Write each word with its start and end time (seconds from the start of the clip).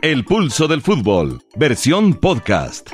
El 0.00 0.24
pulso 0.24 0.68
del 0.68 0.80
fútbol, 0.80 1.42
versión 1.56 2.14
podcast. 2.14 2.90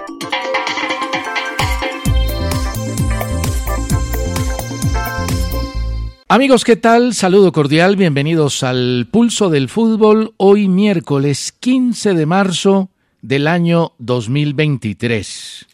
Amigos, 6.29 6.65
¿qué 6.65 6.77
tal? 6.77 7.13
Saludo 7.13 7.53
cordial, 7.53 7.97
bienvenidos 7.97 8.63
al 8.63 9.07
Pulso 9.11 9.51
del 9.51 9.69
Fútbol, 9.69 10.33
hoy 10.39 10.67
miércoles 10.69 11.53
15 11.53 12.15
de 12.15 12.25
marzo 12.25 12.91
del 13.21 13.49
año 13.49 13.93
2023. 13.99 15.67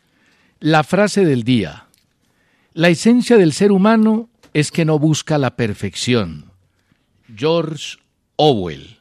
La 0.58 0.82
frase 0.82 1.24
del 1.24 1.44
día. 1.44 1.86
La 2.72 2.88
esencia 2.88 3.36
del 3.36 3.52
ser 3.52 3.70
humano 3.70 4.28
es 4.52 4.72
que 4.72 4.84
no 4.84 4.98
busca 4.98 5.38
la 5.38 5.54
perfección. 5.54 6.50
George 7.36 7.98
Orwell. 8.34 8.99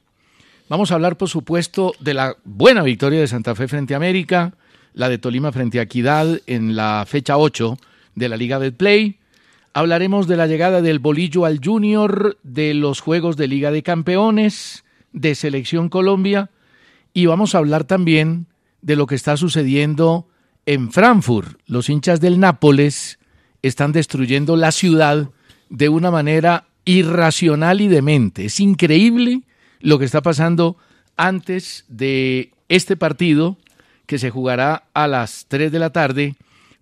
Vamos 0.70 0.92
a 0.92 0.94
hablar, 0.94 1.18
por 1.18 1.30
supuesto, 1.30 1.96
de 2.00 2.14
la 2.14 2.38
buena 2.44 2.84
victoria 2.84 3.20
de 3.20 3.28
Santa 3.28 3.56
Fe 3.56 3.68
frente 3.68 3.96
a 3.96 3.98
América, 3.98 4.54
la 4.94 5.10
de 5.10 5.18
Tolima 5.18 5.52
frente 5.52 5.80
a 5.80 5.82
Equidad 5.82 6.42
en 6.46 6.76
la 6.76 7.06
fecha 7.08 7.38
8 7.38 7.76
de 8.14 8.30
la 8.30 8.38
Liga 8.38 8.60
del 8.60 8.76
Play. 8.76 9.18
Hablaremos 9.74 10.28
de 10.28 10.38
la 10.38 10.46
llegada 10.46 10.84
del 10.84 11.00
Bolillo 11.00 11.46
al 11.46 11.60
Junior, 11.64 12.38
de 12.44 12.76
los 12.76 13.00
Juegos 13.00 13.36
de 13.36 13.48
Liga 13.48 13.72
de 13.72 13.82
Campeones, 13.82 14.84
de 15.12 15.34
Selección 15.34 15.90
Colombia 15.90 16.52
y 17.14 17.26
vamos 17.26 17.56
a 17.56 17.58
hablar 17.58 17.86
también 17.86 18.46
de 18.84 18.96
lo 18.96 19.08
que 19.08 19.16
está 19.16 19.38
sucediendo 19.38 20.28
en 20.68 20.92
Frankfurt. 20.92 21.60
Los 21.66 21.90
hinchas 21.90 22.22
del 22.22 22.40
Nápoles 22.40 23.18
están 23.64 23.92
destruyendo 23.92 24.56
la 24.56 24.72
ciudad 24.72 25.32
de 25.72 25.90
una 25.90 26.12
manera 26.12 26.68
irracional 26.86 27.82
y 27.82 27.88
demente. 27.88 28.46
Es 28.46 28.60
increíble 28.60 29.42
lo 29.80 30.00
que 30.00 30.06
está 30.06 30.22
pasando 30.22 30.78
antes 31.18 31.86
de 31.88 32.52
este 32.70 32.96
partido 32.96 33.58
que 34.06 34.18
se 34.20 34.30
jugará 34.30 34.84
a 34.94 35.08
las 35.08 35.46
3 35.48 35.72
de 35.72 35.80
la 35.80 35.92
tarde 35.92 36.36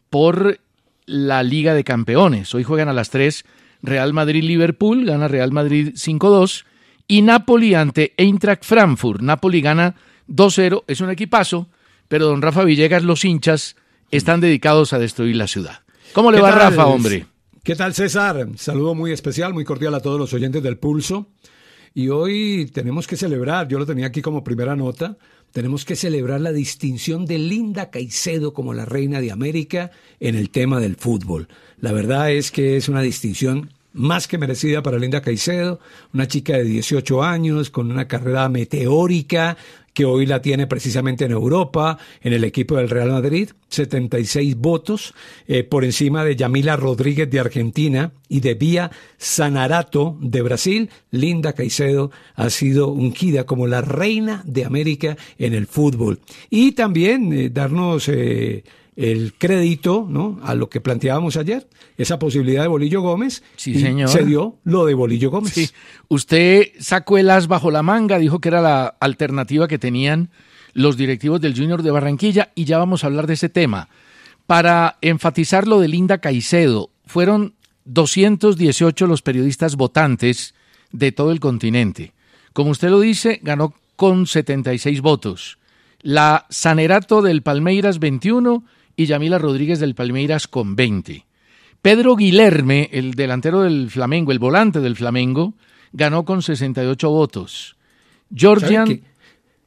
por 0.10 0.60
la 1.06 1.44
Liga 1.44 1.74
de 1.74 1.84
Campeones. 1.84 2.54
Hoy 2.54 2.64
juegan 2.64 2.90
a 2.90 2.94
las 2.94 3.10
3 3.10 3.46
Real 3.82 4.14
Madrid-Liverpool, 4.14 5.06
gana 5.06 5.28
Real 5.28 5.52
Madrid 5.52 5.94
5-2 5.96 6.66
y 7.08 7.22
Napoli 7.22 7.74
ante 7.74 8.14
Eintracht 8.18 8.66
Frankfurt. 8.66 9.22
Napoli 9.22 9.62
gana 9.62 9.96
2-0, 10.28 10.84
es 10.88 11.02
un 11.02 11.10
equipazo, 11.10 11.68
pero 12.08 12.28
don 12.28 12.42
Rafa 12.42 12.64
Villegas, 12.64 13.04
los 13.04 13.26
hinchas 13.26 13.76
están 14.12 14.40
dedicados 14.40 14.94
a 14.94 15.00
destruir 15.00 15.36
la 15.36 15.48
ciudad. 15.48 15.82
¿Cómo 16.14 16.32
le 16.32 16.42
va 16.42 16.52
Rafa, 16.52 16.88
hombre? 16.88 17.26
¿Qué 17.64 17.76
tal 17.76 17.94
César? 17.94 18.48
Saludo 18.56 18.96
muy 18.96 19.12
especial, 19.12 19.54
muy 19.54 19.66
cordial 19.66 19.94
a 19.94 20.00
todos 20.00 20.20
los 20.20 20.34
oyentes 20.34 20.64
del 20.64 20.78
Pulso. 20.78 21.28
Y 21.98 22.10
hoy 22.10 22.70
tenemos 22.72 23.08
que 23.08 23.18
celebrar, 23.18 23.68
yo 23.68 23.80
lo 23.80 23.86
tenía 23.88 24.06
aquí 24.06 24.22
como 24.22 24.44
primera 24.44 24.76
nota, 24.76 25.18
tenemos 25.52 25.84
que 25.84 25.96
celebrar 25.96 26.40
la 26.40 26.52
distinción 26.52 27.26
de 27.26 27.40
Linda 27.40 27.90
Caicedo 27.90 28.54
como 28.54 28.76
la 28.76 28.86
reina 28.86 29.20
de 29.20 29.32
América 29.32 29.90
en 30.20 30.36
el 30.36 30.52
tema 30.52 30.80
del 30.80 30.96
fútbol. 30.96 31.48
La 31.82 31.94
verdad 31.94 32.32
es 32.32 32.52
que 32.52 32.78
es 32.78 32.88
una 32.88 33.02
distinción 33.02 33.72
más 33.94 34.28
que 34.28 34.38
merecida 34.38 34.84
para 34.84 35.00
Linda 35.00 35.22
Caicedo, 35.22 35.80
una 36.14 36.28
chica 36.28 36.54
de 36.54 36.66
18 36.66 37.24
años 37.24 37.72
con 37.72 37.90
una 37.90 38.08
carrera 38.08 38.48
meteórica 38.48 39.58
que 39.98 40.06
hoy 40.06 40.28
la 40.28 40.44
tiene 40.44 40.68
precisamente 40.68 41.26
en 41.26 41.32
Europa, 41.32 41.98
en 42.22 42.32
el 42.32 42.44
equipo 42.44 42.76
del 42.76 42.88
Real 42.88 43.10
Madrid, 43.10 43.50
76 43.70 44.56
votos, 44.56 45.16
eh, 45.48 45.64
por 45.64 45.84
encima 45.84 46.24
de 46.24 46.36
Yamila 46.36 46.76
Rodríguez 46.76 47.28
de 47.32 47.40
Argentina 47.40 48.12
y 48.30 48.42
de 48.42 48.54
Vía 48.54 48.92
Sanarato 49.18 50.16
de 50.22 50.44
Brasil. 50.44 50.92
Linda 51.10 51.54
Caicedo 51.54 52.12
ha 52.36 52.52
sido 52.52 52.90
ungida 52.90 53.48
como 53.48 53.66
la 53.66 53.82
reina 53.82 54.44
de 54.46 54.66
América 54.66 55.18
en 55.40 55.56
el 55.56 55.66
fútbol. 55.66 56.20
Y 56.52 56.74
también 56.74 57.34
eh, 57.34 57.50
darnos... 57.50 58.08
Eh, 58.08 58.64
el 58.98 59.36
crédito 59.38 60.08
¿no? 60.10 60.40
a 60.44 60.56
lo 60.56 60.70
que 60.70 60.82
planteábamos 60.82 61.38
ayer, 61.38 61.70
esa 61.98 62.18
posibilidad 62.18 62.64
de 62.64 62.68
Bolillo 62.68 63.02
Gómez. 63.02 63.44
Sí, 63.56 63.80
señor. 63.80 64.10
Se 64.10 64.26
dio 64.26 64.58
lo 64.64 64.86
de 64.86 64.96
Bolillo 64.96 65.30
Gómez. 65.30 65.54
Sí. 65.54 65.70
Usted 66.08 66.70
sacó 66.80 67.20
el 67.20 67.30
as 67.30 67.48
bajo 67.48 67.70
la 67.70 67.84
manga, 67.84 68.18
dijo 68.18 68.42
que 68.42 68.50
era 68.50 68.60
la 68.60 68.88
alternativa 69.00 69.68
que 69.68 69.78
tenían 69.78 70.32
los 70.74 70.98
directivos 70.98 71.40
del 71.40 71.56
Junior 71.56 71.84
de 71.84 71.92
Barranquilla 71.92 72.52
y 72.56 72.66
ya 72.66 72.80
vamos 72.80 73.04
a 73.04 73.08
hablar 73.08 73.28
de 73.28 73.36
ese 73.36 73.50
tema. 73.50 73.88
Para 74.48 74.98
enfatizar 75.02 75.68
lo 75.68 75.80
de 75.80 75.90
Linda 75.90 76.18
Caicedo, 76.18 76.90
fueron 77.06 77.54
218 77.86 79.06
los 79.06 79.22
periodistas 79.22 79.76
votantes 79.76 80.56
de 80.92 81.12
todo 81.12 81.32
el 81.32 81.40
continente. 81.40 82.14
Como 82.52 82.72
usted 82.72 82.90
lo 82.90 83.00
dice, 83.00 83.40
ganó 83.44 83.76
con 83.96 84.26
76 84.26 85.02
votos. 85.02 85.60
La 86.02 86.48
Sanerato 86.50 87.22
del 87.22 87.44
Palmeiras 87.44 88.00
21 88.00 88.64
y 88.98 89.06
Yamila 89.06 89.38
Rodríguez 89.38 89.80
del 89.80 89.96
Palmeiras 89.96 90.48
con 90.48 90.76
20. 90.76 91.26
Pedro 91.82 92.18
Guilherme, 92.18 92.90
el 92.92 93.14
delantero 93.14 93.62
del 93.62 93.90
Flamengo, 93.90 94.34
el 94.34 94.40
volante 94.40 94.82
del 94.82 94.98
Flamengo, 94.98 95.54
ganó 95.94 96.26
con 96.26 96.42
68 96.42 97.10
votos. 97.10 97.78
Georgian... 98.36 99.02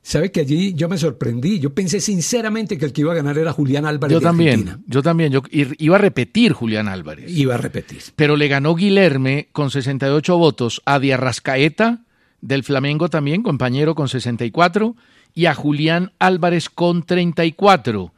¿Sabe 0.03 0.33
que, 0.33 0.41
allí 0.41 0.73
yo 0.75 0.89
me 0.89 0.97
sorprendí? 0.97 1.61
Yo 1.61 1.75
pensé 1.75 2.01
sinceramente 2.01 2.79
que 2.79 2.87
el 2.87 2.93
que 2.93 3.03
iba 3.03 3.13
a 3.13 3.17
ganar 3.17 3.37
era 3.37 3.53
Julián 3.53 3.85
Álvarez. 3.85 4.15
Yo 4.15 4.21
también, 4.21 4.83
yo 4.87 5.03
también. 5.03 5.31
Yo 5.31 5.43
iba 5.51 5.97
a 5.97 5.99
repetir 5.99 6.53
Julián 6.53 6.89
Álvarez. 6.89 7.31
Iba 7.31 7.55
a 7.55 7.59
repetir. 7.59 8.03
Pero 8.17 8.37
le 8.37 8.49
ganó 8.49 8.75
Guilherme 8.75 9.49
con 9.53 9.71
68 9.71 10.39
votos 10.39 10.81
a 10.87 10.99
Diarrascaeta 10.99 12.01
del 12.41 12.65
Flamengo 12.65 13.11
también, 13.11 13.43
compañero 13.43 13.95
con 13.95 14.09
64, 14.09 14.97
y 15.35 15.47
a 15.47 15.55
Julián 15.55 16.13
Álvarez 16.19 16.71
con 16.71 17.03
34. 17.03 18.13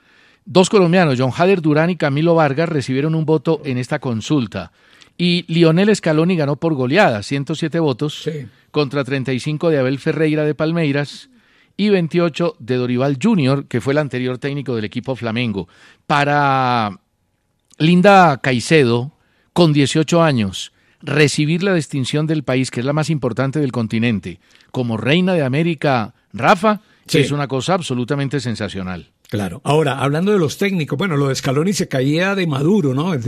Dos 0.45 0.69
colombianos, 0.69 1.17
John 1.19 1.31
Hader 1.37 1.63
Durán 1.63 1.91
y 1.91 1.97
Camilo 1.97 2.35
Vargas, 2.35 2.69
recibieron 2.69 3.15
un 3.15 3.25
voto 3.25 3.63
en 3.65 3.79
esta 3.79 4.01
consulta. 4.01 4.73
Y 5.17 5.45
Lionel 5.53 5.95
Scaloni 5.95 6.37
ganó 6.37 6.57
por 6.57 6.75
goleada, 6.75 7.23
107 7.23 7.79
votos 7.79 8.29
contra 8.71 9.05
35 9.05 9.71
de 9.71 9.79
Abel 9.79 9.99
Ferreira 9.99 10.45
de 10.45 10.55
Palmeiras 10.55 11.31
y 11.77 11.91
28 11.91 12.57
de 12.59 12.77
Dorival 12.77 13.19
Jr., 13.23 13.67
que 13.67 13.81
fue 13.81 13.93
el 13.93 13.99
anterior 13.99 14.39
técnico 14.39 14.75
del 14.75 14.85
equipo 14.85 15.15
Flamengo. 15.15 15.69
Para 16.07 17.01
Linda 17.79 18.41
Caicedo, 18.43 19.13
con 19.53 19.73
18 19.73 20.23
años, 20.23 20.73
recibir 21.03 21.63
la 21.63 21.75
distinción 21.75 22.27
del 22.27 22.43
país, 22.43 22.71
que 22.71 22.81
es 22.81 22.87
la 22.87 22.93
más 22.93 23.11
importante 23.11 23.61
del 23.61 23.73
continente, 23.73 24.41
como 24.71 24.97
reina 24.97 25.35
de 25.35 25.43
América, 25.43 26.15
Rafa, 26.33 26.81
es 27.13 27.31
una 27.31 27.49
cosa 27.49 27.75
absolutamente 27.75 28.41
sensacional. 28.41 29.11
Claro. 29.33 29.63
Ahora, 29.65 29.99
hablando 29.99 30.31
de 30.31 30.39
los 30.39 30.59
técnicos, 30.59 30.99
bueno, 30.99 31.17
lo 31.17 31.29
de 31.29 31.35
Scaloni 31.35 31.73
se 31.73 31.89
caía 31.89 32.35
de 32.35 32.47
Maduro, 32.47 32.93
¿no? 32.93 33.15
El, 33.15 33.23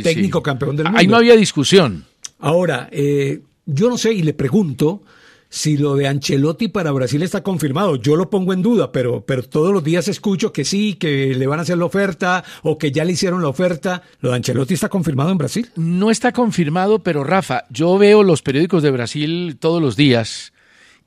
técnico 0.00 0.44
campeón 0.44 0.76
del 0.76 0.84
mundo. 0.84 1.00
Ahí 1.00 1.08
no 1.08 1.16
había 1.16 1.34
discusión. 1.34 2.04
Ahora, 2.38 2.88
eh, 2.92 3.40
yo 3.66 3.90
no 3.90 3.98
sé 3.98 4.12
y 4.12 4.22
le 4.22 4.32
pregunto 4.32 5.02
si 5.48 5.76
lo 5.76 5.96
de 5.96 6.06
Ancelotti 6.06 6.68
para 6.68 6.92
Brasil 6.92 7.20
está 7.24 7.42
confirmado. 7.42 7.96
Yo 7.96 8.14
lo 8.14 8.30
pongo 8.30 8.52
en 8.52 8.62
duda, 8.62 8.92
pero, 8.92 9.26
pero 9.26 9.42
todos 9.42 9.72
los 9.72 9.82
días 9.82 10.06
escucho 10.06 10.52
que 10.52 10.64
sí, 10.64 10.94
que 10.94 11.34
le 11.34 11.46
van 11.48 11.58
a 11.58 11.62
hacer 11.62 11.78
la 11.78 11.86
oferta 11.86 12.44
o 12.62 12.78
que 12.78 12.92
ya 12.92 13.04
le 13.04 13.14
hicieron 13.14 13.42
la 13.42 13.48
oferta. 13.48 14.02
¿Lo 14.20 14.30
de 14.30 14.36
Ancelotti 14.36 14.74
está 14.74 14.88
confirmado 14.88 15.32
en 15.32 15.38
Brasil? 15.38 15.68
No 15.74 16.12
está 16.12 16.30
confirmado, 16.30 17.00
pero 17.00 17.24
Rafa, 17.24 17.64
yo 17.70 17.98
veo 17.98 18.22
los 18.22 18.42
periódicos 18.42 18.84
de 18.84 18.92
Brasil 18.92 19.56
todos 19.58 19.82
los 19.82 19.96
días 19.96 20.52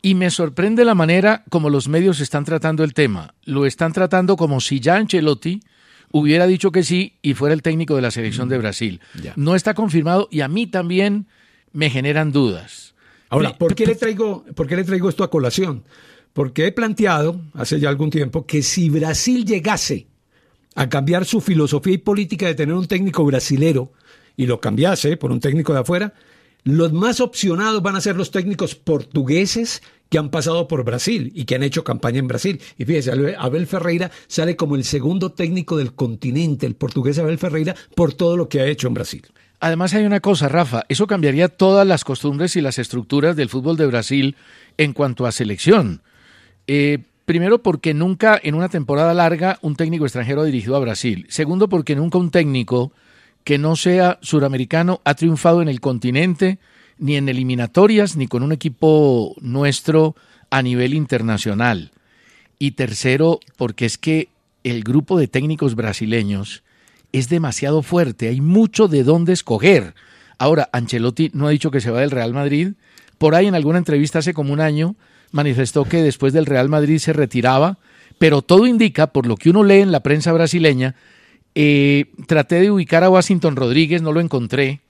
Y 0.05 0.15
me 0.15 0.29
sorprende 0.31 0.83
la 0.83 0.95
manera 0.95 1.45
como 1.49 1.69
los 1.69 1.87
medios 1.87 2.19
están 2.19 2.43
tratando 2.43 2.83
el 2.83 2.93
tema. 2.93 3.35
Lo 3.45 3.65
están 3.65 3.93
tratando 3.93 4.35
como 4.35 4.59
si 4.59 4.81
ya 4.81 4.97
Ancelotti 4.97 5.61
hubiera 6.11 6.45
dicho 6.45 6.73
que 6.73 6.83
sí 6.83 7.13
y 7.21 7.35
fuera 7.35 7.55
el 7.55 7.61
técnico 7.61 7.95
de 7.95 8.01
la 8.01 8.11
selección 8.11 8.49
de 8.49 8.57
Brasil. 8.57 8.99
No 9.37 9.55
está 9.55 9.73
confirmado 9.73 10.27
y 10.29 10.41
a 10.41 10.49
mí 10.49 10.67
también 10.67 11.27
me 11.71 11.89
generan 11.89 12.33
dudas. 12.33 12.95
Ahora, 13.29 13.57
¿por 13.57 13.75
qué 13.75 13.85
le 13.85 13.95
traigo, 13.95 14.43
por 14.53 14.67
qué 14.67 14.75
le 14.75 14.83
traigo 14.83 15.07
esto 15.07 15.23
a 15.23 15.31
colación? 15.31 15.85
Porque 16.33 16.67
he 16.67 16.73
planteado 16.73 17.39
hace 17.53 17.79
ya 17.79 17.87
algún 17.87 18.09
tiempo 18.09 18.45
que 18.45 18.61
si 18.61 18.89
Brasil 18.89 19.45
llegase 19.45 20.07
a 20.75 20.89
cambiar 20.89 21.23
su 21.23 21.39
filosofía 21.39 21.93
y 21.93 21.99
política 21.99 22.47
de 22.47 22.55
tener 22.55 22.75
un 22.75 22.87
técnico 22.87 23.23
brasilero 23.23 23.93
y 24.35 24.47
lo 24.47 24.59
cambiase 24.59 25.15
por 25.15 25.31
un 25.31 25.39
técnico 25.39 25.71
de 25.71 25.79
afuera, 25.79 26.13
los 26.63 26.93
más 26.93 27.19
opcionados 27.19 27.81
van 27.81 27.95
a 27.95 28.01
ser 28.01 28.15
los 28.15 28.31
técnicos 28.31 28.75
portugueses 28.75 29.81
que 30.13 30.19
han 30.19 30.29
pasado 30.29 30.67
por 30.67 30.83
Brasil 30.83 31.31
y 31.33 31.45
que 31.45 31.55
han 31.55 31.63
hecho 31.63 31.83
campaña 31.83 32.19
en 32.19 32.27
Brasil. 32.27 32.61
Y 32.77 32.85
fíjese, 32.85 33.35
Abel 33.35 33.65
Ferreira 33.65 34.11
sale 34.27 34.55
como 34.55 34.75
el 34.75 34.83
segundo 34.83 35.31
técnico 35.31 35.75
del 35.75 35.95
continente, 35.95 36.67
el 36.67 36.75
portugués 36.75 37.17
Abel 37.17 37.39
Ferreira, 37.39 37.75
por 37.95 38.13
todo 38.13 38.37
lo 38.37 38.47
que 38.47 38.61
ha 38.61 38.67
hecho 38.67 38.87
en 38.87 38.93
Brasil. 38.93 39.25
Además 39.59 39.91
hay 39.95 40.05
una 40.05 40.19
cosa, 40.19 40.47
Rafa, 40.49 40.83
eso 40.87 41.07
cambiaría 41.07 41.47
todas 41.47 41.87
las 41.87 42.03
costumbres 42.03 42.55
y 42.55 42.61
las 42.61 42.77
estructuras 42.77 43.35
del 43.35 43.49
fútbol 43.49 43.75
de 43.75 43.87
Brasil 43.87 44.35
en 44.77 44.93
cuanto 44.93 45.25
a 45.25 45.31
selección. 45.31 46.03
Eh, 46.67 46.99
primero 47.25 47.63
porque 47.63 47.95
nunca 47.95 48.39
en 48.43 48.53
una 48.53 48.69
temporada 48.69 49.15
larga 49.15 49.57
un 49.63 49.75
técnico 49.75 50.05
extranjero 50.05 50.41
ha 50.41 50.45
dirigido 50.45 50.75
a 50.75 50.79
Brasil. 50.79 51.25
Segundo 51.29 51.69
porque 51.69 51.95
nunca 51.95 52.19
un 52.19 52.29
técnico 52.29 52.91
que 53.43 53.57
no 53.57 53.75
sea 53.75 54.19
suramericano 54.21 55.01
ha 55.05 55.15
triunfado 55.15 55.63
en 55.63 55.69
el 55.69 55.81
continente, 55.81 56.59
ni 56.97 57.15
en 57.15 57.29
eliminatorias, 57.29 58.15
ni 58.15 58.27
con 58.27 58.43
un 58.43 58.51
equipo 58.51 59.35
nuestro 59.41 60.15
a 60.49 60.61
nivel 60.61 60.93
internacional. 60.93 61.91
Y 62.59 62.71
tercero, 62.71 63.39
porque 63.57 63.85
es 63.85 63.97
que 63.97 64.29
el 64.63 64.83
grupo 64.83 65.17
de 65.17 65.27
técnicos 65.27 65.75
brasileños 65.75 66.63
es 67.11 67.29
demasiado 67.29 67.81
fuerte, 67.83 68.29
hay 68.29 68.41
mucho 68.41 68.87
de 68.87 69.03
dónde 69.03 69.33
escoger. 69.33 69.93
Ahora, 70.37 70.69
Ancelotti 70.71 71.29
no 71.33 71.47
ha 71.47 71.51
dicho 71.51 71.71
que 71.71 71.81
se 71.81 71.91
va 71.91 72.01
del 72.01 72.11
Real 72.11 72.33
Madrid, 72.33 72.73
por 73.17 73.35
ahí 73.35 73.47
en 73.47 73.55
alguna 73.55 73.77
entrevista 73.77 74.19
hace 74.19 74.33
como 74.33 74.53
un 74.53 74.61
año 74.61 74.95
manifestó 75.31 75.85
que 75.85 76.01
después 76.01 76.33
del 76.33 76.45
Real 76.45 76.69
Madrid 76.69 76.99
se 76.99 77.13
retiraba, 77.13 77.77
pero 78.17 78.41
todo 78.41 78.67
indica, 78.67 79.07
por 79.07 79.25
lo 79.25 79.35
que 79.35 79.49
uno 79.49 79.63
lee 79.63 79.81
en 79.81 79.91
la 79.91 80.01
prensa 80.01 80.31
brasileña, 80.31 80.95
eh, 81.55 82.05
traté 82.27 82.61
de 82.61 82.71
ubicar 82.71 83.03
a 83.03 83.09
Washington 83.09 83.55
Rodríguez, 83.55 84.01
no 84.01 84.11
lo 84.11 84.21
encontré, 84.21 84.81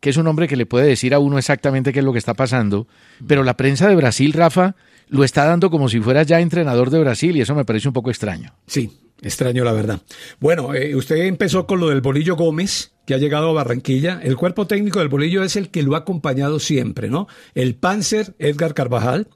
que 0.00 0.10
es 0.10 0.16
un 0.16 0.26
hombre 0.26 0.48
que 0.48 0.56
le 0.56 0.66
puede 0.66 0.86
decir 0.86 1.14
a 1.14 1.18
uno 1.18 1.38
exactamente 1.38 1.92
qué 1.92 2.00
es 2.00 2.04
lo 2.04 2.12
que 2.12 2.18
está 2.18 2.34
pasando, 2.34 2.86
pero 3.26 3.44
la 3.44 3.56
prensa 3.56 3.88
de 3.88 3.96
Brasil, 3.96 4.32
Rafa, 4.32 4.74
lo 5.08 5.24
está 5.24 5.44
dando 5.44 5.70
como 5.70 5.88
si 5.88 6.00
fuera 6.00 6.22
ya 6.22 6.40
entrenador 6.40 6.90
de 6.90 7.00
Brasil 7.00 7.36
y 7.36 7.40
eso 7.40 7.54
me 7.54 7.64
parece 7.64 7.88
un 7.88 7.94
poco 7.94 8.10
extraño. 8.10 8.54
Sí, 8.66 8.90
extraño 9.20 9.64
la 9.64 9.72
verdad. 9.72 10.00
Bueno, 10.38 10.74
eh, 10.74 10.94
usted 10.94 11.16
empezó 11.26 11.66
con 11.66 11.80
lo 11.80 11.88
del 11.88 12.00
Bolillo 12.00 12.36
Gómez, 12.36 12.92
que 13.06 13.14
ha 13.14 13.18
llegado 13.18 13.50
a 13.50 13.52
Barranquilla. 13.52 14.20
El 14.22 14.36
cuerpo 14.36 14.66
técnico 14.66 15.00
del 15.00 15.08
Bolillo 15.08 15.42
es 15.42 15.56
el 15.56 15.70
que 15.70 15.82
lo 15.82 15.96
ha 15.96 15.98
acompañado 15.98 16.60
siempre, 16.60 17.10
¿no? 17.10 17.26
El 17.54 17.74
Panzer 17.74 18.34
Edgar 18.38 18.72
Carvajal 18.72 19.26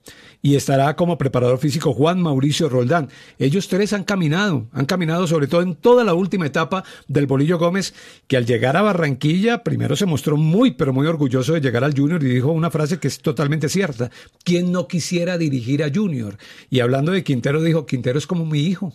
y 0.45 0.57
estará 0.57 0.95
como 0.95 1.17
preparador 1.17 1.59
físico 1.59 1.95
Juan 1.95 2.21
Mauricio 2.21 2.69
Roldán. 2.69 3.09
Ellos 3.39 3.67
tres 3.67 3.95
han 3.95 4.05
caminado, 4.05 4.69
han 4.73 4.85
caminado 4.85 5.27
sobre 5.27 5.47
todo 5.47 5.63
en 5.63 5.75
toda 5.75 6.05
la 6.05 6.13
última 6.13 6.45
etapa 6.45 6.85
del 7.09 7.27
Bolillo 7.27 7.59
Gómez, 7.59 7.95
que 8.27 8.37
al 8.37 8.45
llegar 8.45 8.77
a 8.77 8.83
Barranquilla 8.83 9.65
primero 9.65 9.97
se 9.97 10.05
mostró 10.05 10.37
muy, 10.37 10.73
pero 10.73 10.93
muy 10.93 11.07
orgulloso 11.07 11.55
de 11.55 11.63
llegar 11.63 11.83
al 11.83 11.97
Junior 11.97 12.23
y 12.23 12.27
dijo 12.27 12.53
una 12.53 12.71
frase 12.71 13.01
que 13.01 13.09
es 13.09 13.21
totalmente 13.21 13.71
cierta. 13.71 14.11
¿Quién 14.45 14.71
no 14.71 14.87
quisiera 14.87 15.39
dirigir 15.39 15.83
a 15.83 15.91
Junior? 15.91 16.37
Y 16.69 16.81
hablando 16.81 17.13
de 17.13 17.25
Quintero, 17.25 17.63
dijo, 17.63 17.87
Quintero 17.87 18.19
es 18.19 18.27
como 18.27 18.45
mi 18.45 18.67
hijo. 18.67 18.93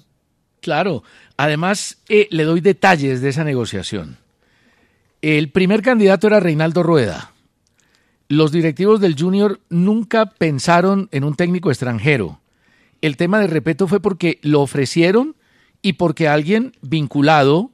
Claro, 0.61 1.01
además 1.35 1.97
eh, 2.09 2.27
le 2.29 2.43
doy 2.43 2.61
detalles 2.61 3.21
de 3.21 3.29
esa 3.29 3.43
negociación. 3.43 4.17
El 5.23 5.49
primer 5.49 5.81
candidato 5.81 6.27
era 6.27 6.39
Reinaldo 6.39 6.83
Rueda 6.83 7.33
los 8.29 8.51
directivos 8.51 9.01
del 9.01 9.19
Junior 9.19 9.59
nunca 9.69 10.27
pensaron 10.27 11.09
en 11.11 11.23
un 11.23 11.33
técnico 11.33 11.71
extranjero. 11.71 12.39
El 13.01 13.17
tema 13.17 13.39
de 13.39 13.47
Repeto 13.47 13.87
fue 13.87 13.99
porque 13.99 14.37
lo 14.43 14.61
ofrecieron 14.61 15.35
y 15.81 15.93
porque 15.93 16.27
alguien 16.27 16.73
vinculado 16.81 17.71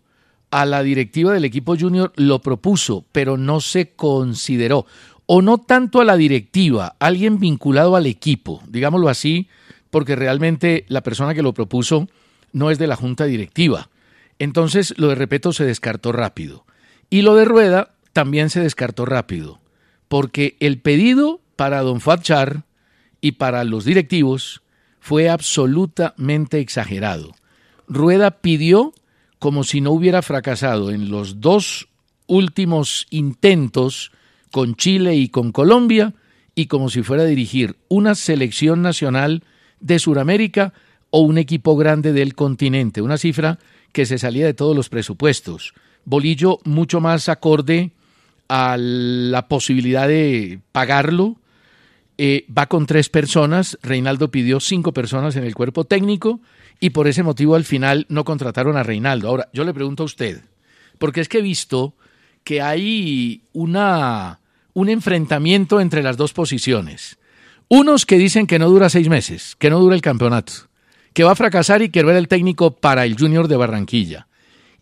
a 0.52 0.66
la 0.66 0.82
directiva 0.82 1.34
del 1.34 1.44
equipo 1.44 1.76
Junior 1.78 2.14
lo 2.16 2.40
propuso, 2.40 3.04
pero 3.12 3.36
no 3.36 3.60
se 3.60 3.92
consideró. 3.96 4.86
O 5.26 5.42
no 5.42 5.58
tanto 5.58 6.00
a 6.00 6.06
la 6.06 6.16
directiva, 6.16 6.96
alguien 7.00 7.38
vinculado 7.38 7.98
al 7.98 8.06
equipo, 8.06 8.64
digámoslo 8.70 9.10
así, 9.10 9.50
porque 9.90 10.16
realmente 10.16 10.86
la 10.88 11.04
persona 11.04 11.34
que 11.34 11.42
lo 11.42 11.54
propuso 11.54 12.08
no 12.54 12.72
es 12.72 12.80
de 12.80 12.88
la 12.88 12.96
junta 12.96 13.26
directiva. 13.26 13.90
Entonces 14.40 14.94
lo 14.98 15.10
de 15.10 15.16
Repeto 15.16 15.52
se 15.52 15.66
descartó 15.66 16.14
rápido. 16.14 16.66
Y 17.10 17.24
lo 17.24 17.36
de 17.36 17.44
Rueda 17.44 17.96
también 18.14 18.50
se 18.50 18.62
descartó 18.62 19.06
rápido 19.06 19.60
porque 20.08 20.56
el 20.60 20.80
pedido 20.80 21.42
para 21.56 21.82
don 21.82 22.02
Fatchar 22.02 22.64
y 23.22 23.34
para 23.34 23.64
los 23.64 23.86
directivos 23.86 24.62
fue 25.00 25.30
absolutamente 25.30 26.60
exagerado. 26.60 27.36
Rueda 27.88 28.42
pidió 28.42 28.94
como 29.40 29.64
si 29.64 29.82
no 29.82 29.92
hubiera 29.92 30.22
fracasado 30.22 30.92
en 30.92 31.10
los 31.10 31.42
dos 31.42 31.88
últimos 32.28 33.06
intentos 33.10 34.12
con 34.52 34.76
Chile 34.76 35.16
y 35.16 35.30
con 35.30 35.52
Colombia 35.52 36.14
y 36.56 36.68
como 36.68 36.90
si 36.90 37.04
fuera 37.04 37.24
a 37.24 37.28
dirigir 37.28 37.76
una 37.88 38.16
selección 38.16 38.82
nacional 38.82 39.44
de 39.80 40.00
Sudamérica 40.00 40.74
o 41.10 41.20
un 41.20 41.38
equipo 41.38 41.76
grande 41.76 42.14
del 42.14 42.34
continente, 42.34 43.02
una 43.02 43.18
cifra 43.18 43.60
que 43.92 44.06
se 44.06 44.18
salía 44.18 44.46
de 44.46 44.54
todos 44.54 44.76
los 44.76 44.90
presupuestos. 44.90 45.74
Bolillo 46.06 46.60
mucho 46.64 47.02
más 47.02 47.30
acorde 47.30 47.92
a 48.48 48.78
la 48.78 49.48
posibilidad 49.48 50.08
de 50.08 50.60
pagarlo. 50.72 51.38
Eh, 52.18 52.46
va 52.56 52.68
con 52.68 52.86
tres 52.86 53.10
personas, 53.10 53.78
Reinaldo 53.84 54.32
pidió 54.32 54.62
cinco 54.62 54.94
personas 54.94 55.36
en 55.36 55.44
el 55.44 55.54
cuerpo 55.54 55.84
técnico 55.84 56.40
y 56.80 56.92
por 56.92 57.08
ese 57.08 57.24
motivo 57.24 57.56
al 57.56 57.66
final 57.66 58.06
no 58.08 58.24
contrataron 58.24 58.78
a 58.78 58.84
Reinaldo. 58.84 59.28
Ahora, 59.28 59.50
yo 59.52 59.66
le 59.66 59.74
pregunto 59.74 60.04
a 60.04 60.06
usted, 60.06 60.42
porque 60.98 61.20
es 61.20 61.28
que 61.28 61.40
he 61.40 61.42
visto 61.42 61.94
que 62.46 62.62
hay 62.62 63.42
una, 63.52 64.40
un 64.74 64.90
enfrentamiento 64.90 65.82
entre 65.82 66.04
las 66.04 66.16
dos 66.16 66.32
posiciones. 66.32 67.18
Unos 67.68 68.06
que 68.06 68.18
dicen 68.18 68.48
que 68.48 68.60
no 68.60 68.70
dura 68.70 68.90
seis 68.90 69.10
meses, 69.10 69.56
que 69.58 69.70
no 69.70 69.80
dura 69.80 69.96
el 69.96 70.02
campeonato, 70.02 70.54
que 71.14 71.24
va 71.24 71.32
a 71.32 71.36
fracasar 71.36 71.82
y 71.82 71.90
que 71.90 72.04
no 72.04 72.12
era 72.12 72.20
el 72.20 72.28
técnico 72.28 72.76
para 72.76 73.04
el 73.06 73.18
Junior 73.20 73.48
de 73.48 73.58
Barranquilla. 73.58 74.28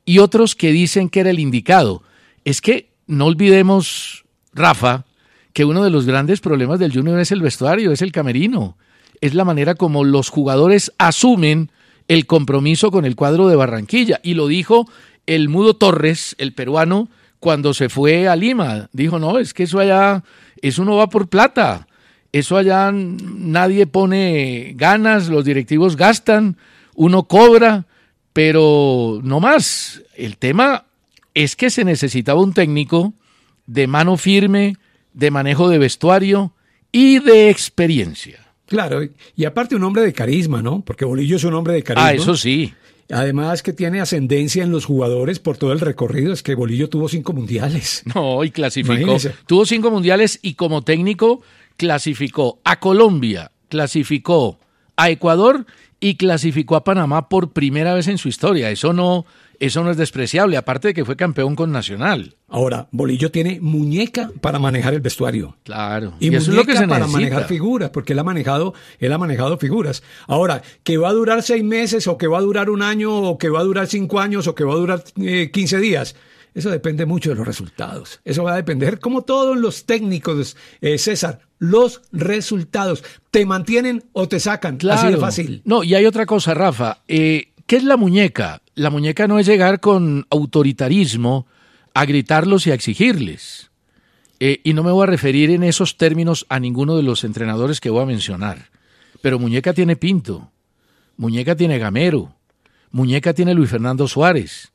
Y 0.06 0.20
otros 0.20 0.56
que 0.56 0.72
dicen 0.72 1.10
que 1.10 1.22
era 1.22 1.30
el 1.30 1.40
indicado. 1.40 2.04
Es 2.44 2.60
que 2.60 2.93
no 3.08 3.26
olvidemos, 3.26 4.26
Rafa, 4.54 5.06
que 5.54 5.66
uno 5.66 5.84
de 5.84 5.90
los 5.90 6.06
grandes 6.06 6.42
problemas 6.42 6.80
del 6.80 6.94
Junior 6.94 7.20
es 7.20 7.32
el 7.32 7.42
vestuario, 7.42 7.92
es 7.92 8.02
el 8.02 8.12
camerino, 8.12 8.78
es 9.22 9.34
la 9.34 9.46
manera 9.46 9.76
como 9.76 10.04
los 10.04 10.30
jugadores 10.30 10.92
asumen 10.98 11.72
el 12.08 12.26
compromiso 12.26 12.92
con 12.92 13.06
el 13.06 13.16
cuadro 13.16 13.48
de 13.48 13.56
Barranquilla. 13.56 14.20
Y 14.24 14.34
lo 14.34 14.48
dijo 14.48 14.90
el 15.26 15.50
Mudo 15.50 15.76
Torres, 15.76 16.36
el 16.38 16.54
peruano, 16.54 17.10
cuando 17.40 17.74
se 17.74 17.90
fue 17.90 18.28
a 18.28 18.36
Lima. 18.36 18.90
Dijo, 18.94 19.20
no, 19.20 19.38
es 19.40 19.54
que 19.54 19.64
eso 19.64 19.80
allá, 19.80 20.24
eso 20.62 20.84
no 20.86 20.98
va 20.98 21.08
por 21.08 21.28
plata. 21.28 21.88
Eso 22.32 22.58
allá 22.58 22.92
nadie 22.92 23.86
pone 23.86 24.74
ganas, 24.76 25.30
los 25.30 25.46
directivos 25.46 25.96
gastan, 25.96 26.58
uno 26.96 27.24
cobra, 27.24 27.86
pero 28.34 29.20
no 29.24 29.40
más. 29.40 30.02
El 30.16 30.38
tema 30.38 30.86
es 31.34 31.56
que 31.56 31.70
se 31.70 31.84
necesitaba 31.84 32.42
un 32.42 32.54
técnico 32.54 33.14
de 33.66 33.88
mano 33.88 34.18
firme, 34.18 34.78
de 35.14 35.32
manejo 35.32 35.70
de 35.70 35.78
vestuario 35.78 36.54
y 36.92 37.20
de 37.20 37.50
experiencia. 37.50 38.40
Claro, 38.66 39.02
y 39.36 39.46
aparte 39.46 39.76
un 39.76 39.84
hombre 39.84 40.04
de 40.04 40.14
carisma, 40.14 40.62
¿no? 40.62 40.82
Porque 40.82 41.06
Bolillo 41.06 41.36
es 41.36 41.44
un 41.44 41.54
hombre 41.54 41.74
de 41.74 41.84
carisma. 41.84 42.08
Ah, 42.08 42.14
eso 42.14 42.36
sí. 42.36 42.74
Además 43.12 43.62
que 43.62 43.74
tiene 43.74 44.00
ascendencia 44.00 44.64
en 44.64 44.72
los 44.72 44.86
jugadores 44.86 45.40
por 45.40 45.58
todo 45.58 45.74
el 45.74 45.80
recorrido. 45.80 46.34
Es 46.34 46.42
que 46.42 46.56
Bolillo 46.56 46.90
tuvo 46.90 47.10
cinco 47.10 47.34
mundiales. 47.34 48.04
No, 48.16 48.44
y 48.44 48.52
clasificó. 48.52 49.18
Tuvo 49.46 49.66
cinco 49.66 49.92
mundiales 49.92 50.40
y 50.42 50.54
como 50.54 50.82
técnico 50.82 51.42
clasificó 51.78 52.60
a 52.64 52.80
Colombia, 52.80 53.52
clasificó 53.70 54.60
a 54.96 55.10
Ecuador 55.10 55.66
y 56.04 56.16
clasificó 56.16 56.76
a 56.76 56.84
Panamá 56.84 57.30
por 57.30 57.54
primera 57.54 57.94
vez 57.94 58.10
en 58.10 58.18
su 58.18 58.28
historia. 58.28 58.70
Eso 58.70 58.92
no, 58.92 59.26
eso 59.58 59.86
no 59.86 59.90
es 59.90 59.96
despreciable, 59.96 60.58
aparte 60.58 60.90
de 60.90 60.94
que 60.94 61.06
fue 61.06 61.16
campeón 61.16 61.56
con 61.56 61.72
Nacional. 61.72 62.36
Ahora, 62.50 62.90
Bolillo 62.92 63.32
tiene 63.32 63.62
muñeca 63.62 64.30
para 64.42 64.60
manejar 64.60 64.94
el 64.94 65.00
vestuario. 65.00 65.56
Claro. 65.64 66.16
Y, 66.20 66.28
eso 66.36 66.52
es 66.52 66.58
lo 66.58 66.66
que 66.66 66.76
se 66.76 66.90
para 66.90 67.08
manejar 67.08 67.46
figuras, 67.46 67.90
porque 67.92 68.12
él 68.12 68.20
ha 68.20 68.26
manejado, 68.26 68.74
él 69.00 69.14
ha 69.14 69.18
manejado 69.18 69.58
figuras. 69.58 70.04
Ahora, 70.28 70.62
que 70.84 70.98
va 70.98 71.08
a 71.08 71.14
durar 71.14 71.42
seis 71.42 71.64
meses, 71.64 72.06
o 72.08 72.18
que 72.18 72.28
va 72.28 72.40
a 72.40 72.42
durar 72.42 72.70
un 72.70 72.82
año, 72.82 73.16
o 73.16 73.38
que 73.38 73.48
va 73.48 73.62
a 73.62 73.64
durar 73.64 73.88
cinco 73.88 74.20
años, 74.20 74.46
o 74.48 74.56
que 74.56 74.66
va 74.66 74.74
a 74.74 74.78
durar 74.78 75.06
eh, 75.22 75.52
quince 75.54 75.80
días. 75.80 76.18
Eso 76.54 76.70
depende 76.70 77.06
mucho 77.06 77.30
de 77.30 77.36
los 77.36 77.48
resultados. 77.48 78.20
Eso 78.24 78.44
va 78.44 78.54
a 78.54 78.58
depender, 78.58 79.00
como 79.00 79.24
todos 79.24 79.58
los 79.58 79.86
técnicos, 79.86 80.56
eh, 80.82 80.98
César, 80.98 81.40
los 81.58 82.02
resultados. 82.12 83.04
¿Te 83.32 83.46
mantienen 83.46 84.04
o 84.14 84.28
te 84.28 84.40
sacan? 84.40 84.78
Así 84.90 85.08
de 85.08 85.18
fácil. 85.18 85.62
No, 85.66 85.84
y 85.84 85.96
hay 85.96 86.06
otra 86.06 86.26
cosa, 86.26 86.54
Rafa. 86.54 87.00
Eh, 87.08 87.54
¿Qué 87.66 87.78
es 87.78 87.84
la 87.84 87.98
muñeca? 87.98 88.62
La 88.76 88.90
muñeca 88.90 89.28
no 89.28 89.40
es 89.40 89.48
llegar 89.48 89.80
con 89.80 90.28
autoritarismo 90.30 91.48
a 91.94 92.06
gritarlos 92.06 92.68
y 92.68 92.72
a 92.72 92.74
exigirles. 92.74 93.72
Eh, 94.40 94.60
y 94.64 94.74
no 94.74 94.84
me 94.84 94.92
voy 94.92 95.04
a 95.04 95.12
referir 95.12 95.52
en 95.52 95.64
esos 95.64 95.98
términos 95.98 96.46
a 96.50 96.60
ninguno 96.60 96.98
de 96.98 97.04
los 97.04 97.24
entrenadores 97.24 97.80
que 97.80 97.90
voy 97.90 98.04
a 98.04 98.08
mencionar. 98.08 98.70
Pero 99.22 99.40
Muñeca 99.40 99.74
tiene 99.74 99.96
Pinto, 99.96 100.52
Muñeca 101.16 101.56
tiene 101.56 101.80
Gamero, 101.80 102.36
Muñeca 102.92 103.34
tiene 103.34 103.54
Luis 103.54 103.70
Fernando 103.70 104.06
Suárez, 104.08 104.73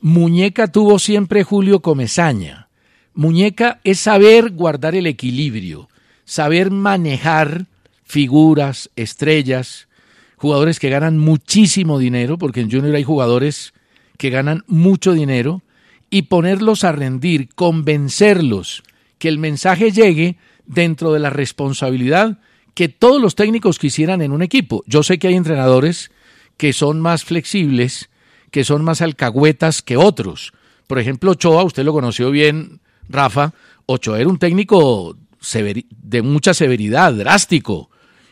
Muñeca 0.00 0.68
tuvo 0.68 0.98
siempre 0.98 1.44
Julio 1.44 1.80
Comezaña. 1.80 2.68
Muñeca 3.12 3.80
es 3.84 4.00
saber 4.00 4.50
guardar 4.50 4.94
el 4.94 5.06
equilibrio, 5.06 5.90
saber 6.24 6.70
manejar 6.70 7.66
figuras, 8.02 8.90
estrellas, 8.96 9.88
jugadores 10.36 10.80
que 10.80 10.88
ganan 10.88 11.18
muchísimo 11.18 11.98
dinero, 11.98 12.38
porque 12.38 12.60
en 12.60 12.70
Junior 12.70 12.94
hay 12.94 13.04
jugadores 13.04 13.74
que 14.16 14.30
ganan 14.30 14.64
mucho 14.66 15.12
dinero, 15.12 15.62
y 16.08 16.22
ponerlos 16.22 16.82
a 16.84 16.92
rendir, 16.92 17.50
convencerlos 17.54 18.82
que 19.18 19.28
el 19.28 19.38
mensaje 19.38 19.92
llegue 19.92 20.36
dentro 20.66 21.12
de 21.12 21.20
la 21.20 21.30
responsabilidad 21.30 22.38
que 22.74 22.88
todos 22.88 23.20
los 23.20 23.34
técnicos 23.34 23.78
quisieran 23.78 24.22
en 24.22 24.32
un 24.32 24.42
equipo. 24.42 24.82
Yo 24.86 25.02
sé 25.02 25.18
que 25.18 25.28
hay 25.28 25.34
entrenadores 25.34 26.10
que 26.56 26.72
son 26.72 27.00
más 27.00 27.24
flexibles, 27.24 28.08
que 28.50 28.64
son 28.64 28.84
más 28.84 29.00
alcahuetas 29.02 29.82
que 29.82 29.96
otros. 29.96 30.52
Por 30.86 30.98
ejemplo, 30.98 31.32
Ochoa, 31.32 31.64
usted 31.64 31.84
lo 31.84 31.92
conoció 31.92 32.30
bien, 32.30 32.80
Rafa, 33.08 33.52
Ochoa 33.86 34.20
era 34.20 34.28
un 34.28 34.38
técnico 34.38 35.16
de 36.02 36.22
mucha 36.22 36.54
severidad, 36.54 37.12
drástico, 37.14 37.90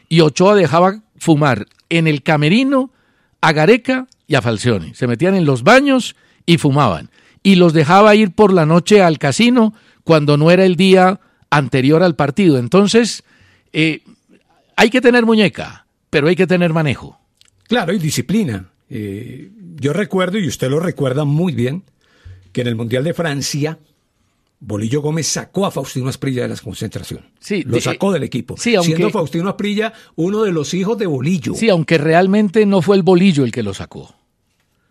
y 0.08 0.20
Ochoa 0.20 0.54
dejaba 0.54 1.00
fumar 1.18 1.66
en 1.88 2.06
el 2.06 2.22
camerino 2.22 2.92
a 3.40 3.52
Gareca 3.52 4.06
y 4.26 4.34
a 4.34 4.42
Falcioni. 4.42 4.94
Se 4.94 5.06
metían 5.06 5.34
en 5.34 5.44
los 5.44 5.62
baños 5.62 6.16
y 6.46 6.58
fumaban. 6.58 7.10
Y 7.42 7.54
los 7.54 7.72
dejaba 7.72 8.14
ir 8.14 8.32
por 8.32 8.52
la 8.52 8.66
noche 8.66 9.02
al 9.02 9.18
casino 9.18 9.74
cuando 10.04 10.36
no 10.36 10.50
era 10.50 10.64
el 10.64 10.76
día 10.76 11.20
anterior 11.50 12.02
al 12.02 12.16
partido. 12.16 12.58
Entonces, 12.58 13.22
eh, 13.72 14.02
hay 14.76 14.90
que 14.90 15.00
tener 15.00 15.24
muñeca, 15.24 15.86
pero 16.10 16.28
hay 16.28 16.36
que 16.36 16.46
tener 16.46 16.72
manejo. 16.72 17.18
Claro, 17.68 17.92
y 17.92 17.98
disciplina. 17.98 18.66
Eh, 18.90 19.50
yo 19.80 19.92
recuerdo, 19.92 20.38
y 20.38 20.46
usted 20.46 20.70
lo 20.70 20.80
recuerda 20.80 21.24
muy 21.24 21.52
bien, 21.52 21.84
que 22.52 22.62
en 22.62 22.66
el 22.66 22.76
Mundial 22.76 23.04
de 23.04 23.14
Francia, 23.14 23.78
Bolillo 24.60 25.00
Gómez 25.00 25.26
sacó 25.26 25.66
a 25.66 25.70
Faustino 25.70 26.08
Asprilla 26.08 26.42
de 26.42 26.48
la 26.48 26.56
concentración. 26.56 27.24
Sí, 27.38 27.62
lo 27.62 27.80
sacó 27.80 28.12
del 28.12 28.24
equipo. 28.24 28.56
Sí, 28.56 28.74
siendo 28.82 29.10
Faustino 29.10 29.48
Asprilla 29.48 29.92
uno 30.16 30.42
de 30.42 30.52
los 30.52 30.74
hijos 30.74 30.98
de 30.98 31.06
Bolillo. 31.06 31.54
Sí, 31.54 31.68
aunque 31.68 31.98
realmente 31.98 32.66
no 32.66 32.82
fue 32.82 32.96
el 32.96 33.02
Bolillo 33.02 33.44
el 33.44 33.52
que 33.52 33.62
lo 33.62 33.74
sacó. 33.74 34.14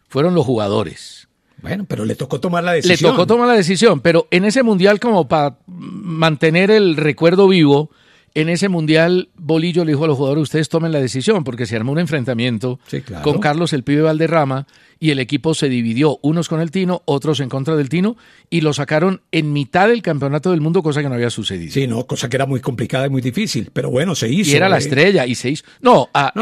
Fueron 0.08 0.36
los 0.36 0.46
jugadores. 0.46 1.27
Bueno, 1.62 1.86
pero 1.88 2.06
le 2.06 2.15
tocó 2.15 2.39
tomar 2.39 2.63
la 2.63 2.74
decisión. 2.74 3.12
Le 3.12 3.15
tocó 3.15 3.27
tomar 3.27 3.48
la 3.48 3.56
decisión, 3.56 4.00
pero 4.00 4.27
en 4.32 4.46
ese 4.46 4.63
mundial, 4.63 5.00
como 5.00 5.27
para 5.27 5.58
mantener 5.65 6.72
el 6.72 6.96
recuerdo 6.96 7.48
vivo, 7.48 7.89
en 8.34 8.50
ese 8.50 8.69
mundial 8.69 9.29
Bolillo 9.38 9.84
le 9.84 9.93
dijo 9.93 10.03
a 10.03 10.07
los 10.07 10.17
jugadores, 10.17 10.43
ustedes 10.43 10.69
tomen 10.69 10.91
la 10.91 11.00
decisión, 11.00 11.43
porque 11.43 11.65
se 11.65 11.75
armó 11.75 11.91
un 11.91 12.00
enfrentamiento 12.00 12.79
con 13.24 13.39
Carlos 13.39 13.74
el 13.74 13.84
Pibe 13.84 14.01
Valderrama 14.01 14.67
y 15.00 15.12
el 15.12 15.19
equipo 15.19 15.53
se 15.53 15.69
dividió, 15.69 16.19
unos 16.22 16.50
con 16.50 16.60
el 16.60 16.72
Tino, 16.72 17.01
otros 17.05 17.39
en 17.39 17.50
contra 17.50 17.75
del 17.75 17.89
Tino, 17.89 18.17
y 18.50 18.62
lo 18.62 18.74
sacaron 18.74 19.22
en 19.31 19.53
mitad 19.53 19.88
del 19.88 20.01
campeonato 20.01 20.51
del 20.51 20.62
mundo, 20.62 20.81
cosa 20.81 21.01
que 21.01 21.10
no 21.10 21.15
había 21.15 21.29
sucedido. 21.29 21.72
Sí, 21.72 21.88
no, 21.88 22.05
cosa 22.05 22.29
que 22.29 22.38
era 22.38 22.46
muy 22.46 22.60
complicada 22.60 23.07
y 23.07 23.10
muy 23.10 23.22
difícil, 23.22 23.69
pero 23.72 23.89
bueno, 23.89 24.15
se 24.15 24.31
hizo. 24.31 24.51
Y 24.51 24.55
era 24.55 24.69
la 24.69 24.77
eh. 24.77 24.79
estrella, 24.79 25.25
y 25.25 25.36
se 25.36 25.51
hizo. 25.51 25.65
No, 25.81 26.10
ah, 26.13 26.34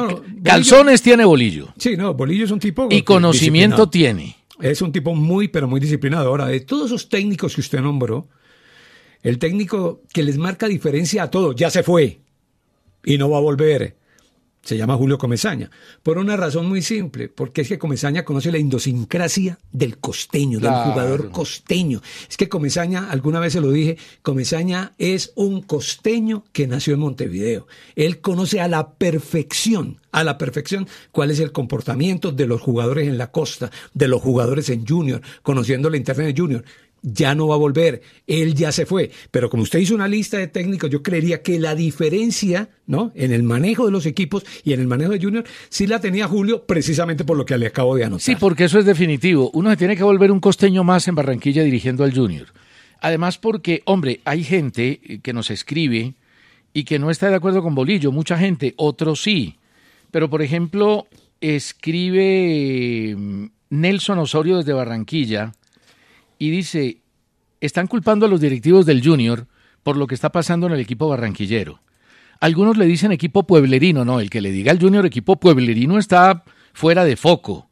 calzones 0.43 1.01
tiene 1.01 1.25
Bolillo. 1.25 1.73
Sí, 1.77 1.97
no, 1.97 2.13
Bolillo 2.13 2.45
es 2.45 2.51
un 2.51 2.59
tipo... 2.59 2.87
Y 2.89 3.01
conocimiento 3.01 3.89
tiene. 3.89 4.37
Es 4.61 4.81
un 4.81 4.91
tipo 4.91 5.13
muy, 5.13 5.49
pero 5.49 5.67
muy 5.67 5.79
disciplinado. 5.79 6.29
Ahora, 6.29 6.47
de 6.47 6.61
todos 6.61 6.87
esos 6.87 7.09
técnicos 7.09 7.55
que 7.55 7.61
usted 7.61 7.81
nombró, 7.81 8.29
el 9.25 9.39
técnico 9.39 10.03
que 10.13 10.21
les 10.21 10.37
marca 10.37 10.67
diferencia 10.67 11.23
a 11.23 11.31
todos, 11.31 11.55
ya 11.55 11.71
se 11.71 11.81
fue 11.81 12.19
y 13.03 13.17
no 13.17 13.27
va 13.27 13.39
a 13.39 13.41
volver. 13.41 13.97
Se 14.61 14.77
llama 14.77 14.95
Julio 14.95 15.17
Comesaña. 15.17 15.71
Por 16.03 16.19
una 16.19 16.37
razón 16.37 16.67
muy 16.67 16.83
simple, 16.83 17.27
porque 17.29 17.61
es 17.61 17.67
que 17.67 17.79
Comesaña 17.79 18.23
conoce 18.23 18.51
la 18.51 18.59
idiosincrasia 18.59 19.57
del 19.71 19.97
costeño, 19.97 20.59
del 20.59 20.71
jugador 20.71 21.31
costeño. 21.31 22.01
Es 22.29 22.37
que 22.37 22.49
Comesaña, 22.49 23.09
alguna 23.09 23.39
vez 23.39 23.53
se 23.53 23.61
lo 23.61 23.71
dije, 23.71 23.97
Comesaña 24.21 24.93
es 24.99 25.33
un 25.35 25.63
costeño 25.63 26.45
que 26.51 26.67
nació 26.67 26.93
en 26.93 26.99
Montevideo. 26.99 27.65
Él 27.95 28.21
conoce 28.21 28.61
a 28.61 28.67
la 28.67 28.93
perfección, 28.93 30.01
a 30.11 30.23
la 30.23 30.37
perfección 30.37 30.87
cuál 31.11 31.31
es 31.31 31.39
el 31.39 31.51
comportamiento 31.51 32.31
de 32.31 32.45
los 32.45 32.61
jugadores 32.61 33.07
en 33.07 33.17
la 33.17 33.31
costa, 33.31 33.71
de 33.95 34.07
los 34.07 34.21
jugadores 34.21 34.69
en 34.69 34.85
Junior, 34.85 35.21
conociendo 35.41 35.89
la 35.89 35.97
internet 35.97 36.35
de 36.35 36.41
Junior 36.41 36.65
ya 37.05 37.35
no 37.35 37.47
va 37.47 37.55
a 37.55 37.59
volver, 37.59 38.01
él 38.25 38.55
ya 38.55 38.71
se 38.71 38.85
fue. 38.85 39.11
Pero 39.29 39.49
como 39.49 39.63
usted 39.63 39.79
hizo 39.79 39.93
una 39.93 40.07
lista 40.07 40.37
de 40.37 40.47
técnicos, 40.47 40.89
yo 40.89 41.03
creería 41.03 41.43
que 41.43 41.59
la 41.59 41.75
diferencia, 41.75 42.69
¿no? 42.87 43.11
En 43.15 43.31
el 43.31 43.43
manejo 43.43 43.85
de 43.85 43.91
los 43.91 44.07
equipos 44.07 44.43
y 44.63 44.73
en 44.73 44.79
el 44.79 44.87
manejo 44.87 45.11
de 45.11 45.21
Junior, 45.21 45.45
sí 45.69 45.85
la 45.85 45.99
tenía 45.99 46.27
Julio, 46.27 46.65
precisamente 46.65 47.23
por 47.23 47.37
lo 47.37 47.45
que 47.45 47.57
le 47.57 47.67
acabo 47.67 47.95
de 47.95 48.05
anotar. 48.05 48.21
Sí, 48.21 48.35
porque 48.35 48.65
eso 48.65 48.79
es 48.79 48.85
definitivo. 48.85 49.51
Uno 49.53 49.69
se 49.69 49.77
tiene 49.77 49.95
que 49.95 50.03
volver 50.03 50.31
un 50.31 50.39
costeño 50.39 50.83
más 50.83 51.07
en 51.07 51.15
Barranquilla 51.15 51.63
dirigiendo 51.63 52.03
al 52.03 52.15
Junior. 52.15 52.47
Además, 53.01 53.37
porque, 53.37 53.83
hombre, 53.85 54.21
hay 54.25 54.43
gente 54.43 55.19
que 55.21 55.33
nos 55.33 55.51
escribe 55.51 56.15
y 56.73 56.85
que 56.85 56.97
no 56.97 57.11
está 57.11 57.29
de 57.29 57.35
acuerdo 57.35 57.61
con 57.61 57.75
Bolillo, 57.75 58.11
mucha 58.11 58.37
gente, 58.37 58.73
otros 58.77 59.21
sí. 59.21 59.57
Pero, 60.09 60.29
por 60.29 60.41
ejemplo, 60.41 61.07
escribe 61.39 63.15
mm, 63.15 63.45
Nelson 63.69 64.17
Osorio 64.17 64.57
desde 64.57 64.73
Barranquilla 64.73 65.53
y 66.39 66.49
dice, 66.49 67.01
están 67.61 67.87
culpando 67.87 68.25
a 68.25 68.29
los 68.29 68.41
directivos 68.41 68.85
del 68.85 69.03
Junior 69.03 69.47
por 69.83 69.97
lo 69.97 70.07
que 70.07 70.15
está 70.15 70.31
pasando 70.31 70.67
en 70.67 70.73
el 70.73 70.79
equipo 70.79 71.07
barranquillero. 71.07 71.79
Algunos 72.39 72.77
le 72.77 72.85
dicen 72.85 73.11
equipo 73.11 73.43
pueblerino, 73.43 74.03
no, 74.03 74.19
el 74.19 74.29
que 74.29 74.41
le 74.41 74.51
diga 74.51 74.71
al 74.71 74.79
Junior 74.79 75.05
equipo 75.05 75.37
pueblerino 75.37 75.97
está 75.97 76.43
fuera 76.73 77.05
de 77.05 77.15
foco. 77.15 77.69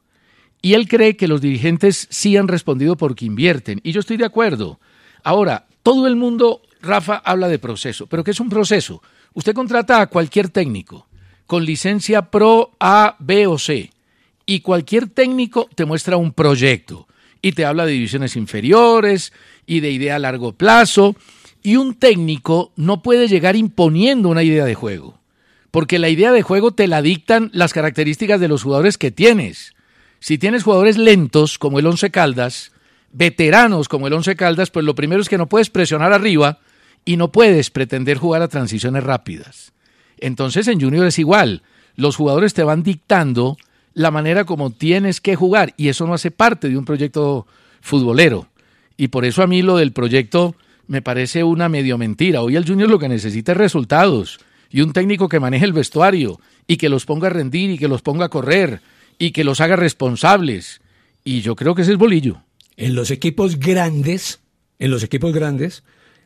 Y 0.62 0.76
él 0.76 0.88
cree 0.88 1.18
que 1.18 1.28
los 1.28 1.42
dirigentes 1.42 2.08
sí 2.10 2.38
han 2.38 2.48
respondido 2.48 2.96
porque 2.96 3.26
invierten. 3.26 3.82
Y 3.84 3.92
yo 3.92 4.00
estoy 4.00 4.18
de 4.18 4.26
acuerdo. 4.26 4.80
Ahora, 5.24 5.66
todo 5.84 6.08
el 6.08 6.16
mundo, 6.16 6.62
Rafa, 6.82 7.16
habla 7.18 7.50
de 7.50 7.60
proceso. 7.60 8.08
¿Pero 8.08 8.24
qué 8.24 8.32
es 8.32 8.40
un 8.40 8.50
proceso? 8.50 9.02
Usted 9.34 9.54
contrata 9.54 10.00
a 10.00 10.08
cualquier 10.08 10.50
técnico 10.50 11.08
con 11.46 11.66
licencia 11.66 12.32
Pro 12.32 12.72
A, 12.80 13.18
B 13.20 13.48
o 13.48 13.58
C. 13.58 13.92
Y 14.46 14.62
cualquier 14.62 15.10
técnico 15.10 15.70
te 15.76 15.86
muestra 15.86 16.16
un 16.16 16.32
proyecto 16.32 17.08
y 17.44 17.52
te 17.52 17.66
habla 17.66 17.86
de 17.86 17.92
divisiones 17.92 18.36
inferiores 18.38 19.34
y 19.68 19.82
de 19.82 19.92
idea 19.92 20.16
a 20.16 20.20
largo 20.20 20.54
plazo. 20.54 21.16
Y 21.62 21.76
un 21.76 21.94
técnico 21.94 22.72
no 22.78 23.04
puede 23.04 23.28
llegar 23.28 23.56
imponiendo 23.56 24.30
una 24.30 24.44
idea 24.44 24.66
de 24.66 24.74
juego, 24.74 25.20
porque 25.70 26.00
la 26.00 26.10
idea 26.10 26.32
de 26.32 26.42
juego 26.42 26.72
te 26.72 26.88
la 26.88 27.02
dictan 27.02 27.52
las 27.54 27.74
características 27.74 28.40
de 28.40 28.48
los 28.48 28.64
jugadores 28.64 28.98
que 28.98 29.12
tienes. 29.12 29.74
Si 30.20 30.38
tienes 30.38 30.64
jugadores 30.64 30.98
lentos 30.98 31.60
como 31.60 31.80
el 31.80 31.86
Once 31.86 32.10
Caldas, 32.12 32.72
veteranos 33.12 33.90
como 33.90 34.08
el 34.08 34.14
Once 34.14 34.36
Caldas, 34.38 34.72
pues 34.72 34.86
lo 34.86 34.96
primero 34.96 35.22
es 35.22 35.28
que 35.28 35.38
no 35.38 35.50
puedes 35.50 35.70
presionar 35.70 36.14
arriba 36.14 36.60
y 37.04 37.18
no 37.18 37.34
puedes 37.34 37.70
pretender 37.72 38.18
jugar 38.18 38.42
a 38.42 38.48
transiciones 38.48 39.04
rápidas. 39.04 39.74
Entonces 40.18 40.70
en 40.70 40.80
Junior 40.80 41.08
es 41.08 41.20
igual, 41.20 41.64
los 41.98 42.16
jugadores 42.16 42.54
te 42.54 42.64
van 42.64 42.84
dictando 42.84 43.58
la 43.94 44.12
manera 44.12 44.46
como 44.46 44.72
tienes 44.72 45.22
que 45.22 45.36
jugar 45.36 45.74
y 45.78 45.90
eso 45.90 46.08
no 46.08 46.14
hace 46.14 46.32
parte 46.32 46.70
de 46.70 46.78
un 46.78 46.86
proyecto 46.86 47.48
futbolero. 47.82 48.48
Y 48.98 49.10
por 49.10 49.26
eso 49.26 49.44
a 49.44 49.48
mí 49.48 49.62
lo 49.62 49.78
del 49.78 49.92
proyecto 49.92 50.56
me 50.88 51.02
parece 51.02 51.44
una 51.44 51.70
medio 51.70 51.98
mentira. 51.98 52.42
Hoy 52.42 52.56
el 52.56 52.68
Junior 52.68 52.90
lo 52.90 53.00
que 53.00 53.10
necesita 53.10 53.52
es 53.54 53.58
resultados 53.58 54.40
y 54.70 54.82
un 54.82 54.94
técnico 54.94 55.30
que 55.30 55.40
maneje 55.40 55.66
el 55.66 55.74
vestuario 55.74 56.40
y 56.68 56.78
que 56.78 56.90
los 56.90 57.06
ponga 57.06 57.28
a 57.28 57.32
rendir 57.32 57.72
y 57.72 57.78
que 57.78 57.88
los 57.88 58.02
ponga 58.02 58.26
a 58.26 58.30
correr 58.30 58.82
y 59.18 59.32
que 59.32 59.44
los 59.44 59.62
haga 59.62 59.76
responsables. 59.76 60.82
Y 61.24 61.42
yo 61.42 61.56
creo 61.56 61.76
que 61.76 61.84
ese 61.84 61.94
es 61.94 61.98
bolillo. 61.98 62.42
En 62.76 62.96
los 62.96 63.12
equipos 63.12 63.60
grandes, 63.60 64.40
en 64.80 64.92
los 64.92 65.04
equipos 65.04 65.34
grandes, 65.34 65.84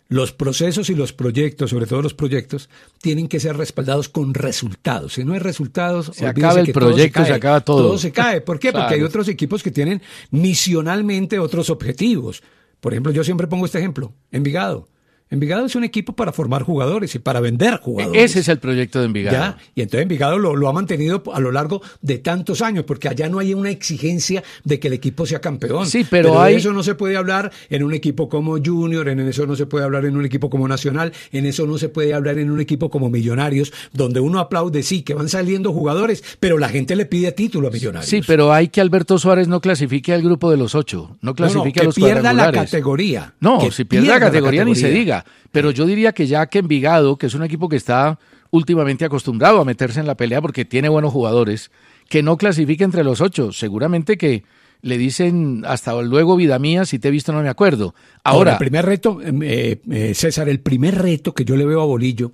los 0.10 0.32
procesos 0.32 0.90
y 0.90 0.96
los 0.96 1.14
proyectos, 1.14 1.72
sobre 1.72 1.86
todo 1.86 2.02
los 2.02 2.14
proyectos, 2.14 2.70
tienen 3.02 3.28
que 3.28 3.40
ser 3.40 3.58
respaldados 3.58 4.10
con 4.10 4.34
resultados. 4.34 5.14
Si 5.14 5.24
no 5.24 5.34
hay 5.34 5.40
resultados, 5.40 6.12
se 6.14 6.26
acaba 6.26 6.60
el 6.60 6.72
proyecto, 6.72 7.26
se, 7.26 7.34
acaba 7.34 7.62
todo. 7.62 7.88
Todo 7.88 7.98
se 7.98 8.12
cae. 8.12 8.42
¿Por 8.42 8.60
qué? 8.60 8.72
Porque 8.72 8.96
hay 8.96 9.04
otros 9.04 9.28
equipos 9.28 9.64
que 9.64 9.72
tienen 9.72 10.02
misionalmente 10.32 11.40
otros 11.40 11.70
objetivos. 11.70 12.42
Por 12.80 12.94
ejemplo, 12.94 13.12
yo 13.12 13.24
siempre 13.24 13.48
pongo 13.48 13.66
este 13.66 13.80
ejemplo, 13.80 14.14
Envigado. 14.32 14.88
Envigado 15.29 15.65
es 15.65 15.75
un 15.75 15.84
equipo 15.84 16.13
para 16.13 16.31
formar 16.31 16.63
jugadores 16.63 17.13
y 17.15 17.19
para 17.19 17.41
vender 17.41 17.79
jugadores. 17.81 18.24
Ese 18.24 18.39
es 18.39 18.48
el 18.48 18.60
proyecto 18.60 19.00
de 19.00 19.05
Envigado. 19.05 19.38
¿Ya? 19.38 19.57
Y 19.75 19.81
entonces 19.81 20.03
Envigado 20.03 20.39
lo, 20.39 20.55
lo, 20.55 20.69
ha 20.69 20.74
mantenido 20.74 21.22
a 21.34 21.39
lo 21.41 21.51
largo 21.51 21.81
de 22.01 22.17
tantos 22.19 22.62
años, 22.62 22.86
porque 22.86 23.10
allá 23.10 23.27
no 23.27 23.39
hay 23.39 23.53
una 23.53 23.69
exigencia 23.69 24.43
de 24.63 24.79
que 24.79 24.88
el 24.88 24.93
equipo 24.93 25.25
sea 25.25 25.39
campeón. 25.41 25.86
Sí, 25.86 26.05
pero, 26.10 26.41
hay... 26.41 26.55
eso 26.55 26.72
no 26.72 26.81
se 26.81 26.96
puede 26.96 27.17
hablar 27.17 27.51
en 27.69 27.84
un 27.84 27.93
equipo 27.93 28.29
como 28.29 28.57
Junior, 28.63 29.10
en 29.10 29.19
eso 29.19 29.46
no 29.46 29.55
se 29.55 29.65
puede 29.65 29.84
hablar 29.84 30.05
en 30.05 30.15
un 30.15 30.25
equipo 30.25 30.50
como 30.50 30.67
Nacional, 30.67 31.12
en 31.31 31.46
eso 31.46 31.67
no 31.67 31.77
se 31.77 31.89
puede 31.89 32.13
hablar 32.13 32.39
en 32.39 32.50
un 32.50 32.62
equipo 32.62 32.89
como 32.89 33.10
Millonarios, 33.10 33.74
donde 33.91 34.22
uno 34.22 34.39
aplaude, 34.39 34.81
sí, 34.81 35.01
que 35.01 35.13
van 35.13 35.27
saliendo 35.27 35.74
jugadores, 35.74 36.24
pero 36.39 36.57
la 36.57 36.69
gente 36.69 36.96
le 36.96 37.05
pide 37.05 37.34
título 37.34 37.67
a 37.67 37.72
Millonarios. 37.72 38.10
Sí, 38.10 38.22
pero 38.25 38.53
hay 38.53 38.69
que 38.69 38.79
Alberto 38.79 39.17
Suárez 39.17 39.50
no 39.50 39.60
clasifique 39.60 40.13
al 40.13 40.22
grupo 40.22 40.50
de 40.50 40.57
los 40.57 40.74
ocho, 40.74 41.17
no 41.22 41.36
clasifique 41.36 41.79
no, 41.79 41.84
no, 41.84 41.84
a 41.84 41.86
los 41.86 41.96
que 41.96 42.01
pierda 42.01 42.34
la 42.34 42.51
categoría. 42.51 43.34
No, 43.41 43.60
que 43.60 43.72
si 43.72 43.84
pierde 43.84 44.07
la 44.07 44.19
categoría, 44.19 44.62
la 44.62 44.69
ni 44.69 44.75
se 44.75 44.89
diga. 44.89 45.16
Pero 45.51 45.71
yo 45.71 45.86
diría 45.86 46.12
que 46.12 46.27
ya 46.27 46.45
que 46.47 46.59
Envigado, 46.59 47.17
que 47.17 47.27
es 47.27 47.33
un 47.33 47.43
equipo 47.43 47.69
que 47.69 47.75
está 47.75 48.19
últimamente 48.51 49.05
acostumbrado 49.05 49.62
a 49.62 49.65
meterse 49.65 50.00
en 50.00 50.07
la 50.07 50.15
pelea 50.15 50.41
porque 50.41 50.65
tiene 50.65 50.89
buenos 50.89 51.13
jugadores, 51.13 51.71
que 52.09 52.24
no 52.24 52.38
clasifique 52.38 52.83
entre 52.83 53.03
los 53.03 53.21
ocho. 53.21 53.51
Seguramente 53.51 54.17
que 54.17 54.43
le 54.81 54.97
dicen 54.97 55.63
hasta 55.65 56.00
luego, 56.01 56.36
vida 56.36 56.59
mía, 56.59 56.86
si 56.86 57.00
te 57.00 57.07
he 57.07 57.12
visto 57.12 57.33
no 57.33 57.41
me 57.41 57.50
acuerdo. 57.50 57.95
Ahora, 58.24 58.38
Ahora 58.38 58.51
el 58.53 58.57
primer 58.57 58.86
reto, 58.86 59.19
eh, 59.21 59.79
eh, 59.89 60.13
César, 60.13 60.50
el 60.50 60.59
primer 60.59 60.95
reto 60.95 61.33
que 61.33 61.45
yo 61.45 61.55
le 61.55 61.65
veo 61.65 61.81
a 61.81 61.86
Bolillo 61.86 62.31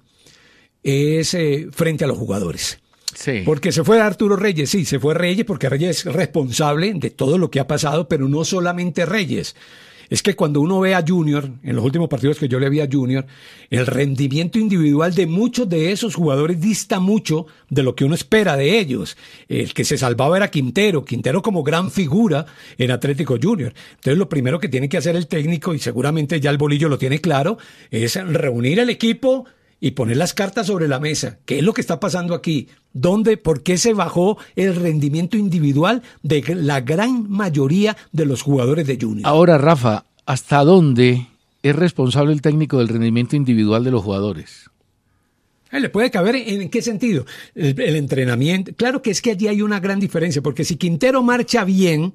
es 0.83 1.33
eh, 1.33 1.67
frente 1.71 2.03
a 2.03 2.07
los 2.07 2.17
jugadores. 2.17 2.79
Sí. 3.15 3.43
Porque 3.45 3.71
se 3.71 3.83
fue 3.83 4.01
Arturo 4.01 4.35
Reyes, 4.35 4.69
sí, 4.69 4.85
se 4.85 4.99
fue 4.99 5.13
Reyes 5.13 5.45
porque 5.45 5.69
Reyes 5.69 6.05
es 6.05 6.13
responsable 6.13 6.93
de 6.95 7.11
todo 7.11 7.37
lo 7.37 7.51
que 7.51 7.59
ha 7.59 7.67
pasado, 7.67 8.07
pero 8.07 8.27
no 8.27 8.43
solamente 8.43 9.05
Reyes. 9.05 9.55
Es 10.09 10.21
que 10.21 10.35
cuando 10.35 10.61
uno 10.61 10.79
ve 10.79 10.95
a 10.95 11.03
Junior, 11.07 11.49
en 11.63 11.75
los 11.75 11.83
últimos 11.83 12.09
partidos 12.09 12.37
que 12.37 12.47
yo 12.47 12.59
le 12.59 12.69
vi 12.69 12.81
a 12.81 12.89
Junior, 12.91 13.25
el 13.69 13.85
rendimiento 13.85 14.59
individual 14.59 15.13
de 15.13 15.27
muchos 15.27 15.67
de 15.69 15.91
esos 15.91 16.15
jugadores 16.15 16.59
dista 16.59 16.99
mucho 16.99 17.47
de 17.69 17.83
lo 17.83 17.95
que 17.95 18.05
uno 18.05 18.15
espera 18.15 18.55
de 18.55 18.79
ellos. 18.79 19.17
El 19.47 19.73
que 19.73 19.83
se 19.83 19.97
salvaba 19.97 20.37
era 20.37 20.51
Quintero, 20.51 21.05
Quintero 21.05 21.41
como 21.41 21.63
gran 21.63 21.91
figura 21.91 22.45
en 22.77 22.91
Atlético 22.91 23.37
Junior. 23.41 23.73
Entonces 23.95 24.17
lo 24.17 24.29
primero 24.29 24.59
que 24.59 24.69
tiene 24.69 24.89
que 24.89 24.97
hacer 24.97 25.15
el 25.15 25.27
técnico, 25.27 25.73
y 25.73 25.79
seguramente 25.79 26.39
ya 26.39 26.49
el 26.49 26.57
bolillo 26.57 26.89
lo 26.89 26.97
tiene 26.97 27.19
claro, 27.19 27.57
es 27.89 28.15
reunir 28.15 28.79
el 28.79 28.89
equipo 28.89 29.45
y 29.83 29.91
poner 29.91 30.15
las 30.15 30.33
cartas 30.33 30.67
sobre 30.67 30.87
la 30.87 31.01
mesa. 31.01 31.39
¿Qué 31.43 31.57
es 31.57 31.63
lo 31.63 31.73
que 31.73 31.81
está 31.81 31.99
pasando 31.99 32.35
aquí? 32.35 32.69
¿Dónde, 32.93 33.35
por 33.35 33.63
qué 33.63 33.77
se 33.77 33.93
bajó 33.93 34.37
el 34.55 34.77
rendimiento 34.77 35.35
individual 35.35 36.01
de 36.21 36.41
la 36.55 36.79
gran 36.79 37.29
mayoría 37.29 37.97
de 38.13 38.25
los 38.25 38.43
jugadores 38.43 38.87
de 38.87 38.97
Junior? 38.97 39.27
Ahora, 39.27 39.57
Rafa, 39.57 40.05
¿hasta 40.25 40.63
dónde 40.63 41.27
es 41.63 41.75
responsable 41.75 42.31
el 42.31 42.41
técnico 42.41 42.77
del 42.77 42.87
rendimiento 42.87 43.35
individual 43.35 43.83
de 43.83 43.91
los 43.91 44.01
jugadores? 44.01 44.69
Eh, 45.69 45.81
¿Le 45.81 45.89
puede 45.89 46.09
caber 46.09 46.37
en 46.37 46.69
qué 46.69 46.81
sentido? 46.81 47.25
El, 47.53 47.77
el, 47.81 47.97
entrenamiento. 47.97 48.71
Claro 48.77 49.01
que 49.01 49.11
es 49.11 49.21
que 49.21 49.31
allí 49.31 49.49
hay 49.49 49.61
una 49.61 49.81
gran 49.81 49.99
diferencia, 49.99 50.41
porque 50.41 50.63
si 50.63 50.77
Quintero 50.77 51.21
marcha 51.23 51.65
bien, 51.65 52.13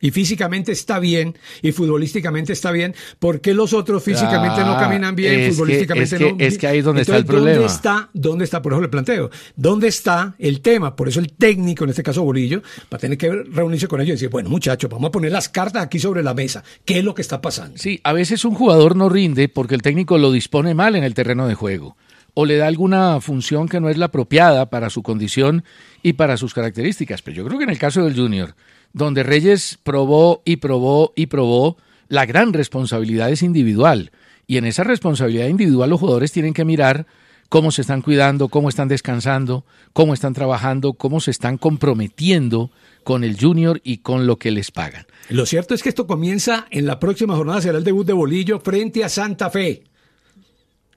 y 0.00 0.10
físicamente 0.10 0.72
está 0.72 0.98
bien 0.98 1.36
y 1.62 1.72
futbolísticamente 1.72 2.52
está 2.52 2.70
bien, 2.70 2.94
¿por 3.18 3.40
qué 3.40 3.54
los 3.54 3.72
otros 3.72 4.02
físicamente 4.02 4.60
ah, 4.60 4.64
no 4.64 4.78
caminan 4.78 5.14
bien, 5.14 5.52
futbolísticamente 5.52 6.16
que, 6.18 6.24
es 6.24 6.32
no? 6.32 6.38
Que, 6.38 6.46
es 6.46 6.58
que 6.58 6.66
ahí 6.66 6.78
es 6.78 6.84
donde 6.84 7.02
Entonces, 7.02 7.20
está 7.20 7.32
el 7.32 7.36
problema. 7.36 7.58
¿dónde 7.58 7.72
está, 7.72 8.10
¿Dónde 8.12 8.44
está, 8.44 8.62
por 8.62 8.72
eso 8.72 8.82
le 8.82 8.88
planteo, 8.88 9.30
dónde 9.56 9.88
está 9.88 10.34
el 10.38 10.60
tema? 10.60 10.94
Por 10.94 11.08
eso 11.08 11.20
el 11.20 11.32
técnico, 11.32 11.84
en 11.84 11.90
este 11.90 12.02
caso 12.02 12.22
Bolillo, 12.22 12.62
va 12.92 12.96
a 12.96 12.98
tener 12.98 13.18
que 13.18 13.30
reunirse 13.30 13.88
con 13.88 14.00
ellos 14.00 14.10
y 14.10 14.12
decir, 14.12 14.30
bueno 14.30 14.48
muchachos, 14.48 14.90
vamos 14.90 15.08
a 15.08 15.12
poner 15.12 15.32
las 15.32 15.48
cartas 15.48 15.82
aquí 15.82 15.98
sobre 15.98 16.22
la 16.22 16.34
mesa, 16.34 16.62
¿qué 16.84 16.98
es 16.98 17.04
lo 17.04 17.14
que 17.14 17.22
está 17.22 17.40
pasando? 17.40 17.78
Sí, 17.78 18.00
a 18.04 18.12
veces 18.12 18.44
un 18.44 18.54
jugador 18.54 18.96
no 18.96 19.08
rinde 19.08 19.48
porque 19.48 19.74
el 19.74 19.82
técnico 19.82 20.18
lo 20.18 20.32
dispone 20.32 20.74
mal 20.74 20.96
en 20.96 21.04
el 21.04 21.14
terreno 21.14 21.46
de 21.46 21.54
juego 21.54 21.96
o 22.34 22.46
le 22.46 22.56
da 22.56 22.68
alguna 22.68 23.20
función 23.20 23.68
que 23.68 23.80
no 23.80 23.88
es 23.88 23.98
la 23.98 24.06
apropiada 24.06 24.70
para 24.70 24.90
su 24.90 25.02
condición 25.02 25.64
y 26.04 26.12
para 26.12 26.36
sus 26.36 26.54
características. 26.54 27.20
Pero 27.20 27.38
yo 27.38 27.44
creo 27.44 27.58
que 27.58 27.64
en 27.64 27.70
el 27.70 27.78
caso 27.78 28.04
del 28.04 28.14
Junior, 28.14 28.54
donde 28.98 29.22
Reyes 29.22 29.78
probó 29.82 30.42
y 30.44 30.56
probó 30.56 31.12
y 31.16 31.26
probó, 31.26 31.78
la 32.08 32.26
gran 32.26 32.52
responsabilidad 32.52 33.30
es 33.30 33.42
individual. 33.42 34.10
Y 34.46 34.56
en 34.58 34.64
esa 34.64 34.84
responsabilidad 34.84 35.48
individual 35.48 35.90
los 35.90 36.00
jugadores 36.00 36.32
tienen 36.32 36.54
que 36.54 36.64
mirar 36.64 37.06
cómo 37.48 37.70
se 37.70 37.82
están 37.82 38.02
cuidando, 38.02 38.48
cómo 38.48 38.68
están 38.68 38.88
descansando, 38.88 39.64
cómo 39.92 40.14
están 40.14 40.34
trabajando, 40.34 40.94
cómo 40.94 41.20
se 41.20 41.30
están 41.30 41.58
comprometiendo 41.58 42.70
con 43.04 43.24
el 43.24 43.38
junior 43.40 43.80
y 43.84 43.98
con 43.98 44.26
lo 44.26 44.36
que 44.36 44.50
les 44.50 44.70
pagan. 44.70 45.06
Lo 45.30 45.46
cierto 45.46 45.74
es 45.74 45.82
que 45.82 45.88
esto 45.88 46.06
comienza 46.06 46.66
en 46.70 46.86
la 46.86 46.98
próxima 46.98 47.36
jornada, 47.36 47.62
será 47.62 47.78
el 47.78 47.84
debut 47.84 48.06
de 48.06 48.12
Bolillo 48.12 48.60
frente 48.60 49.04
a 49.04 49.08
Santa 49.08 49.50
Fe. 49.50 49.84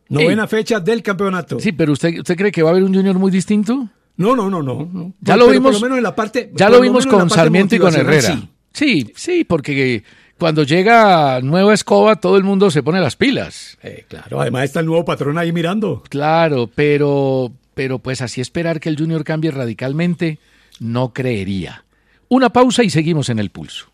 Novena 0.09 0.45
fecha 0.45 0.81
del 0.81 1.01
campeonato. 1.01 1.59
Sí, 1.59 1.71
pero 1.71 1.93
usted, 1.93 2.19
¿usted 2.19 2.35
cree 2.35 2.51
que 2.51 2.63
va 2.63 2.69
a 2.69 2.71
haber 2.71 2.83
un 2.83 2.93
junior 2.93 3.17
muy 3.17 3.31
distinto? 3.31 3.89
No, 4.21 4.35
no, 4.35 4.49
no, 4.49 4.61
no. 4.61 4.89
no. 4.91 5.13
Ya 5.21 5.35
lo 5.35 5.45
Pero 5.45 5.53
vimos. 5.53 5.71
Por 5.71 5.81
lo 5.81 5.85
menos 5.85 5.97
en 5.97 6.03
la 6.03 6.15
parte. 6.15 6.51
Ya 6.55 6.67
por 6.67 6.75
lo 6.77 6.81
vimos 6.81 7.07
con 7.07 7.29
Sarmiento 7.29 7.75
y 7.75 7.79
con 7.79 7.95
Herrera. 7.95 8.33
Sí. 8.33 8.49
sí, 8.73 9.13
sí, 9.15 9.43
porque 9.43 10.03
cuando 10.41 10.63
llega 10.63 11.39
nueva 11.41 11.71
escoba 11.71 12.15
todo 12.15 12.35
el 12.35 12.43
mundo 12.43 12.71
se 12.71 12.81
pone 12.81 12.99
las 12.99 13.15
pilas. 13.15 13.77
Eh, 13.83 14.05
claro, 14.07 14.41
además 14.41 14.63
está 14.63 14.79
el 14.79 14.87
nuevo 14.87 15.05
patrón 15.05 15.37
ahí 15.37 15.51
mirando. 15.51 16.01
Claro, 16.09 16.67
pero, 16.73 17.51
pero 17.75 17.99
pues 17.99 18.23
así 18.23 18.41
esperar 18.41 18.79
que 18.79 18.89
el 18.89 18.97
Junior 18.97 19.23
cambie 19.23 19.51
radicalmente, 19.51 20.39
no 20.79 21.13
creería. 21.13 21.85
Una 22.27 22.49
pausa 22.49 22.83
y 22.83 22.89
seguimos 22.89 23.29
en 23.29 23.37
el 23.37 23.51
pulso. 23.51 23.91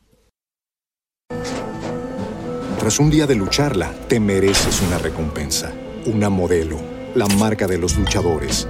Tras 2.80 2.98
un 3.00 3.10
día 3.10 3.28
de 3.28 3.36
lucharla, 3.36 3.92
te 4.08 4.22
mereces 4.22 4.82
una 4.82 5.00
recompensa, 5.00 5.74
una 6.06 6.30
modelo, 6.30 6.80
la 7.14 7.28
marca 7.28 7.68
de 7.68 7.78
los 7.78 7.98
luchadores. 7.98 8.70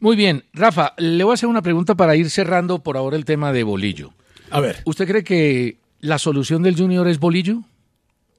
Muy 0.00 0.16
bien, 0.16 0.44
Rafa, 0.52 0.92
le 0.98 1.24
voy 1.24 1.32
a 1.32 1.34
hacer 1.34 1.48
una 1.48 1.62
pregunta 1.62 1.94
para 1.94 2.16
ir 2.16 2.28
cerrando 2.30 2.80
por 2.80 2.96
ahora 2.96 3.16
el 3.16 3.24
tema 3.24 3.52
de 3.52 3.62
Bolillo. 3.62 4.12
A 4.50 4.60
ver. 4.60 4.82
¿Usted 4.84 5.06
cree 5.08 5.24
que 5.24 5.78
la 6.00 6.18
solución 6.18 6.62
del 6.62 6.76
Junior 6.76 7.08
es 7.08 7.18
Bolillo? 7.18 7.62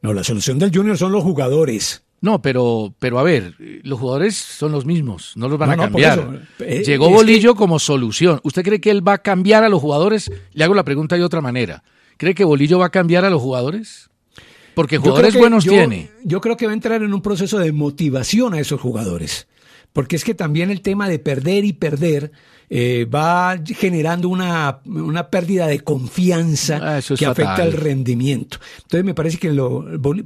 No, 0.01 0.13
la 0.13 0.23
solución 0.23 0.59
del 0.59 0.71
Junior 0.73 0.97
son 0.97 1.11
los 1.11 1.23
jugadores. 1.23 2.03
No, 2.21 2.41
pero, 2.41 2.93
pero 2.99 3.19
a 3.19 3.23
ver, 3.23 3.53
los 3.83 3.99
jugadores 3.99 4.35
son 4.35 4.71
los 4.71 4.85
mismos, 4.85 5.33
no 5.35 5.47
los 5.49 5.59
van 5.59 5.69
No, 5.69 5.73
a 5.75 5.77
cambiar. 5.85 6.47
Eh, 6.59 6.83
Llegó 6.85 7.09
Bolillo 7.09 7.55
como 7.55 7.77
solución. 7.79 8.39
¿Usted 8.43 8.63
cree 8.63 8.81
que 8.81 8.89
él 8.89 9.07
va 9.07 9.13
a 9.13 9.17
cambiar 9.19 9.63
a 9.63 9.69
los 9.69 9.81
jugadores? 9.81 10.31
Le 10.53 10.63
hago 10.63 10.73
la 10.73 10.83
pregunta 10.83 11.15
de 11.15 11.23
otra 11.23 11.41
manera. 11.41 11.83
¿Cree 12.17 12.33
que 12.33 12.43
Bolillo 12.43 12.79
va 12.79 12.87
a 12.87 12.91
cambiar 12.91 13.23
a 13.25 13.29
los 13.29 13.41
jugadores? 13.41 14.09
Porque 14.73 14.97
jugadores 14.97 15.35
buenos 15.35 15.63
yo- 15.65 15.71
tiene. 15.71 16.09
Yo 16.23 16.41
creo 16.41 16.57
que 16.57 16.65
va 16.65 16.71
a 16.71 16.75
entrar 16.75 17.01
en 17.03 17.13
un 17.13 17.21
proceso 17.21 17.59
de 17.59 17.71
motivación 17.71 18.53
a 18.55 18.59
esos 18.59 18.79
jugadores. 18.81 19.47
Porque 19.97 20.15
es 20.15 20.23
que 20.23 20.35
también 20.35 20.69
el 20.69 20.81
tema 20.81 21.09
de 21.09 21.17
perder 21.17 21.65
y 21.65 21.73
perder 21.73 22.31
eh, 22.69 23.05
va 23.05 23.57
generando 23.65 24.29
una, 24.29 24.77
una 24.85 25.31
pérdida 25.31 25.65
de 25.65 25.79
confianza 25.79 26.79
Ah, 26.83 26.97
es 26.99 27.07
que 27.17 27.25
afecta 27.25 27.63
al 27.63 27.73
rendimiento. 27.73 28.59
Entonces 28.83 29.03
me 29.03 29.15
parece 29.15 29.39
que 29.39 29.51
lo, 29.51 29.83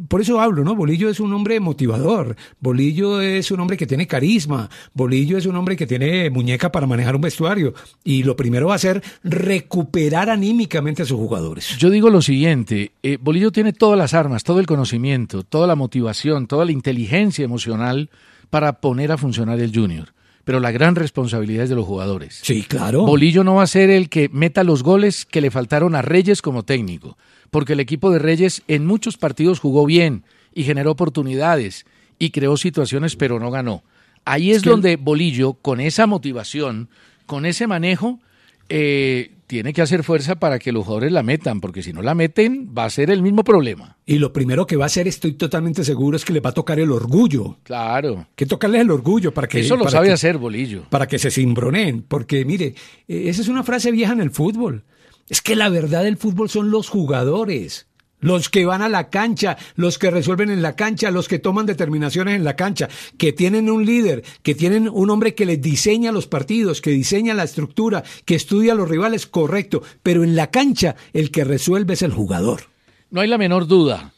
por 0.09 0.19
eso 0.19 0.41
hablo, 0.41 0.65
¿no? 0.65 0.75
Bolillo 0.75 1.07
es 1.07 1.21
un 1.21 1.31
hombre 1.33 1.61
motivador, 1.61 2.35
Bolillo 2.59 3.21
es 3.21 3.49
un 3.49 3.61
hombre 3.61 3.77
que 3.77 3.87
tiene 3.87 4.07
carisma, 4.07 4.69
Bolillo 4.93 5.37
es 5.37 5.45
un 5.45 5.55
hombre 5.55 5.77
que 5.77 5.87
tiene 5.87 6.29
muñeca 6.29 6.69
para 6.69 6.85
manejar 6.85 7.15
un 7.15 7.21
vestuario 7.21 7.73
y 8.03 8.23
lo 8.23 8.35
primero 8.35 8.67
va 8.67 8.75
a 8.75 8.77
ser 8.77 9.01
recuperar 9.23 10.29
anímicamente 10.29 11.03
a 11.03 11.05
sus 11.05 11.17
jugadores. 11.17 11.77
Yo 11.77 11.89
digo 11.89 12.09
lo 12.09 12.21
siguiente, 12.21 12.91
eh, 13.03 13.17
Bolillo 13.21 13.53
tiene 13.53 13.71
todas 13.71 13.97
las 13.97 14.13
armas, 14.13 14.43
todo 14.43 14.59
el 14.59 14.65
conocimiento, 14.65 15.43
toda 15.43 15.65
la 15.65 15.75
motivación, 15.75 16.47
toda 16.47 16.65
la 16.65 16.73
inteligencia 16.73 17.45
emocional 17.45 18.09
para 18.51 18.73
poner 18.73 19.11
a 19.11 19.17
funcionar 19.17 19.59
el 19.59 19.73
Junior. 19.73 20.13
pero 20.43 20.59
la 20.59 20.71
gran 20.71 20.95
responsabilidad 20.95 21.65
es 21.65 21.69
de 21.69 21.75
los 21.75 21.85
jugadores. 21.85 22.39
Sí, 22.41 22.63
claro. 22.63 23.05
Bolillo 23.05 23.43
no 23.43 23.55
va 23.55 23.63
a 23.63 23.67
ser 23.67 23.91
el 23.91 24.09
que 24.09 24.27
meta 24.29 24.63
los 24.63 24.81
goles 24.81 25.25
que 25.25 25.39
le 25.39 25.51
faltaron 25.51 25.93
a 25.95 26.01
Reyes 26.01 26.41
como 26.41 26.63
técnico, 26.63 27.15
porque 27.51 27.73
el 27.73 27.79
equipo 27.79 28.09
de 28.11 28.17
Reyes 28.17 28.63
en 28.67 28.87
muchos 28.87 29.17
partidos 29.17 29.59
jugó 29.59 29.85
bien 29.85 30.23
y 30.53 30.63
generó 30.63 30.91
oportunidades 30.91 31.85
y 32.17 32.31
creó 32.31 32.57
situaciones, 32.57 33.15
pero 33.15 33.39
no 33.39 33.51
ganó. 33.51 33.83
Ahí 34.25 34.51
es, 34.51 34.63
donde 34.63 34.95
Bolillo, 34.95 35.53
con 35.53 35.79
esa 35.79 36.07
motivación, 36.07 36.89
con 37.27 37.45
ese 37.45 37.67
manejo, 37.67 38.19
eh, 38.67 39.31
tiene 39.51 39.73
que 39.73 39.81
hacer 39.81 40.05
fuerza 40.05 40.35
para 40.35 40.59
que 40.59 40.71
los 40.71 40.85
jugadores 40.85 41.11
la 41.11 41.23
metan, 41.23 41.59
porque 41.59 41.83
si 41.83 41.91
no 41.91 42.01
la 42.01 42.15
meten 42.15 42.73
va 42.73 42.85
a 42.85 42.89
ser 42.89 43.09
el 43.11 43.21
mismo 43.21 43.43
problema. 43.43 43.97
Y 44.05 44.17
lo 44.17 44.31
primero 44.31 44.65
que 44.65 44.77
va 44.77 44.85
a 44.85 44.87
hacer, 44.87 45.09
estoy 45.09 45.33
totalmente 45.33 45.83
seguro, 45.83 46.15
es 46.15 46.23
que 46.23 46.31
le 46.31 46.39
va 46.39 46.51
a 46.51 46.53
tocar 46.53 46.79
el 46.79 46.89
orgullo. 46.89 47.57
Claro. 47.63 48.27
Que 48.37 48.45
tocarles 48.45 48.79
el 48.79 48.91
orgullo 48.91 49.33
para 49.33 49.49
que... 49.49 49.59
Eso 49.59 49.75
lo 49.75 49.89
sabe 49.89 50.07
que- 50.07 50.13
hacer 50.13 50.37
Bolillo. 50.37 50.83
Para 50.89 51.05
que 51.05 51.19
se 51.19 51.29
cimbronen. 51.31 52.01
Porque 52.01 52.45
mire, 52.45 52.75
eh, 53.09 53.23
esa 53.27 53.41
es 53.41 53.49
una 53.49 53.63
frase 53.63 53.91
vieja 53.91 54.13
en 54.13 54.21
el 54.21 54.31
fútbol. 54.31 54.85
Es 55.27 55.41
que 55.41 55.57
la 55.57 55.67
verdad 55.67 56.05
del 56.05 56.15
fútbol 56.15 56.49
son 56.49 56.71
los 56.71 56.87
jugadores. 56.87 57.87
Los 58.21 58.49
que 58.49 58.65
van 58.65 58.81
a 58.81 58.89
la 58.89 59.09
cancha, 59.09 59.57
los 59.75 59.97
que 59.97 60.09
resuelven 60.09 60.49
en 60.49 60.61
la 60.61 60.75
cancha, 60.75 61.11
los 61.11 61.27
que 61.27 61.39
toman 61.39 61.65
determinaciones 61.65 62.35
en 62.35 62.43
la 62.43 62.55
cancha, 62.55 62.87
que 63.17 63.33
tienen 63.33 63.69
un 63.69 63.85
líder, 63.85 64.23
que 64.43 64.55
tienen 64.55 64.87
un 64.87 65.09
hombre 65.09 65.35
que 65.35 65.45
les 65.45 65.61
diseña 65.61 66.11
los 66.11 66.27
partidos, 66.27 66.81
que 66.81 66.91
diseña 66.91 67.33
la 67.33 67.43
estructura, 67.43 68.03
que 68.25 68.35
estudia 68.35 68.73
a 68.73 68.75
los 68.75 68.89
rivales, 68.89 69.27
correcto. 69.27 69.81
Pero 70.03 70.23
en 70.23 70.35
la 70.35 70.51
cancha 70.51 70.95
el 71.13 71.31
que 71.31 71.43
resuelve 71.43 71.95
es 71.95 72.03
el 72.03 72.13
jugador. 72.13 72.61
No 73.09 73.21
hay 73.21 73.27
la 73.27 73.37
menor 73.37 73.67
duda. 73.67 74.13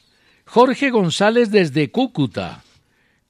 Jorge 0.46 0.92
González 0.92 1.50
desde 1.50 1.90
Cúcuta. 1.90 2.64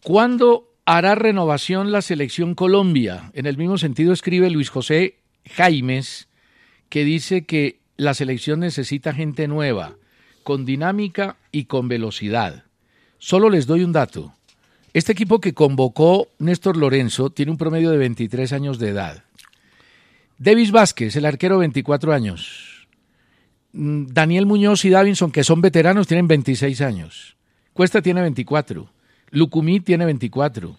¿Cuándo 0.03 0.73
hará 0.86 1.15
renovación 1.15 1.91
la 1.91 2.01
selección 2.01 2.55
Colombia? 2.55 3.31
En 3.33 3.45
el 3.45 3.57
mismo 3.57 3.77
sentido 3.77 4.12
escribe 4.12 4.49
Luis 4.49 4.69
José 4.69 5.19
Jaimes, 5.45 6.27
que 6.89 7.05
dice 7.05 7.45
que 7.45 7.79
la 7.95 8.13
selección 8.13 8.59
necesita 8.59 9.13
gente 9.13 9.47
nueva, 9.47 9.95
con 10.43 10.65
dinámica 10.65 11.38
y 11.51 11.65
con 11.65 11.88
velocidad. 11.88 12.65
Solo 13.17 13.49
les 13.49 13.65
doy 13.65 13.84
un 13.84 13.93
dato. 13.93 14.34
Este 14.93 15.12
equipo 15.12 15.39
que 15.39 15.53
convocó 15.53 16.27
Néstor 16.38 16.77
Lorenzo 16.77 17.32
tiene 17.32 17.51
un 17.51 17.58
promedio 17.58 17.89
de 17.89 17.97
23 17.97 18.53
años 18.53 18.77
de 18.77 18.89
edad. 18.89 19.23
Davis 20.38 20.71
Vázquez, 20.71 21.15
el 21.15 21.25
arquero, 21.25 21.58
24 21.58 22.13
años. 22.13 22.88
Mm, 23.71 24.08
Daniel 24.08 24.45
Muñoz 24.45 24.86
y 24.86 24.89
Davinson, 24.89 25.32
que 25.32 25.43
son 25.43 25.62
veteranos, 25.62 26.08
tienen 26.08 26.27
26 26.27 26.82
años. 26.82 27.36
Cuesta 27.73 28.01
tiene 28.01 28.21
24. 28.21 28.88
Lucumí 29.32 29.79
tiene 29.79 30.06
24. 30.06 30.77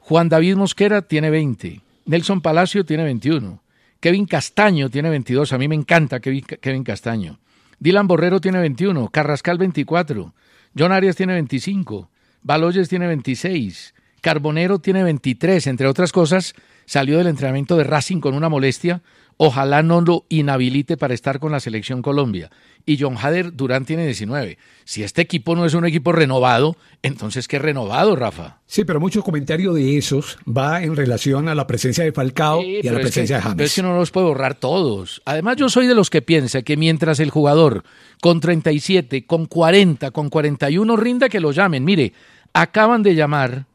Juan 0.00 0.28
David 0.28 0.56
Mosquera 0.56 1.02
tiene 1.02 1.30
20. 1.30 1.80
Nelson 2.04 2.40
Palacio 2.40 2.84
tiene 2.84 3.04
21. 3.04 3.62
Kevin 4.00 4.26
Castaño 4.26 4.90
tiene 4.90 5.08
22. 5.08 5.52
A 5.52 5.58
mí 5.58 5.66
me 5.66 5.74
encanta 5.74 6.20
Kevin, 6.20 6.44
Kevin 6.60 6.84
Castaño. 6.84 7.38
Dylan 7.78 8.06
Borrero 8.06 8.40
tiene 8.40 8.58
21. 8.58 9.08
Carrascal 9.08 9.58
24. 9.58 10.34
John 10.78 10.92
Arias 10.92 11.16
tiene 11.16 11.34
25. 11.34 12.08
Baloyes 12.42 12.88
tiene 12.88 13.06
26. 13.06 13.94
Carbonero 14.20 14.78
tiene 14.78 15.02
23. 15.02 15.66
Entre 15.66 15.86
otras 15.86 16.12
cosas, 16.12 16.54
salió 16.84 17.18
del 17.18 17.26
entrenamiento 17.26 17.76
de 17.76 17.84
Racing 17.84 18.20
con 18.20 18.34
una 18.34 18.48
molestia. 18.48 19.02
Ojalá 19.38 19.82
no 19.82 20.00
lo 20.00 20.24
inhabilite 20.30 20.96
para 20.96 21.12
estar 21.12 21.38
con 21.40 21.52
la 21.52 21.60
selección 21.60 22.00
Colombia. 22.00 22.50
Y 22.86 22.96
John 22.98 23.16
Hader 23.20 23.54
Durán 23.54 23.84
tiene 23.84 24.04
19. 24.06 24.56
Si 24.84 25.02
este 25.02 25.20
equipo 25.20 25.54
no 25.54 25.66
es 25.66 25.74
un 25.74 25.84
equipo 25.84 26.12
renovado, 26.12 26.76
entonces 27.02 27.46
¿qué 27.46 27.58
renovado, 27.58 28.16
Rafa? 28.16 28.60
Sí, 28.66 28.84
pero 28.84 28.98
mucho 28.98 29.22
comentario 29.22 29.74
de 29.74 29.98
esos 29.98 30.38
va 30.48 30.82
en 30.82 30.96
relación 30.96 31.48
a 31.48 31.54
la 31.54 31.66
presencia 31.66 32.02
de 32.04 32.12
Falcao 32.12 32.62
Sí, 32.62 32.80
y 32.82 32.88
a 32.88 32.92
la 32.92 32.98
es 33.00 33.02
presencia 33.04 33.36
que- 33.36 33.40
de 33.40 33.42
James. 33.42 33.56
pero 33.56 33.66
es 33.66 33.74
que 33.74 33.82
no 33.82 33.94
los 33.98 34.10
puede 34.10 34.26
borrar 34.28 34.54
todos. 34.54 35.20
Además, 35.26 35.56
yo 35.56 35.68
soy 35.68 35.86
de 35.86 35.94
los 35.94 36.08
que 36.08 36.22
piensa 36.22 36.62
que 36.62 36.76
mientras 36.78 37.20
el 37.20 37.30
jugador 37.30 37.82
con 38.22 38.40
37, 38.40 39.26
con 39.26 39.44
40, 39.46 40.12
con 40.12 40.30
41 40.30 40.96
rinda, 40.96 41.28
que 41.28 41.40
lo 41.40 41.52
llamen. 41.52 41.84
Mire, 41.84 42.14
acaban 42.54 43.02
de 43.02 43.14
llamar 43.14 43.66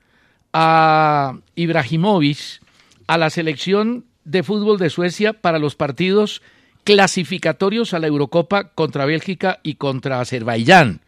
a 0.54 1.36
Ibrahimovic 1.56 2.38
a 3.08 3.18
la 3.18 3.30
selección 3.30 4.06
de 4.24 4.44
fútbol 4.44 4.78
de 4.78 4.90
Suecia 4.90 5.34
para 5.34 5.60
los 5.60 5.76
partidos 5.76 6.42
clasificatorios 6.84 7.94
a 7.94 8.00
la 8.00 8.08
Eurocopa 8.08 8.70
contra 8.70 9.06
Bélgica 9.06 9.60
y 9.64 9.76
contra 9.76 10.20
Azerbaiyán. 10.20 11.02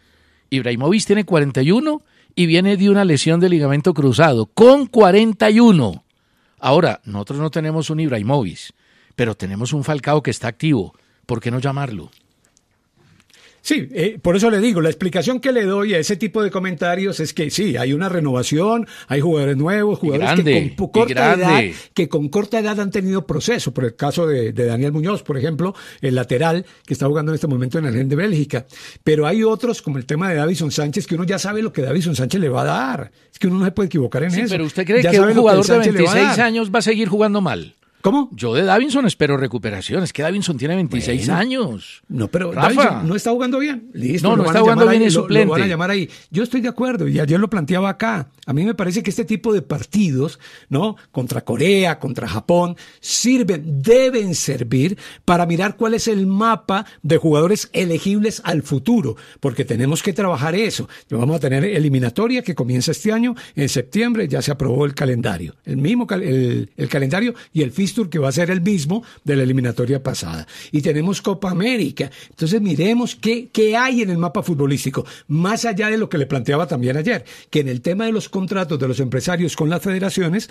Ibrahimovic 0.49 1.05
tiene 1.05 1.25
41 1.25 2.01
y 2.35 2.45
viene 2.45 2.77
de 2.77 2.89
una 2.89 3.05
lesión 3.05 3.39
de 3.39 3.49
ligamento 3.49 3.93
cruzado, 3.93 4.47
con 4.47 4.87
41. 4.87 6.03
Ahora, 6.59 7.01
nosotros 7.05 7.39
no 7.39 7.49
tenemos 7.51 7.89
un 7.89 7.99
Ibrahimovic, 7.99 8.71
pero 9.15 9.35
tenemos 9.35 9.73
un 9.73 9.83
Falcao 9.83 10.21
que 10.23 10.31
está 10.31 10.47
activo. 10.47 10.95
¿Por 11.25 11.39
qué 11.39 11.51
no 11.51 11.59
llamarlo? 11.59 12.11
Sí, 13.65 13.87
eh, 13.93 14.19
por 14.21 14.35
eso 14.35 14.49
le 14.49 14.59
digo, 14.59 14.81
la 14.81 14.89
explicación 14.89 15.39
que 15.39 15.53
le 15.53 15.63
doy 15.63 15.93
a 15.93 15.97
ese 15.97 16.17
tipo 16.17 16.43
de 16.43 16.51
comentarios 16.51 17.21
es 17.21 17.33
que 17.33 17.49
sí, 17.49 17.77
hay 17.77 17.93
una 17.93 18.09
renovación, 18.09 18.85
hay 19.07 19.21
jugadores 19.21 19.55
nuevos, 19.55 19.99
jugadores 19.99 20.31
grande, 20.31 20.71
que, 20.71 20.75
con 20.75 20.89
corta 20.91 21.33
edad, 21.33 21.63
que 21.93 22.09
con 22.09 22.27
corta 22.27 22.59
edad 22.59 22.77
han 22.81 22.91
tenido 22.91 23.25
proceso. 23.25 23.73
Por 23.73 23.85
el 23.85 23.95
caso 23.95 24.27
de, 24.27 24.51
de 24.51 24.65
Daniel 24.65 24.91
Muñoz, 24.91 25.23
por 25.23 25.37
ejemplo, 25.37 25.73
el 26.01 26.15
lateral 26.15 26.65
que 26.85 26.93
está 26.93 27.07
jugando 27.07 27.31
en 27.31 27.35
este 27.35 27.47
momento 27.47 27.79
en 27.79 27.85
el 27.85 27.93
Gen 27.93 28.09
de 28.09 28.17
Bélgica. 28.17 28.65
Pero 29.01 29.25
hay 29.25 29.43
otros, 29.43 29.81
como 29.81 29.97
el 29.97 30.05
tema 30.05 30.29
de 30.29 30.35
Davison 30.35 30.69
Sánchez, 30.69 31.07
que 31.07 31.15
uno 31.15 31.23
ya 31.23 31.39
sabe 31.39 31.61
lo 31.61 31.71
que 31.71 31.83
Davison 31.83 32.17
Sánchez 32.17 32.41
le 32.41 32.49
va 32.49 32.63
a 32.63 32.65
dar. 32.65 33.11
Es 33.31 33.39
que 33.39 33.47
uno 33.47 33.59
no 33.59 33.65
se 33.65 33.71
puede 33.71 33.87
equivocar 33.87 34.23
en 34.23 34.31
Sí, 34.31 34.41
eso. 34.41 34.49
pero 34.51 34.65
¿usted 34.65 34.85
cree 34.85 35.01
Ya 35.01 35.11
que 35.11 35.21
un 35.21 35.33
jugador 35.33 35.63
de 35.65 35.67
Sánchez 35.73 35.93
le 35.93 36.03
va 36.03 36.11
a 36.11 36.15
26 36.15 36.37
dar. 36.37 36.45
años 36.47 36.69
va 36.69 36.79
a 36.79 36.81
seguir 36.81 37.07
jugando 37.07 37.39
mal? 37.39 37.75
¿Cómo? 38.03 38.29
Yo 38.33 38.53
de 38.53 38.63
Davinson 38.63 39.05
espero 39.07 39.37
recuperación. 39.37 40.03
Es 40.03 40.11
que 40.11 40.21
Davinson 40.23 40.57
tiene 40.57 40.75
26 40.75 41.21
Bueno. 41.25 41.39
años. 41.39 42.03
No, 42.09 42.27
pero 42.27 42.51
Rafa. 42.51 42.67
Davinson 42.73 43.07
no 43.07 43.15
está 43.15 43.31
jugando 43.31 43.59
bien. 43.59 43.89
Listo, 43.93 44.27
No, 44.27 44.35
no 44.35 44.45
está 44.45 44.59
jugando 44.59 44.85
bien, 44.89 45.01
ahí, 45.03 45.07
es 45.07 45.13
lo- 45.15 45.21
Lo, 45.21 45.27
van 45.29 45.43
suplente. 45.43 45.63
a 45.63 45.67
llamar 45.67 45.89
ahí. 45.91 46.09
Yo 46.29 46.43
estoy 46.43 46.59
de 46.59 46.67
acuerdo 46.67 47.07
y 47.07 47.17
ayer 47.21 47.39
lo 47.39 47.49
planteaba 47.49 47.87
acá. 47.87 48.27
A 48.45 48.51
mí 48.51 48.65
me 48.65 48.75
parece 48.75 49.01
que 49.03 49.09
este 49.09 49.23
tipo 49.23 49.53
de 49.53 49.61
partidos, 49.61 50.37
¿no? 50.67 50.97
Contra 51.11 51.45
Corea, 51.45 51.97
contra 51.97 52.27
Japón, 52.27 52.75
sirven, 52.99 53.81
deben 53.81 54.35
servir 54.35 54.97
para 55.23 55.45
mirar 55.45 55.77
cuál 55.77 55.93
es 55.93 56.09
el 56.09 56.27
mapa 56.27 56.85
de 57.03 57.15
jugadores 57.15 57.69
elegibles 57.71 58.41
al 58.43 58.63
futuro, 58.63 59.15
porque 59.39 59.63
tenemos 59.63 60.03
que 60.03 60.11
trabajar 60.11 60.55
eso. 60.55 60.89
Vamos 61.09 61.37
a 61.37 61.39
tener 61.39 61.63
eliminatoria 61.63 62.41
que 62.41 62.53
comienza 62.53 62.91
este 62.91 63.13
año, 63.13 63.33
en 63.55 63.69
septiembre 63.69 64.27
ya 64.27 64.41
se 64.41 64.51
aprobó 64.51 64.85
el 64.85 64.93
calendario, 64.93 65.55
el 65.63 65.77
mismo 65.77 66.05
cal- 66.05 66.21
el, 66.21 66.69
el 66.75 66.89
calendario 66.89 67.33
y 67.53 67.61
el 67.61 67.71
que 68.09 68.19
va 68.19 68.29
a 68.29 68.33
ser 68.33 68.49
el 68.49 68.61
mismo 68.61 69.03
de 69.23 69.35
la 69.35 69.43
eliminatoria 69.43 70.01
pasada. 70.01 70.47
Y 70.71 70.81
tenemos 70.81 71.21
Copa 71.21 71.51
América. 71.51 72.09
Entonces 72.29 72.61
miremos 72.61 73.15
qué, 73.15 73.49
qué 73.51 73.75
hay 73.77 74.01
en 74.01 74.09
el 74.09 74.17
mapa 74.17 74.43
futbolístico, 74.43 75.05
más 75.27 75.65
allá 75.65 75.89
de 75.89 75.97
lo 75.97 76.09
que 76.09 76.17
le 76.17 76.25
planteaba 76.25 76.67
también 76.67 76.97
ayer, 76.97 77.25
que 77.49 77.61
en 77.61 77.67
el 77.67 77.81
tema 77.81 78.05
de 78.05 78.11
los 78.11 78.29
contratos 78.29 78.79
de 78.79 78.87
los 78.87 78.99
empresarios 78.99 79.55
con 79.55 79.69
las 79.69 79.81
federaciones, 79.81 80.49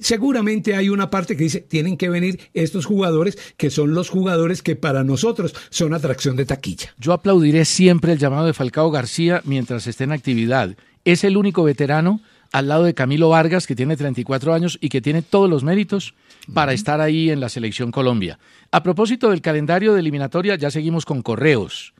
seguramente 0.00 0.74
hay 0.74 0.88
una 0.88 1.10
parte 1.10 1.36
que 1.36 1.44
dice, 1.44 1.60
tienen 1.60 1.96
que 1.96 2.08
venir 2.08 2.40
estos 2.54 2.86
jugadores 2.86 3.38
que 3.56 3.70
son 3.70 3.94
los 3.94 4.08
jugadores 4.08 4.62
que 4.62 4.76
para 4.76 5.04
nosotros 5.04 5.54
son 5.70 5.94
atracción 5.94 6.36
de 6.36 6.46
taquilla. 6.46 6.94
Yo 6.98 7.12
aplaudiré 7.12 7.64
siempre 7.64 8.12
el 8.12 8.18
llamado 8.18 8.46
de 8.46 8.54
Falcao 8.54 8.90
García 8.90 9.42
mientras 9.44 9.86
esté 9.86 10.04
en 10.04 10.12
actividad. 10.12 10.76
Es 11.04 11.24
el 11.24 11.36
único 11.36 11.64
veterano 11.64 12.20
al 12.52 12.68
lado 12.68 12.84
de 12.84 12.94
Camilo 12.94 13.28
Vargas, 13.28 13.66
que 13.66 13.76
tiene 13.76 13.96
34 13.96 14.54
años 14.54 14.78
y 14.80 14.88
que 14.88 15.00
tiene 15.00 15.22
todos 15.22 15.48
los 15.48 15.62
méritos 15.62 16.14
para 16.52 16.72
estar 16.72 17.00
ahí 17.00 17.30
en 17.30 17.40
la 17.40 17.48
selección 17.48 17.90
Colombia. 17.90 18.38
A 18.70 18.82
propósito 18.82 19.30
del 19.30 19.40
calendario 19.40 19.94
de 19.94 20.00
eliminatoria, 20.00 20.56
ya 20.56 20.70
seguimos 20.70 21.04
con 21.04 21.22
correos. 21.22 21.94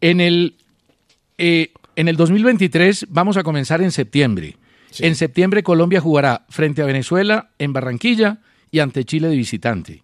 En 0.00 0.20
el, 0.20 0.56
eh, 1.38 1.72
en 1.96 2.08
el 2.08 2.16
2023 2.16 3.06
vamos 3.08 3.36
a 3.36 3.42
comenzar 3.42 3.82
en 3.82 3.90
septiembre. 3.90 4.56
En 5.00 5.16
septiembre 5.16 5.64
Colombia 5.64 6.00
jugará 6.00 6.44
frente 6.48 6.82
a 6.82 6.86
Venezuela 6.86 7.50
en 7.58 7.72
Barranquilla 7.72 8.38
y 8.70 8.78
ante 8.78 9.04
Chile 9.04 9.28
de 9.28 9.36
visitante. 9.36 10.02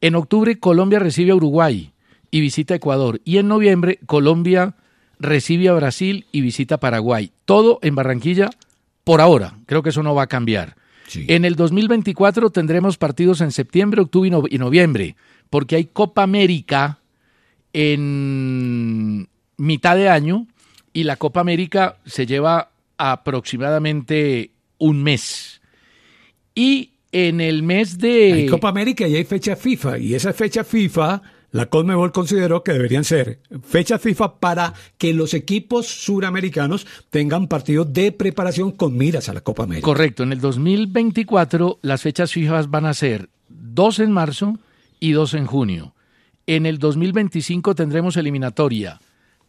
En 0.00 0.14
octubre 0.14 0.60
Colombia 0.60 1.00
recibe 1.00 1.32
a 1.32 1.36
Uruguay 1.36 1.92
y 2.30 2.40
visita 2.40 2.74
a 2.74 2.76
Ecuador. 2.76 3.20
Y 3.24 3.38
en 3.38 3.48
noviembre 3.48 3.98
Colombia 4.06 4.76
recibe 5.18 5.68
a 5.68 5.72
Brasil 5.72 6.26
y 6.30 6.40
visita 6.40 6.78
Paraguay. 6.78 7.32
Todo 7.44 7.80
en 7.82 7.96
Barranquilla 7.96 8.50
por 9.08 9.20
ahora. 9.22 9.54
Creo 9.64 9.82
que 9.82 9.88
eso 9.88 10.02
no 10.02 10.14
va 10.14 10.24
a 10.24 10.26
cambiar. 10.26 10.76
Sí. 11.06 11.24
En 11.28 11.46
el 11.46 11.54
2024 11.56 12.50
tendremos 12.50 12.98
partidos 12.98 13.40
en 13.40 13.50
septiembre, 13.52 14.02
octubre 14.02 14.28
y, 14.28 14.30
no- 14.30 14.44
y 14.48 14.58
noviembre, 14.58 15.16
porque 15.48 15.76
hay 15.76 15.86
Copa 15.86 16.22
América 16.22 16.98
en 17.72 19.28
mitad 19.56 19.96
de 19.96 20.08
año 20.10 20.46
y 20.92 21.04
la 21.04 21.16
Copa 21.16 21.40
América 21.40 21.96
se 22.04 22.26
lleva 22.26 22.70
aproximadamente 22.98 24.50
un 24.78 25.02
mes. 25.02 25.60
Y 26.54 26.90
en 27.12 27.40
el 27.40 27.62
mes 27.62 27.98
de... 27.98 28.32
Hay 28.34 28.46
Copa 28.46 28.68
América 28.68 29.08
y 29.08 29.16
hay 29.16 29.24
fecha 29.24 29.56
FIFA, 29.56 29.98
y 29.98 30.14
esa 30.14 30.32
fecha 30.32 30.64
FIFA 30.64 31.22
la 31.50 31.66
Conmebol 31.66 32.12
consideró 32.12 32.62
que 32.62 32.72
deberían 32.72 33.04
ser 33.04 33.40
fechas 33.62 34.00
FIFA 34.02 34.38
para 34.38 34.74
que 34.98 35.14
los 35.14 35.34
equipos 35.34 35.86
suramericanos 35.86 36.86
tengan 37.10 37.48
partidos 37.48 37.92
de 37.92 38.12
preparación 38.12 38.72
con 38.72 38.96
miras 38.96 39.28
a 39.28 39.34
la 39.34 39.40
Copa 39.40 39.62
América. 39.62 39.84
Correcto, 39.84 40.22
en 40.22 40.32
el 40.32 40.40
2024 40.40 41.78
las 41.82 42.02
fechas 42.02 42.32
FIFA 42.32 42.62
van 42.62 42.86
a 42.86 42.94
ser 42.94 43.30
dos 43.48 43.98
en 43.98 44.12
marzo 44.12 44.58
y 45.00 45.12
dos 45.12 45.34
en 45.34 45.46
junio. 45.46 45.94
En 46.46 46.66
el 46.66 46.78
2025 46.78 47.74
tendremos 47.74 48.16
eliminatoria 48.16 49.00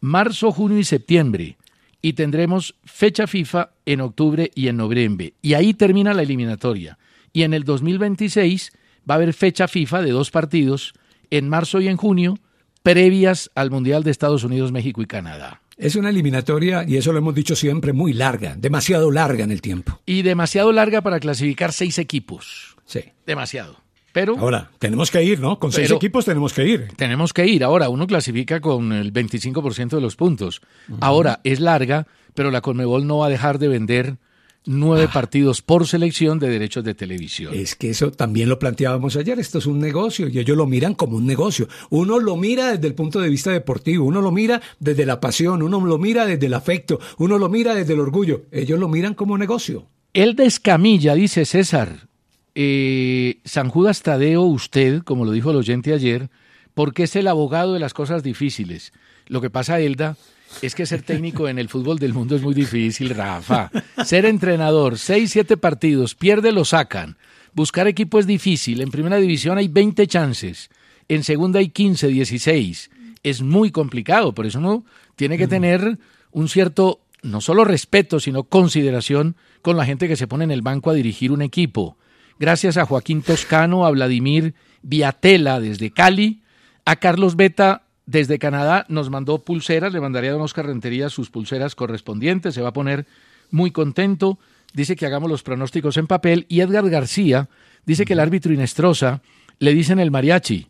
marzo, 0.01 0.51
junio 0.51 0.79
y 0.79 0.83
septiembre 0.83 1.57
y 2.01 2.13
tendremos 2.13 2.75
fecha 2.85 3.27
FIFA 3.27 3.71
en 3.85 4.01
octubre 4.01 4.51
y 4.55 4.67
en 4.67 4.77
noviembre. 4.77 5.33
Y 5.41 5.53
ahí 5.53 5.73
termina 5.73 6.13
la 6.13 6.21
eliminatoria. 6.21 6.97
Y 7.33 7.43
en 7.43 7.53
el 7.53 7.63
2026 7.63 8.71
va 9.09 9.15
a 9.15 9.17
haber 9.17 9.33
fecha 9.33 9.67
FIFA 9.67 10.01
de 10.01 10.11
dos 10.11 10.31
partidos 10.31 10.93
en 11.31 11.49
marzo 11.49 11.81
y 11.81 11.87
en 11.87 11.97
junio, 11.97 12.37
previas 12.83 13.51
al 13.55 13.71
Mundial 13.71 14.03
de 14.03 14.11
Estados 14.11 14.43
Unidos, 14.43 14.71
México 14.71 15.01
y 15.01 15.05
Canadá. 15.05 15.61
Es 15.77 15.95
una 15.95 16.09
eliminatoria, 16.09 16.83
y 16.85 16.97
eso 16.97 17.13
lo 17.13 17.19
hemos 17.19 17.33
dicho 17.33 17.55
siempre, 17.55 17.93
muy 17.93 18.11
larga, 18.11 18.55
demasiado 18.57 19.11
larga 19.11 19.45
en 19.45 19.51
el 19.51 19.61
tiempo. 19.61 20.01
Y 20.05 20.23
demasiado 20.23 20.71
larga 20.73 21.01
para 21.01 21.19
clasificar 21.21 21.71
seis 21.71 21.97
equipos. 21.99 22.75
Sí. 22.85 23.01
Demasiado. 23.25 23.77
Pero 24.11 24.37
ahora 24.37 24.71
tenemos 24.79 25.11
que 25.11 25.23
ir, 25.23 25.39
¿no? 25.39 25.59
Con 25.59 25.71
seis 25.71 25.91
equipos 25.91 26.25
tenemos 26.25 26.51
que 26.51 26.67
ir. 26.67 26.87
Tenemos 26.97 27.31
que 27.31 27.45
ir. 27.45 27.63
Ahora 27.63 27.89
uno 27.89 28.07
clasifica 28.07 28.59
con 28.59 28.91
el 28.91 29.13
25% 29.13 29.89
de 29.89 30.01
los 30.01 30.15
puntos. 30.15 30.61
Ahora 30.99 31.39
es 31.43 31.59
larga, 31.59 32.07
pero 32.33 32.51
la 32.51 32.61
Conmebol 32.61 33.05
no 33.05 33.19
va 33.19 33.27
a 33.27 33.29
dejar 33.29 33.59
de 33.59 33.67
vender 33.67 34.17
nueve 34.65 35.05
ah. 35.09 35.13
partidos 35.13 35.61
por 35.61 35.87
selección 35.87 36.39
de 36.39 36.49
derechos 36.49 36.83
de 36.83 36.93
televisión. 36.93 37.53
Es 37.53 37.75
que 37.75 37.89
eso 37.89 38.11
también 38.11 38.49
lo 38.49 38.59
planteábamos 38.59 39.15
ayer, 39.15 39.39
esto 39.39 39.57
es 39.59 39.65
un 39.65 39.79
negocio 39.79 40.27
y 40.27 40.39
ellos 40.39 40.57
lo 40.57 40.67
miran 40.67 40.93
como 40.93 41.17
un 41.17 41.25
negocio. 41.25 41.67
Uno 41.89 42.19
lo 42.19 42.35
mira 42.35 42.71
desde 42.71 42.87
el 42.87 42.95
punto 42.95 43.19
de 43.19 43.29
vista 43.29 43.51
deportivo, 43.51 44.05
uno 44.05 44.21
lo 44.21 44.31
mira 44.31 44.61
desde 44.79 45.05
la 45.05 45.19
pasión, 45.19 45.63
uno 45.63 45.85
lo 45.85 45.97
mira 45.97 46.25
desde 46.25 46.45
el 46.45 46.53
afecto, 46.53 46.99
uno 47.17 47.37
lo 47.37 47.49
mira 47.49 47.75
desde 47.75 47.93
el 47.93 47.99
orgullo, 47.99 48.43
ellos 48.51 48.79
lo 48.79 48.87
miran 48.87 49.13
como 49.13 49.37
negocio. 49.37 49.87
El 50.13 50.35
descamilla, 50.35 51.13
dice 51.13 51.45
César, 51.45 52.07
eh, 52.55 53.39
San 53.45 53.69
Judas 53.69 54.01
Tadeo, 54.01 54.41
usted, 54.41 55.03
como 55.03 55.25
lo 55.25 55.31
dijo 55.31 55.51
el 55.51 55.57
oyente 55.57 55.93
ayer, 55.93 56.29
porque 56.73 57.03
es 57.03 57.15
el 57.15 57.27
abogado 57.27 57.73
de 57.73 57.79
las 57.79 57.93
cosas 57.93 58.23
difíciles. 58.23 58.91
Lo 59.27 59.41
que 59.41 59.49
pasa, 59.49 59.79
Elda, 59.79 60.17
es 60.61 60.75
que 60.75 60.85
ser 60.85 61.01
técnico 61.01 61.47
en 61.47 61.59
el 61.59 61.69
fútbol 61.69 61.99
del 61.99 62.13
mundo 62.13 62.35
es 62.35 62.41
muy 62.41 62.53
difícil, 62.53 63.09
Rafa. 63.11 63.71
Ser 64.03 64.25
entrenador, 64.25 64.97
seis, 64.97 65.31
siete 65.31 65.57
partidos, 65.57 66.15
pierde, 66.15 66.51
lo 66.51 66.65
sacan. 66.65 67.17
Buscar 67.53 67.87
equipo 67.87 68.19
es 68.19 68.27
difícil. 68.27 68.81
En 68.81 68.91
primera 68.91 69.17
división 69.17 69.57
hay 69.57 69.67
20 69.67 70.05
chances. 70.07 70.69
En 71.07 71.23
segunda 71.23 71.59
hay 71.59 71.69
15, 71.69 72.07
16. 72.07 72.91
Es 73.23 73.41
muy 73.41 73.71
complicado. 73.71 74.33
Por 74.33 74.45
eso 74.45 74.59
uno 74.59 74.85
tiene 75.15 75.37
que 75.37 75.47
tener 75.47 75.97
un 76.31 76.49
cierto, 76.49 77.01
no 77.21 77.41
solo 77.41 77.65
respeto, 77.65 78.19
sino 78.19 78.43
consideración 78.43 79.35
con 79.61 79.77
la 79.77 79.85
gente 79.85 80.07
que 80.07 80.15
se 80.15 80.27
pone 80.27 80.43
en 80.43 80.51
el 80.51 80.61
banco 80.61 80.89
a 80.89 80.93
dirigir 80.93 81.31
un 81.31 81.41
equipo. 81.41 81.97
Gracias 82.37 82.77
a 82.77 82.85
Joaquín 82.85 83.21
Toscano, 83.21 83.85
a 83.85 83.91
Vladimir 83.91 84.53
Viatela 84.81 85.59
desde 85.59 85.91
Cali, 85.91 86.41
a 86.85 86.95
Carlos 86.95 87.35
Beta 87.35 87.83
desde 88.09 88.39
Canadá 88.39 88.87
nos 88.89 89.11
mandó 89.11 89.37
pulseras, 89.37 89.93
le 89.93 90.01
mandaría 90.01 90.31
a 90.31 90.33
don 90.33 90.41
Oscar 90.41 90.65
Rentería 90.65 91.09
sus 91.09 91.29
pulseras 91.29 91.75
correspondientes, 91.75 92.55
se 92.55 92.61
va 92.63 92.69
a 92.69 92.73
poner 92.73 93.05
muy 93.51 93.69
contento, 93.69 94.39
dice 94.73 94.95
que 94.95 95.05
hagamos 95.05 95.29
los 95.29 95.43
pronósticos 95.43 95.95
en 95.95 96.07
papel 96.07 96.47
y 96.49 96.61
Edgar 96.61 96.89
García 96.89 97.49
dice 97.85 98.05
que 98.05 98.13
el 98.13 98.19
árbitro 98.19 98.51
Inestrosa 98.51 99.21
le 99.59 99.75
dicen 99.75 99.99
el 99.99 100.09
mariachi, 100.09 100.68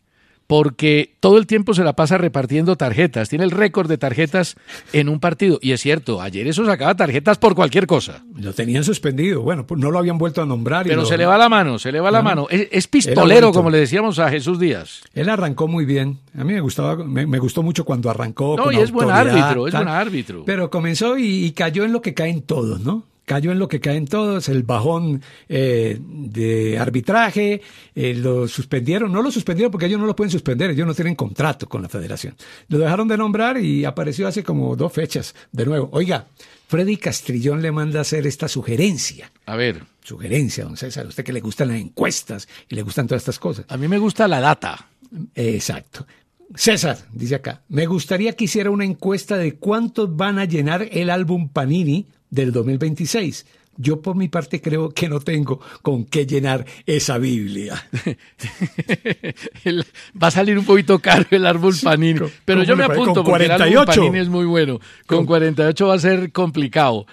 porque 0.50 1.14
todo 1.20 1.38
el 1.38 1.46
tiempo 1.46 1.76
se 1.76 1.84
la 1.84 1.94
pasa 1.94 2.18
repartiendo 2.18 2.76
tarjetas. 2.76 3.30
Tiene 3.30 3.46
el 3.46 3.52
récord 3.52 3.88
de 3.88 4.00
tarjetas 4.00 4.56
en 4.94 5.08
un 5.08 5.20
partido. 5.20 5.60
Y 5.62 5.74
es 5.74 5.82
cierto, 5.82 6.24
ayer 6.24 6.48
eso 6.48 6.66
sacaba 6.66 6.96
tarjetas 6.96 7.38
por 7.38 7.54
cualquier 7.54 7.86
cosa. 7.86 8.24
Lo 8.36 8.52
tenían 8.52 8.84
suspendido. 8.84 9.44
Bueno, 9.44 9.68
pues 9.68 9.80
no 9.80 9.92
lo 9.92 10.00
habían 10.00 10.18
vuelto 10.18 10.42
a 10.42 10.48
nombrar. 10.48 10.88
Pero 10.88 11.06
se 11.06 11.20
le 11.20 11.28
va 11.28 11.38
la 11.38 11.50
mano, 11.50 11.78
se 11.78 11.92
le 11.92 12.00
va 12.00 12.10
la 12.10 12.24
mano. 12.24 12.48
Es, 12.50 12.88
pistolero, 12.88 13.52
como 13.52 13.70
le 13.70 13.78
decíamos 13.78 14.18
a 14.18 14.28
Jesús 14.32 14.58
Díaz. 14.58 15.04
Él 15.14 15.30
arrancó 15.30 15.68
muy 15.68 15.86
bien. 15.86 16.18
A 16.36 16.44
mí 16.44 16.54
me 16.54 16.62
gustaba, 16.62 16.96
me, 16.96 17.38
gustó 17.38 17.62
mucho 17.62 17.86
cuando 17.86 18.10
arrancó. 18.10 18.58
No, 18.58 18.72
y 18.72 18.78
es 18.78 18.90
buen 18.90 19.12
árbitro, 19.12 19.68
es 19.68 19.76
buen 19.76 19.88
árbitro. 19.88 20.46
Pero 20.48 20.72
comenzó 20.72 21.20
y 21.20 21.52
cayó 21.52 21.84
en 21.86 21.94
lo 21.94 22.02
que 22.02 22.16
caen 22.16 22.42
todos, 22.42 22.80
¿no? 22.80 23.04
Cayó 23.30 23.52
en 23.52 23.60
lo 23.60 23.68
que 23.68 23.80
caen 23.80 24.08
todos, 24.08 24.50
el 24.50 24.64
bajón 24.64 25.22
eh, 25.48 26.00
de 26.02 26.80
arbitraje, 26.80 27.62
eh, 27.94 28.16
lo 28.16 28.48
suspendieron, 28.48 29.12
no 29.12 29.22
lo 29.22 29.30
suspendieron 29.30 29.72
porque 29.72 29.86
ellos 29.86 30.00
no 30.00 30.08
lo 30.08 30.16
pueden 30.16 30.32
suspender, 30.32 30.72
ellos 30.72 30.88
no 30.88 30.96
tienen 30.96 31.14
contrato 31.14 31.70
con 31.70 31.84
la 31.84 31.90
federación. 31.90 32.36
Lo 32.70 32.80
dejaron 32.80 33.08
de 33.08 33.18
nombrar 33.18 33.60
y 33.60 33.86
apareció 33.86 34.28
hace 34.28 34.42
como 34.42 34.76
dos 34.76 34.92
fechas 34.92 35.36
de 35.52 35.64
nuevo. 35.64 35.90
Oiga, 35.92 36.26
Freddy 36.68 36.98
Castrillón 36.98 37.62
le 37.62 37.72
manda 37.72 38.00
a 38.00 38.02
hacer 38.02 38.26
esta 38.26 38.48
sugerencia. 38.48 39.32
A 39.46 39.56
ver. 39.56 39.84
Sugerencia, 40.04 40.64
don 40.64 40.76
César, 40.76 41.06
a 41.06 41.10
usted 41.10 41.24
que 41.24 41.32
le 41.34 41.40
gustan 41.40 41.68
las 41.68 41.78
encuestas 41.78 42.48
y 42.68 42.74
le 42.74 42.82
gustan 42.82 43.06
todas 43.06 43.22
estas 43.22 43.38
cosas. 43.38 43.64
A 43.68 43.78
mí 43.78 43.88
me 43.88 44.00
gusta 44.00 44.28
la 44.28 44.40
data. 44.40 44.90
Exacto. 45.36 46.08
César, 46.56 46.98
dice 47.14 47.36
acá, 47.36 47.62
me 47.70 47.86
gustaría 47.86 48.34
que 48.34 48.46
hiciera 48.46 48.72
una 48.72 48.86
encuesta 48.86 49.38
de 49.38 49.58
cuántos 49.58 50.16
van 50.16 50.40
a 50.40 50.46
llenar 50.46 50.90
el 50.92 51.12
álbum 51.12 51.50
Panini 51.50 52.08
del 52.30 52.52
2026. 52.52 53.46
Yo 53.82 54.02
por 54.02 54.16
mi 54.18 54.28
parte 54.28 54.62
creo 54.62 54.90
que 54.90 55.08
no 55.08 55.22
tengo 55.22 55.62
con 55.82 56.04
qué 56.04 56.26
llenar 56.26 56.66
esa 56.86 57.18
Biblia. 57.18 57.82
va 60.22 60.28
a 60.28 60.32
salir 60.32 60.60
un 60.60 60.66
poquito 60.66 61.00
caro 61.00 61.26
el 61.32 61.46
árbol 61.46 61.74
panini, 61.82 62.20
pero 62.44 62.64
yo 62.64 62.76
me 62.76 62.84
apunto 62.84 63.24
porque 63.24 63.46
el 63.46 63.52
árbol 63.52 63.86
panini 63.86 64.20
es 64.20 64.28
muy 64.28 64.46
bueno. 64.46 64.82
Con 65.06 65.26
48 65.26 65.88
va 65.88 65.94
a 65.94 66.00
ser 66.00 66.34
complicado. 66.34 67.06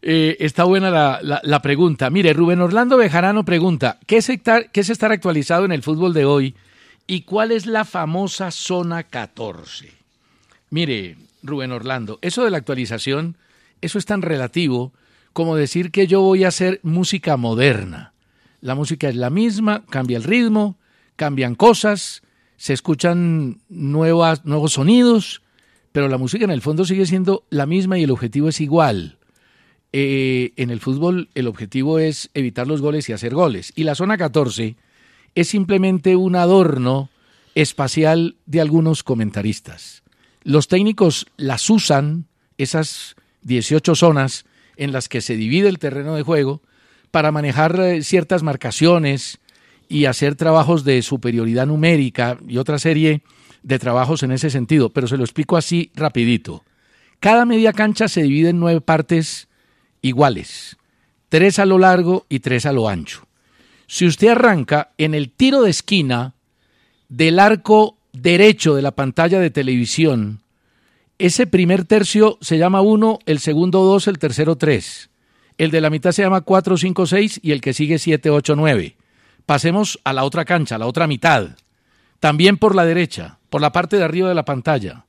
Eh, 0.00 0.36
está 0.40 0.64
buena 0.64 0.90
la, 0.90 1.40
la, 1.42 1.62
pregunta. 1.62 2.08
Mire, 2.08 2.32
Rubén 2.32 2.60
Orlando 2.60 2.96
Bejarano 2.96 3.44
pregunta, 3.44 3.98
¿qué 4.06 4.18
es, 4.18 4.30
¿qué 4.72 4.80
es 4.80 4.90
estar 4.90 5.12
actualizado 5.12 5.64
en 5.66 5.72
el 5.72 5.82
fútbol 5.82 6.14
de 6.14 6.24
hoy 6.24 6.54
y 7.06 7.22
cuál 7.22 7.52
es 7.52 7.66
la 7.66 7.84
famosa 7.84 8.50
zona 8.50 9.02
14? 9.02 9.90
Mire, 10.70 11.16
Rubén 11.42 11.72
Orlando, 11.72 12.18
eso 12.20 12.44
de 12.44 12.50
la 12.50 12.58
actualización 12.58 13.36
eso 13.84 13.98
es 13.98 14.06
tan 14.06 14.22
relativo 14.22 14.92
como 15.32 15.56
decir 15.56 15.90
que 15.90 16.06
yo 16.06 16.20
voy 16.20 16.44
a 16.44 16.48
hacer 16.48 16.80
música 16.82 17.36
moderna. 17.36 18.14
La 18.60 18.74
música 18.74 19.08
es 19.08 19.16
la 19.16 19.30
misma, 19.30 19.84
cambia 19.90 20.16
el 20.16 20.22
ritmo, 20.22 20.78
cambian 21.16 21.54
cosas, 21.54 22.22
se 22.56 22.72
escuchan 22.72 23.60
nuevas, 23.68 24.44
nuevos 24.44 24.74
sonidos, 24.74 25.42
pero 25.92 26.08
la 26.08 26.18
música 26.18 26.44
en 26.44 26.50
el 26.50 26.62
fondo 26.62 26.84
sigue 26.84 27.06
siendo 27.06 27.44
la 27.50 27.66
misma 27.66 27.98
y 27.98 28.04
el 28.04 28.10
objetivo 28.10 28.48
es 28.48 28.60
igual. 28.60 29.18
Eh, 29.92 30.52
en 30.56 30.70
el 30.70 30.80
fútbol 30.80 31.28
el 31.34 31.46
objetivo 31.46 31.98
es 31.98 32.30
evitar 32.34 32.66
los 32.66 32.80
goles 32.80 33.08
y 33.08 33.12
hacer 33.12 33.34
goles. 33.34 33.72
Y 33.76 33.84
la 33.84 33.94
zona 33.94 34.16
14 34.16 34.76
es 35.34 35.48
simplemente 35.48 36.16
un 36.16 36.36
adorno 36.36 37.10
espacial 37.54 38.36
de 38.46 38.60
algunos 38.60 39.02
comentaristas. 39.02 40.02
Los 40.42 40.68
técnicos 40.68 41.26
las 41.36 41.68
usan, 41.70 42.26
esas 42.58 43.16
18 43.44 43.94
zonas 43.94 44.44
en 44.76 44.92
las 44.92 45.08
que 45.08 45.20
se 45.20 45.36
divide 45.36 45.68
el 45.68 45.78
terreno 45.78 46.14
de 46.14 46.22
juego 46.22 46.62
para 47.10 47.30
manejar 47.30 47.78
eh, 47.78 48.02
ciertas 48.02 48.42
marcaciones 48.42 49.38
y 49.88 50.06
hacer 50.06 50.34
trabajos 50.34 50.84
de 50.84 51.00
superioridad 51.02 51.66
numérica 51.66 52.38
y 52.48 52.56
otra 52.58 52.78
serie 52.78 53.22
de 53.62 53.78
trabajos 53.78 54.22
en 54.22 54.32
ese 54.32 54.50
sentido, 54.50 54.90
pero 54.90 55.06
se 55.06 55.16
lo 55.16 55.24
explico 55.24 55.56
así 55.56 55.90
rapidito. 55.94 56.64
Cada 57.20 57.44
media 57.46 57.72
cancha 57.72 58.08
se 58.08 58.22
divide 58.22 58.50
en 58.50 58.60
nueve 58.60 58.80
partes 58.80 59.48
iguales, 60.02 60.76
tres 61.28 61.58
a 61.58 61.66
lo 61.66 61.78
largo 61.78 62.26
y 62.28 62.40
tres 62.40 62.66
a 62.66 62.72
lo 62.72 62.88
ancho. 62.88 63.26
Si 63.86 64.06
usted 64.06 64.28
arranca 64.28 64.92
en 64.98 65.14
el 65.14 65.30
tiro 65.30 65.62
de 65.62 65.70
esquina 65.70 66.34
del 67.08 67.38
arco 67.38 67.96
derecho 68.12 68.74
de 68.74 68.82
la 68.82 68.92
pantalla 68.92 69.38
de 69.38 69.50
televisión, 69.50 70.40
ese 71.18 71.46
primer 71.46 71.84
tercio 71.84 72.38
se 72.40 72.58
llama 72.58 72.80
1, 72.80 73.20
el 73.26 73.38
segundo 73.38 73.84
2, 73.84 74.08
el 74.08 74.18
tercero 74.18 74.56
3. 74.56 75.10
El 75.58 75.70
de 75.70 75.80
la 75.80 75.90
mitad 75.90 76.10
se 76.10 76.22
llama 76.22 76.40
4, 76.40 76.76
5, 76.76 77.06
6 77.06 77.40
y 77.42 77.52
el 77.52 77.60
que 77.60 77.72
sigue 77.72 77.98
7, 77.98 78.30
8, 78.30 78.56
9. 78.56 78.96
Pasemos 79.46 80.00
a 80.04 80.12
la 80.12 80.24
otra 80.24 80.44
cancha, 80.44 80.74
a 80.74 80.78
la 80.78 80.86
otra 80.86 81.06
mitad. 81.06 81.50
También 82.18 82.56
por 82.56 82.74
la 82.74 82.84
derecha, 82.84 83.38
por 83.50 83.60
la 83.60 83.70
parte 83.70 83.96
de 83.96 84.04
arriba 84.04 84.28
de 84.28 84.34
la 84.34 84.44
pantalla. 84.44 85.04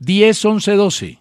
10, 0.00 0.44
11, 0.44 0.72
12. 0.72 1.18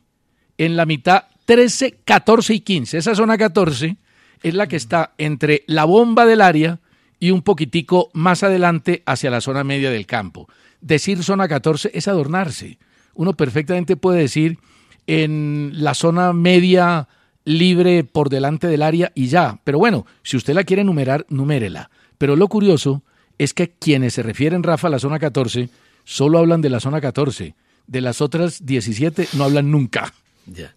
En 0.58 0.76
la 0.76 0.86
mitad 0.86 1.26
13, 1.46 2.00
14 2.04 2.54
y 2.56 2.60
15. 2.62 2.98
Esa 2.98 3.14
zona 3.14 3.38
14 3.38 3.98
es 4.42 4.54
la 4.56 4.68
que 4.68 4.78
está 4.78 5.14
entre 5.18 5.64
la 5.68 5.86
bomba 5.86 6.26
del 6.26 6.42
área 6.42 6.80
y 7.20 7.32
un 7.32 7.44
poquitico 7.44 8.10
más 8.14 8.42
adelante 8.42 9.04
hacia 9.06 9.30
la 9.30 9.42
zona 9.42 9.64
media 9.64 9.92
del 9.92 10.08
campo. 10.08 10.48
Decir 10.82 11.24
zona 11.24 11.48
14 11.48 11.92
es 11.94 12.08
adornarse 12.08 12.80
uno 13.20 13.34
perfectamente 13.34 13.98
puede 13.98 14.22
decir 14.22 14.60
en 15.06 15.72
la 15.74 15.94
zona 15.94 16.32
media 16.32 17.10
libre 17.44 18.06
por 18.06 18.30
delante 18.30 18.68
del 18.68 18.82
área 18.82 19.12
y 19.14 19.28
ya. 19.28 19.60
Pero 19.66 19.78
bueno, 19.78 20.06
si 20.24 20.38
usted 20.38 20.54
la 20.54 20.64
quiere 20.64 20.86
numerar, 20.86 21.26
numérela. 21.28 21.90
Pero 22.18 22.38
lo 22.38 22.48
curioso 22.48 23.04
es 23.38 23.54
que 23.54 23.72
quienes 23.72 24.14
se 24.14 24.24
refieren, 24.24 24.64
Rafa, 24.64 24.88
a 24.88 24.92
la 24.92 25.00
zona 25.00 25.20
14 25.20 25.68
solo 26.06 26.38
hablan 26.38 26.62
de 26.62 26.70
la 26.70 26.80
zona 26.80 27.02
14. 27.02 27.56
De 27.88 28.00
las 28.00 28.22
otras 28.22 28.66
17 28.66 29.28
no 29.34 29.44
hablan 29.44 29.70
nunca. 29.70 30.14
Ya. 30.46 30.74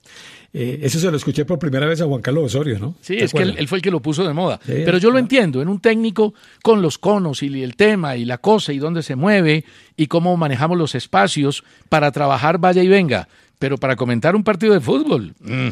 Eh, 0.55 0.81
eso 0.83 0.99
se 0.99 1.11
lo 1.11 1.17
escuché 1.17 1.47
por 1.47 1.59
primera 1.59 1.87
vez 1.87 2.03
a 2.03 2.07
Juan 2.07 2.21
Carlos 2.21 2.45
Osorio, 2.45 2.79
¿no? 2.79 2.95
Sí, 3.01 3.17
es 3.17 3.33
que 3.33 3.43
él, 3.43 3.69
fue 3.69 3.79
el 3.79 3.83
que 3.83 3.91
lo 3.91 4.01
puso 4.01 4.27
de 4.27 4.35
moda. 4.35 4.61
Pero 4.67 4.99
yo 4.99 5.11
lo 5.11 5.19
entiendo, 5.19 5.62
en 5.62 5.69
un 5.69 5.81
técnico 5.81 6.35
con 6.62 6.83
los 6.83 6.99
conos 6.99 7.43
y 7.43 7.62
el 7.62 7.75
tema 7.75 8.17
y 8.17 8.25
la 8.27 8.38
cosa 8.38 8.73
y 8.73 8.79
dónde 8.79 9.03
se 9.03 9.17
mueve 9.17 9.65
y 9.97 10.09
cómo 10.09 10.37
manejamos 10.37 10.77
los 10.77 10.95
espacios 10.95 11.65
para 11.88 12.12
trabajar 12.12 12.59
vaya 12.59 12.83
y 12.83 12.88
venga. 12.88 13.29
Pero 13.59 13.79
para 13.79 13.97
comentar 13.97 14.37
un 14.37 14.45
partido 14.45 14.75
de 14.75 14.81
fútbol. 14.81 15.35
Mm. 15.41 15.69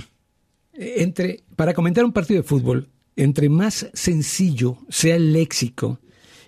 Entre, 0.73 1.43
para 1.57 1.75
comentar 1.75 2.05
un 2.05 2.13
partido 2.13 2.41
de 2.41 2.49
fútbol, 2.49 2.89
entre 3.17 3.51
más 3.51 3.91
sencillo 3.93 4.79
sea 4.89 5.17
el 5.17 5.33
léxico 5.35 5.99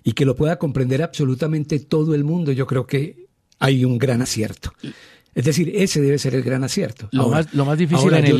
y 0.04 0.12
que 0.12 0.24
lo 0.24 0.36
pueda 0.36 0.58
comprender 0.58 1.02
absolutamente 1.02 1.80
todo 1.80 2.14
el 2.14 2.24
mundo, 2.24 2.52
yo 2.52 2.66
creo 2.66 2.86
que 2.86 3.26
hay 3.58 3.84
un 3.84 3.98
gran 3.98 4.22
acierto. 4.22 4.72
Es 5.34 5.46
decir, 5.46 5.72
ese 5.74 6.02
debe 6.02 6.18
ser 6.18 6.34
el 6.34 6.42
gran 6.42 6.62
acierto. 6.62 7.08
Lo, 7.10 7.28
más, 7.28 7.46
difícil, 7.78 8.12
en, 8.12 8.38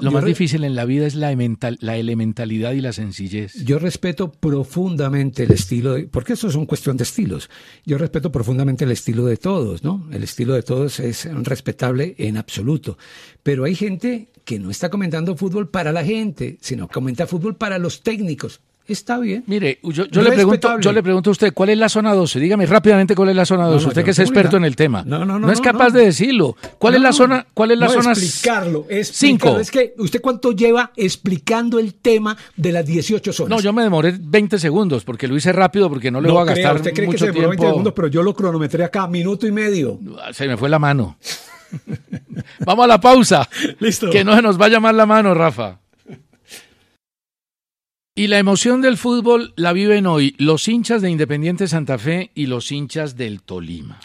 lo 0.00 0.10
más, 0.10 0.24
difícil 0.24 0.64
en 0.64 0.74
la 0.74 0.86
vida 0.86 1.06
es 1.06 1.14
la, 1.14 1.36
la, 1.80 1.96
elementalidad 1.96 2.72
y 2.72 2.80
la 2.80 2.94
sencillez. 2.94 3.54
Yo 3.62 3.78
respeto 3.78 4.32
profundamente 4.32 5.42
el 5.42 5.50
estilo, 5.50 5.94
de, 5.94 6.04
porque 6.04 6.32
eso 6.32 6.48
es 6.48 6.54
una 6.54 6.66
cuestión 6.66 6.96
de 6.96 7.04
estilos. 7.04 7.50
Yo 7.84 7.98
respeto 7.98 8.32
profundamente 8.32 8.84
el 8.84 8.90
estilo 8.90 9.26
de 9.26 9.36
todos, 9.36 9.84
¿no? 9.84 10.08
El 10.12 10.22
estilo 10.22 10.54
de 10.54 10.62
todos 10.62 10.98
es 10.98 11.28
respetable 11.44 12.14
en 12.16 12.38
absoluto. 12.38 12.96
Pero 13.42 13.64
hay 13.64 13.74
gente 13.74 14.28
que 14.44 14.58
no 14.58 14.70
está 14.70 14.88
comentando 14.88 15.36
fútbol 15.36 15.68
para 15.68 15.92
la 15.92 16.04
gente, 16.04 16.56
sino 16.62 16.88
comenta 16.88 17.26
fútbol 17.26 17.56
para 17.56 17.78
los 17.78 18.02
técnicos. 18.02 18.60
Está 18.92 19.18
bien. 19.18 19.44
Mire, 19.46 19.78
yo, 19.82 20.04
le 20.22 20.32
pregunto, 20.32 20.80
yo 20.80 20.92
le 20.92 21.02
pregunto 21.02 21.30
a 21.30 21.32
usted, 21.32 21.52
¿cuál 21.54 21.70
es 21.70 21.78
la 21.78 21.88
zona 21.88 22.14
12? 22.14 22.40
Dígame 22.40 22.66
rápidamente 22.66 23.14
cuál 23.14 23.30
es 23.30 23.36
la 23.36 23.44
zona 23.44 23.66
12. 23.66 23.88
usted 23.88 24.04
que 24.04 24.10
es 24.10 24.18
experto 24.18 24.56
en 24.56 24.64
el 24.64 24.76
tema. 24.76 25.02
No, 25.06 25.24
no, 25.24 25.38
no. 25.38 25.46
No 25.46 25.52
es 25.52 25.60
capaz 25.60 25.90
de 25.90 26.04
decirlo. 26.04 26.56
¿Cuál 26.78 26.96
es 26.96 27.00
la 27.00 27.12
zona? 27.12 27.46
¿Cuál 27.54 27.72
es 27.72 27.78
la 27.78 27.88
zona? 27.88 28.12
Explicarlo, 28.12 28.86
explicarlo. 28.88 29.04
Cinco. 29.12 29.60
Es 29.60 29.70
que 29.70 29.94
usted 29.98 30.20
cuánto 30.20 30.52
lleva 30.52 30.92
explicando 30.96 31.78
el 31.78 31.94
tema 31.94 32.36
de 32.56 32.72
las 32.72 32.84
18 32.84 33.32
zonas. 33.32 33.50
No, 33.50 33.62
yo 33.62 33.72
me 33.72 33.82
demoré 33.82 34.14
20 34.18 34.58
segundos 34.58 35.04
porque 35.04 35.28
lo 35.28 35.36
hice 35.36 35.52
rápido 35.52 35.88
porque 35.88 36.10
no 36.10 36.20
le 36.20 36.30
voy 36.30 36.42
a 36.42 36.44
gastar 36.44 36.76
usted 36.76 36.92
cree 36.92 37.06
mucho 37.06 37.26
que 37.26 37.32
se 37.32 37.32
tiempo. 37.32 37.50
20 37.50 37.66
segundos, 37.66 37.92
pero 37.94 38.08
yo 38.08 38.22
lo 38.22 38.34
cronometré 38.34 38.84
acá 38.84 39.06
minuto 39.06 39.46
y 39.46 39.52
medio. 39.52 39.98
Se 40.32 40.46
me 40.46 40.56
fue 40.56 40.68
la 40.68 40.78
mano. 40.78 41.16
Vamos 42.66 42.84
a 42.84 42.88
la 42.88 43.00
pausa. 43.00 43.48
Listo. 43.78 44.10
Que 44.10 44.24
no 44.24 44.34
se 44.34 44.42
nos 44.42 44.56
vaya 44.56 44.80
mal 44.80 44.96
la 44.96 45.06
mano, 45.06 45.34
Rafa. 45.34 45.78
Y 48.20 48.26
la 48.26 48.38
emoción 48.38 48.82
del 48.82 48.98
fútbol 48.98 49.54
la 49.56 49.72
viven 49.72 50.06
hoy 50.06 50.34
los 50.36 50.68
hinchas 50.68 51.00
de 51.00 51.08
Independiente 51.08 51.66
Santa 51.66 51.96
Fe 51.96 52.30
y 52.34 52.48
los 52.48 52.70
hinchas 52.70 53.16
del 53.16 53.40
Tolima. 53.40 53.98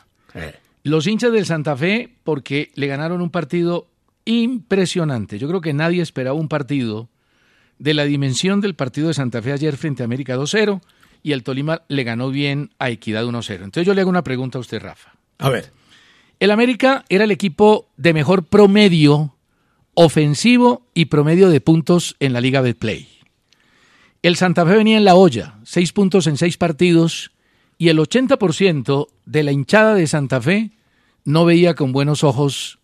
Los 0.83 1.05
hinchas 1.05 1.33
del 1.33 1.45
Santa 1.45 1.75
Fe 1.75 2.15
porque 2.23 2.71
le 2.75 2.87
ganaron 2.87 3.19
un 3.19 3.29
partido 3.29 3.89
impresionante. 4.23 5.37
Yo 5.37 5.49
creo 5.49 5.59
que 5.59 5.73
nadie 5.73 6.01
esperaba 6.01 6.39
un 6.39 6.47
partido 6.47 7.09
de 7.77 7.93
la 7.93 8.05
dimensión 8.05 8.61
del 8.61 8.73
partido 8.73 9.09
de 9.09 9.15
Santa 9.15 9.41
Fe 9.41 9.51
ayer 9.51 9.75
frente 9.75 10.01
a 10.01 10.05
América 10.05 10.37
2-0 10.37 10.79
y 11.21 11.33
el 11.33 11.43
Tolima 11.43 11.81
le 11.89 12.05
ganó 12.05 12.29
bien 12.29 12.69
a 12.79 12.89
Equidad 12.89 13.25
1-0. 13.25 13.65
Entonces 13.65 13.85
yo 13.85 13.93
le 13.93 13.99
hago 13.99 14.09
una 14.09 14.23
pregunta 14.23 14.57
a 14.57 14.61
usted, 14.61 14.81
Rafa. 14.81 15.11
A 15.39 15.49
ver. 15.49 15.73
El 16.39 16.51
América 16.51 17.03
era 17.09 17.25
el 17.25 17.31
equipo 17.31 17.89
de 17.97 18.13
mejor 18.13 18.45
promedio 18.45 19.35
ofensivo 19.93 20.87
y 20.93 21.07
promedio 21.07 21.49
de 21.49 21.59
puntos 21.59 22.15
en 22.21 22.31
la 22.31 22.39
Liga 22.39 22.61
de 22.61 22.75
Play. 22.75 23.14
El 24.25 24.37
Santa 24.37 24.65
Fe 24.65 24.77
venía 24.77 24.97
en 24.97 25.05
la 25.05 25.13
olla, 25.13 25.59
seis 25.65 25.93
puntos 25.93 26.25
en 26.25 26.35
seis 26.35 26.57
partidos, 26.57 27.31
y 27.77 27.89
el 27.89 27.99
80% 27.99 29.09
de 29.27 29.43
la 29.43 29.51
hinchada 29.51 29.93
de 29.93 30.07
Santa 30.07 30.41
Fe 30.41 30.71
no 31.25 31.45
veía 31.45 31.75
con 31.75 31.91
buenos 31.91 32.23
ojos 32.23 32.79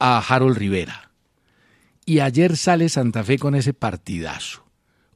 a 0.00 0.18
Harold 0.18 0.56
Rivera. 0.56 1.12
Y 2.06 2.18
ayer 2.18 2.56
sale 2.56 2.88
Santa 2.88 3.22
Fe 3.22 3.38
con 3.38 3.54
ese 3.54 3.72
partidazo. 3.72 4.64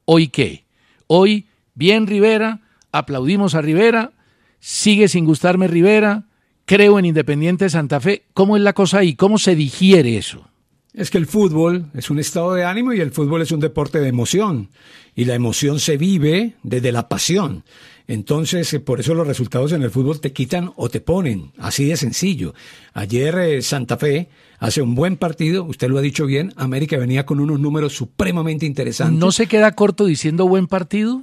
¿Hoy 0.05 0.29
qué? 0.29 0.65
Hoy, 1.09 1.49
bien 1.75 2.07
Rivera, 2.07 2.61
aplaudimos 2.93 3.57
a 3.57 3.61
Rivera, 3.61 4.13
sigue 4.61 5.09
sin 5.09 5.25
gustarme 5.25 5.67
Rivera, 5.67 6.27
creo 6.67 7.01
en 7.01 7.07
Independiente 7.07 7.69
Santa 7.69 7.99
Fe. 7.99 8.27
¿Cómo 8.33 8.57
es 8.57 8.63
la 8.63 8.75
cosa 8.75 8.99
ahí? 8.99 9.17
¿Cómo 9.17 9.39
se 9.39 9.57
digiere 9.57 10.19
eso? 10.19 10.49
Es 10.95 11.11
que 11.11 11.19
el 11.19 11.27
fútbol 11.27 11.87
es 11.93 12.09
un 12.09 12.21
estado 12.21 12.55
de 12.55 12.65
ánimo 12.65 12.93
y 12.93 13.01
el 13.01 13.11
fútbol 13.11 13.43
es 13.43 13.51
un 13.51 13.59
deporte 13.59 14.01
de 14.01 14.09
emoción. 14.09 14.71
Y 15.17 15.25
la 15.25 15.35
emoción 15.35 15.81
se 15.81 15.97
vive 15.97 16.55
desde 16.63 16.93
la 16.93 17.09
pasión. 17.09 17.65
Entonces, 18.07 18.73
eh, 18.73 18.81
por 18.81 19.01
eso 19.01 19.13
los 19.15 19.27
resultados 19.27 19.73
en 19.73 19.83
el 19.83 19.91
fútbol 19.91 20.21
te 20.21 20.33
quitan 20.33 20.73
o 20.77 20.89
te 20.89 21.01
ponen. 21.01 21.53
Así 21.59 21.87
de 21.87 21.97
sencillo. 21.97 22.55
Ayer 22.93 23.37
eh, 23.39 23.63
Santa 23.63 23.97
Fe 23.97 24.29
hace 24.61 24.83
un 24.83 24.95
buen 24.95 25.17
partido, 25.17 25.65
usted 25.65 25.89
lo 25.89 25.99
ha 25.99 26.03
dicho 26.03 26.27
bien, 26.27 26.53
América 26.57 26.97
venía 26.97 27.27
con 27.27 27.41
unos 27.41 27.59
números 27.59 27.95
supremamente 27.95 28.65
interesantes. 28.65 29.19
¿No 29.19 29.33
se 29.33 29.47
queda 29.47 29.73
corto 29.73 30.07
diciendo 30.07 30.47
buen 30.47 30.69
partido? 30.69 31.23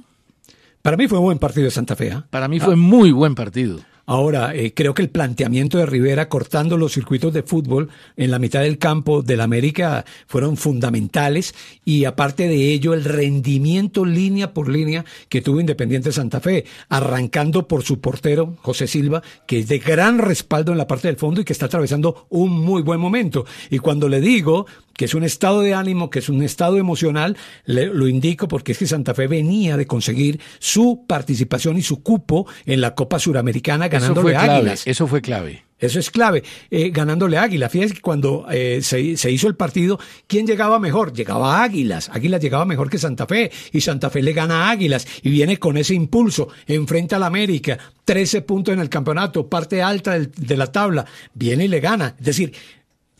Para 0.82 0.96
mí 0.96 1.08
fue 1.08 1.18
un 1.18 1.24
buen 1.24 1.38
partido 1.38 1.64
de 1.64 1.70
Santa 1.70 1.96
Fe. 1.96 2.10
¿ah? 2.10 2.26
Para 2.28 2.48
mí 2.48 2.60
fue 2.60 2.76
muy 2.76 3.10
buen 3.12 3.34
partido. 3.34 3.80
Ahora, 4.04 4.54
eh, 4.54 4.74
creo 4.74 4.94
que 4.94 5.02
el 5.02 5.10
planteamiento 5.10 5.78
de 5.78 5.86
Rivera 5.86 6.28
cortando 6.28 6.76
los 6.76 6.92
circuitos 6.92 7.32
de 7.32 7.42
fútbol 7.42 7.88
en 8.16 8.30
la 8.30 8.40
mitad 8.40 8.60
del 8.60 8.78
campo 8.78 9.22
del 9.22 9.40
América 9.40 10.04
fueron 10.26 10.56
fundamentales 10.56 11.54
y 11.84 12.04
aparte 12.04 12.48
de 12.48 12.72
ello 12.72 12.94
el 12.94 13.04
rendimiento 13.04 14.04
línea 14.04 14.52
por 14.52 14.68
línea 14.68 15.04
que 15.28 15.40
tuvo 15.40 15.60
Independiente 15.60 16.10
Santa 16.10 16.40
Fe, 16.40 16.64
arrancando 16.88 17.68
por 17.68 17.84
su 17.84 18.00
portero 18.00 18.56
José 18.62 18.88
Silva, 18.88 19.22
que 19.46 19.60
es 19.60 19.68
de 19.68 19.78
gran 19.78 20.18
respaldo 20.18 20.72
en 20.72 20.78
la 20.78 20.88
parte 20.88 21.08
del 21.08 21.16
fondo 21.16 21.40
y 21.40 21.44
que 21.44 21.52
está 21.52 21.66
atravesando 21.66 22.26
un 22.30 22.50
muy 22.50 22.82
buen 22.82 22.98
momento. 22.98 23.46
Y 23.70 23.78
cuando 23.78 24.08
le 24.08 24.20
digo 24.20 24.66
que 24.94 25.06
es 25.06 25.14
un 25.14 25.24
estado 25.24 25.60
de 25.62 25.74
ánimo, 25.74 26.10
que 26.10 26.18
es 26.20 26.28
un 26.28 26.42
estado 26.42 26.78
emocional, 26.78 27.36
lo 27.64 28.08
indico 28.08 28.48
porque 28.48 28.72
es 28.72 28.78
que 28.78 28.86
Santa 28.86 29.14
Fe 29.14 29.26
venía 29.26 29.76
de 29.76 29.86
conseguir 29.86 30.40
su 30.58 31.04
participación 31.06 31.78
y 31.78 31.82
su 31.82 32.02
cupo 32.02 32.46
en 32.66 32.80
la 32.80 32.94
Copa 32.94 33.18
Suramericana 33.18 33.88
ganándole 33.88 34.36
Águilas. 34.36 34.86
Eso 34.86 35.06
fue 35.06 35.20
clave. 35.22 35.64
Eso 35.82 35.98
es 35.98 36.12
clave, 36.12 36.44
eh, 36.70 36.90
ganándole 36.90 37.36
Águila. 37.36 37.68
Fíjense 37.68 37.96
que 37.96 38.00
cuando 38.00 38.46
eh, 38.48 38.78
se, 38.82 39.16
se, 39.16 39.32
hizo 39.32 39.48
el 39.48 39.56
partido, 39.56 39.98
¿quién 40.28 40.46
llegaba 40.46 40.78
mejor? 40.78 41.12
Llegaba 41.12 41.60
Águilas. 41.60 42.08
Águilas 42.12 42.40
llegaba 42.40 42.64
mejor 42.64 42.88
que 42.88 42.98
Santa 42.98 43.26
Fe. 43.26 43.50
Y 43.72 43.80
Santa 43.80 44.08
Fe 44.08 44.22
le 44.22 44.32
gana 44.32 44.68
a 44.68 44.70
Águilas. 44.70 45.08
Y 45.22 45.30
viene 45.30 45.58
con 45.58 45.76
ese 45.76 45.94
impulso. 45.94 46.48
Enfrenta 46.68 47.16
al 47.16 47.24
América. 47.24 47.78
13 48.04 48.42
puntos 48.42 48.74
en 48.74 48.78
el 48.78 48.88
campeonato. 48.88 49.48
Parte 49.48 49.82
alta 49.82 50.20
de 50.20 50.56
la 50.56 50.68
tabla. 50.68 51.04
Viene 51.34 51.64
y 51.64 51.68
le 51.68 51.80
gana. 51.80 52.14
Es 52.16 52.26
decir, 52.26 52.52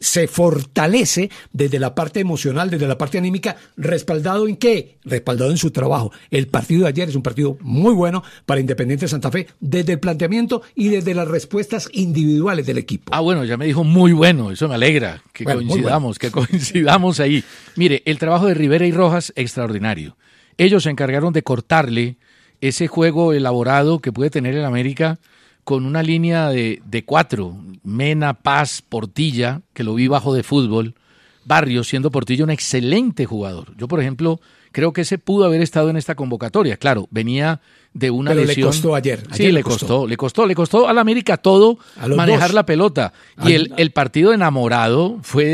se 0.03 0.27
fortalece 0.27 1.31
desde 1.53 1.79
la 1.79 1.95
parte 1.95 2.21
emocional, 2.21 2.71
desde 2.71 2.89
la 2.89 2.99
parte 2.99 3.19
anímica, 3.19 3.57
respaldado 3.77 4.49
en 4.49 4.57
qué? 4.57 4.99
Respaldado 5.05 5.51
en 5.51 5.57
su 5.57 5.71
trabajo. 5.71 6.13
El 6.31 6.49
partido 6.49 6.83
de 6.83 6.89
ayer 6.89 7.09
es 7.09 7.15
un 7.15 7.23
partido 7.23 7.57
muy 7.61 7.95
bueno 7.95 8.23
para 8.45 8.61
Independiente 8.61 9.07
Santa 9.07 9.31
Fe, 9.31 9.47
desde 9.61 9.93
el 9.93 10.01
planteamiento 10.01 10.63
y 10.75 10.89
desde 10.89 11.15
las 11.15 11.29
respuestas 11.29 11.89
individuales 11.93 12.67
del 12.67 12.79
equipo. 12.79 13.13
Ah, 13.15 13.21
bueno, 13.21 13.45
ya 13.45 13.57
me 13.57 13.65
dijo 13.65 13.85
muy 13.85 14.13
bueno, 14.13 14.51
eso 14.51 14.69
me 14.69 14.75
alegra, 14.75 15.23
que 15.33 15.45
coincidamos, 15.45 16.19
que 16.19 16.31
coincidamos 16.33 17.21
ahí. 17.21 17.45
Mire, 17.77 18.03
el 18.05 18.19
trabajo 18.19 18.47
de 18.47 18.55
Rivera 18.55 18.87
y 18.87 18.93
Rojas, 18.93 19.33
extraordinario. 19.37 20.17
Ellos 20.59 20.83
se 20.83 20.91
encargaron 20.91 21.33
de 21.33 21.43
cortarle 21.43 22.17
ese 22.61 22.89
juego 22.89 23.33
elaborado 23.33 24.01
que 24.01 24.13
puede 24.13 24.31
tener 24.31 24.57
el 24.57 24.65
América 24.65 25.19
con 25.65 25.87
una 25.87 26.03
línea 26.03 26.49
de, 26.49 26.83
de, 26.85 27.05
cuatro, 27.05 27.57
Mena, 27.85 28.35
Paz, 28.35 28.83
Portilla, 28.87 29.63
que 29.73 29.85
lo 29.85 29.95
vi 29.95 30.09
bajo 30.09 30.35
de 30.35 30.43
fútbol, 30.43 30.95
Barrios, 31.45 31.89
siendo 31.89 32.11
Portilla 32.11 32.45
un 32.45 32.51
excelente 32.51 33.27
jugador. 33.27 33.77
Yo, 33.77 33.89
por 33.89 34.01
ejemplo, 34.01 34.41
creo 34.73 34.93
que 34.93 35.03
ese 35.03 35.19
pudo 35.19 35.45
haber 35.45 35.61
estado 35.61 35.91
en 35.91 35.97
esta 35.97 36.15
convocatoria. 36.15 36.77
Claro, 36.77 37.07
venía 37.11 37.61
de 37.93 38.11
una 38.11 38.31
Pero 38.31 38.45
lesión. 38.45 38.67
le 38.67 38.73
costó 38.73 38.95
ayer. 38.95 39.23
sí, 39.33 39.53
le 39.53 39.63
costó. 39.63 40.07
le 40.07 40.17
costó, 40.17 40.47
le 40.47 40.55
costó 40.55 40.89
a 40.89 40.93
la 40.93 41.01
América 41.01 41.37
todo 41.37 41.79
manejar 42.17 42.55
la 42.55 42.67
pelota. 42.67 43.13
Y 43.45 43.53
el, 43.53 43.73
el, 43.77 43.91
partido 43.91 44.33
enamorado 44.33 45.19
fue 45.23 45.45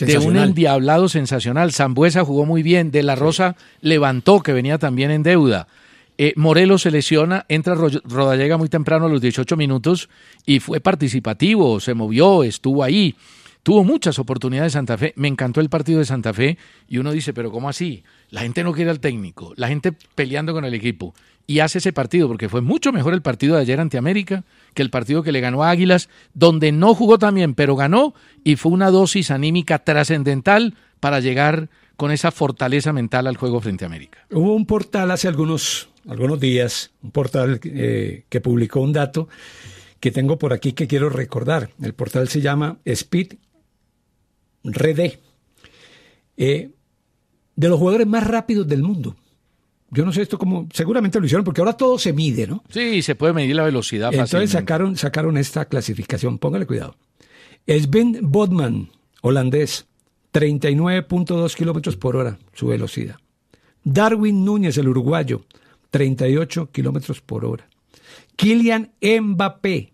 de, 0.00 0.18
un 0.18 0.36
endiablado 0.36 1.08
sensacional. 1.08 1.72
Zambuesa 1.72 2.24
jugó 2.24 2.46
muy 2.46 2.62
bien, 2.62 2.90
De 2.90 3.02
La 3.02 3.14
Rosa 3.14 3.56
levantó, 3.80 4.40
que 4.40 4.52
venía 4.52 4.78
también 4.78 5.10
en 5.10 5.22
deuda. 5.22 5.68
Eh, 6.16 6.32
Morelos 6.36 6.82
se 6.82 6.90
lesiona, 6.90 7.44
entra 7.48 7.74
Rodallega 7.74 8.56
muy 8.56 8.68
temprano 8.68 9.06
a 9.06 9.08
los 9.08 9.20
18 9.20 9.56
minutos 9.56 10.08
y 10.46 10.60
fue 10.60 10.80
participativo, 10.80 11.80
se 11.80 11.94
movió, 11.94 12.44
estuvo 12.44 12.82
ahí. 12.84 13.16
Tuvo 13.64 13.82
muchas 13.82 14.18
oportunidades 14.18 14.74
Santa 14.74 14.98
Fe. 14.98 15.14
Me 15.16 15.26
encantó 15.26 15.62
el 15.62 15.70
partido 15.70 15.98
de 15.98 16.04
Santa 16.04 16.34
Fe 16.34 16.58
y 16.86 16.98
uno 16.98 17.12
dice, 17.12 17.32
pero 17.32 17.50
¿cómo 17.50 17.70
así? 17.70 18.04
La 18.28 18.42
gente 18.42 18.62
no 18.62 18.72
quiere 18.72 18.90
al 18.90 19.00
técnico, 19.00 19.54
la 19.56 19.68
gente 19.68 19.92
peleando 20.14 20.52
con 20.52 20.66
el 20.66 20.74
equipo. 20.74 21.14
Y 21.46 21.60
hace 21.60 21.78
ese 21.78 21.92
partido, 21.92 22.28
porque 22.28 22.48
fue 22.50 22.60
mucho 22.60 22.92
mejor 22.92 23.14
el 23.14 23.22
partido 23.22 23.56
de 23.56 23.62
ayer 23.62 23.80
ante 23.80 23.98
América 23.98 24.44
que 24.74 24.82
el 24.82 24.90
partido 24.90 25.22
que 25.22 25.32
le 25.32 25.40
ganó 25.40 25.62
a 25.62 25.70
Águilas, 25.70 26.10
donde 26.34 26.72
no 26.72 26.94
jugó 26.94 27.18
también, 27.18 27.54
pero 27.54 27.74
ganó 27.74 28.14
y 28.44 28.56
fue 28.56 28.70
una 28.72 28.90
dosis 28.90 29.30
anímica 29.30 29.78
trascendental 29.78 30.74
para 31.00 31.20
llegar 31.20 31.68
con 31.96 32.10
esa 32.10 32.30
fortaleza 32.32 32.92
mental 32.92 33.26
al 33.26 33.36
juego 33.36 33.60
frente 33.60 33.84
a 33.84 33.88
América. 33.88 34.26
Hubo 34.30 34.54
un 34.54 34.66
portal 34.66 35.10
hace 35.10 35.28
algunos, 35.28 35.88
algunos 36.08 36.40
días, 36.40 36.90
un 37.02 37.10
portal 37.10 37.60
eh, 37.64 38.24
que 38.28 38.40
publicó 38.40 38.80
un 38.80 38.92
dato 38.92 39.28
que 40.00 40.10
tengo 40.10 40.38
por 40.38 40.52
aquí 40.52 40.72
que 40.72 40.86
quiero 40.86 41.08
recordar. 41.08 41.70
El 41.82 41.94
portal 41.94 42.28
se 42.28 42.40
llama 42.40 42.78
Speed 42.84 43.34
Red. 44.64 45.14
Eh, 46.36 46.70
de 47.56 47.68
los 47.68 47.78
jugadores 47.78 48.06
más 48.06 48.26
rápidos 48.26 48.66
del 48.66 48.82
mundo. 48.82 49.16
Yo 49.90 50.04
no 50.04 50.12
sé 50.12 50.22
esto 50.22 50.38
cómo, 50.38 50.68
seguramente 50.72 51.20
lo 51.20 51.26
hicieron 51.26 51.44
porque 51.44 51.60
ahora 51.60 51.76
todo 51.76 51.98
se 51.98 52.12
mide, 52.12 52.46
¿no? 52.46 52.64
Sí, 52.68 53.00
se 53.00 53.14
puede 53.14 53.32
medir 53.32 53.54
la 53.54 53.62
velocidad 53.62 54.12
Entonces 54.12 54.50
sacaron, 54.50 54.96
sacaron 54.96 55.36
esta 55.36 55.66
clasificación, 55.66 56.38
póngale 56.38 56.66
cuidado. 56.66 56.96
Sven 57.66 58.18
Bodman, 58.22 58.90
holandés, 59.22 59.86
39.2 60.32 61.54
kilómetros 61.54 61.96
por 61.96 62.16
hora 62.16 62.38
su 62.54 62.66
velocidad. 62.66 63.16
Darwin 63.84 64.44
Núñez, 64.44 64.76
el 64.78 64.88
uruguayo, 64.88 65.44
38 65.94 66.72
kilómetros 66.72 67.20
por 67.20 67.44
hora. 67.44 67.68
Kylian 68.34 68.90
Mbappé, 69.00 69.92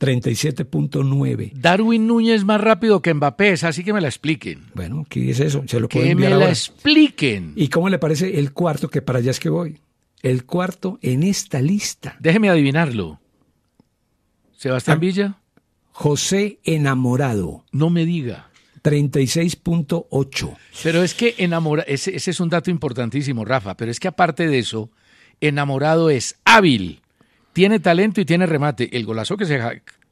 37.9. 0.00 1.52
Darwin 1.54 2.08
Núñez 2.08 2.42
más 2.42 2.60
rápido 2.60 3.00
que 3.00 3.14
Mbappé, 3.14 3.52
así 3.52 3.84
que 3.84 3.92
me 3.92 4.00
la 4.00 4.08
expliquen. 4.08 4.64
Bueno, 4.74 5.06
¿qué 5.08 5.30
es 5.30 5.38
eso? 5.38 5.62
Se 5.68 5.78
lo 5.78 5.88
que 5.88 6.16
me 6.16 6.28
la 6.30 6.48
expliquen. 6.48 7.52
¿Y 7.54 7.68
cómo 7.68 7.88
le 7.88 8.00
parece 8.00 8.40
el 8.40 8.52
cuarto 8.52 8.90
que 8.90 9.02
para 9.02 9.20
allá 9.20 9.30
es 9.30 9.38
que 9.38 9.48
voy? 9.48 9.78
El 10.20 10.46
cuarto 10.46 10.98
en 11.00 11.22
esta 11.22 11.62
lista. 11.62 12.16
Déjeme 12.18 12.48
adivinarlo. 12.48 13.20
Sebastián 14.56 14.96
ah, 14.96 15.00
Villa. 15.00 15.38
José 15.92 16.58
Enamorado. 16.64 17.64
No 17.70 17.88
me 17.88 18.04
diga. 18.04 18.50
36.8. 18.82 20.56
Pero 20.82 21.04
es 21.04 21.14
que 21.14 21.36
enamorado, 21.38 21.86
ese, 21.88 22.16
ese 22.16 22.32
es 22.32 22.40
un 22.40 22.48
dato 22.48 22.68
importantísimo, 22.68 23.44
Rafa, 23.44 23.76
pero 23.76 23.92
es 23.92 24.00
que 24.00 24.08
aparte 24.08 24.48
de 24.48 24.58
eso, 24.58 24.90
enamorado 25.40 26.10
es 26.10 26.36
hábil 26.44 27.00
tiene 27.56 27.80
talento 27.80 28.20
y 28.20 28.26
tiene 28.26 28.44
remate. 28.44 28.94
El 28.94 29.06
golazo 29.06 29.38
que 29.38 29.46
se, 29.46 29.58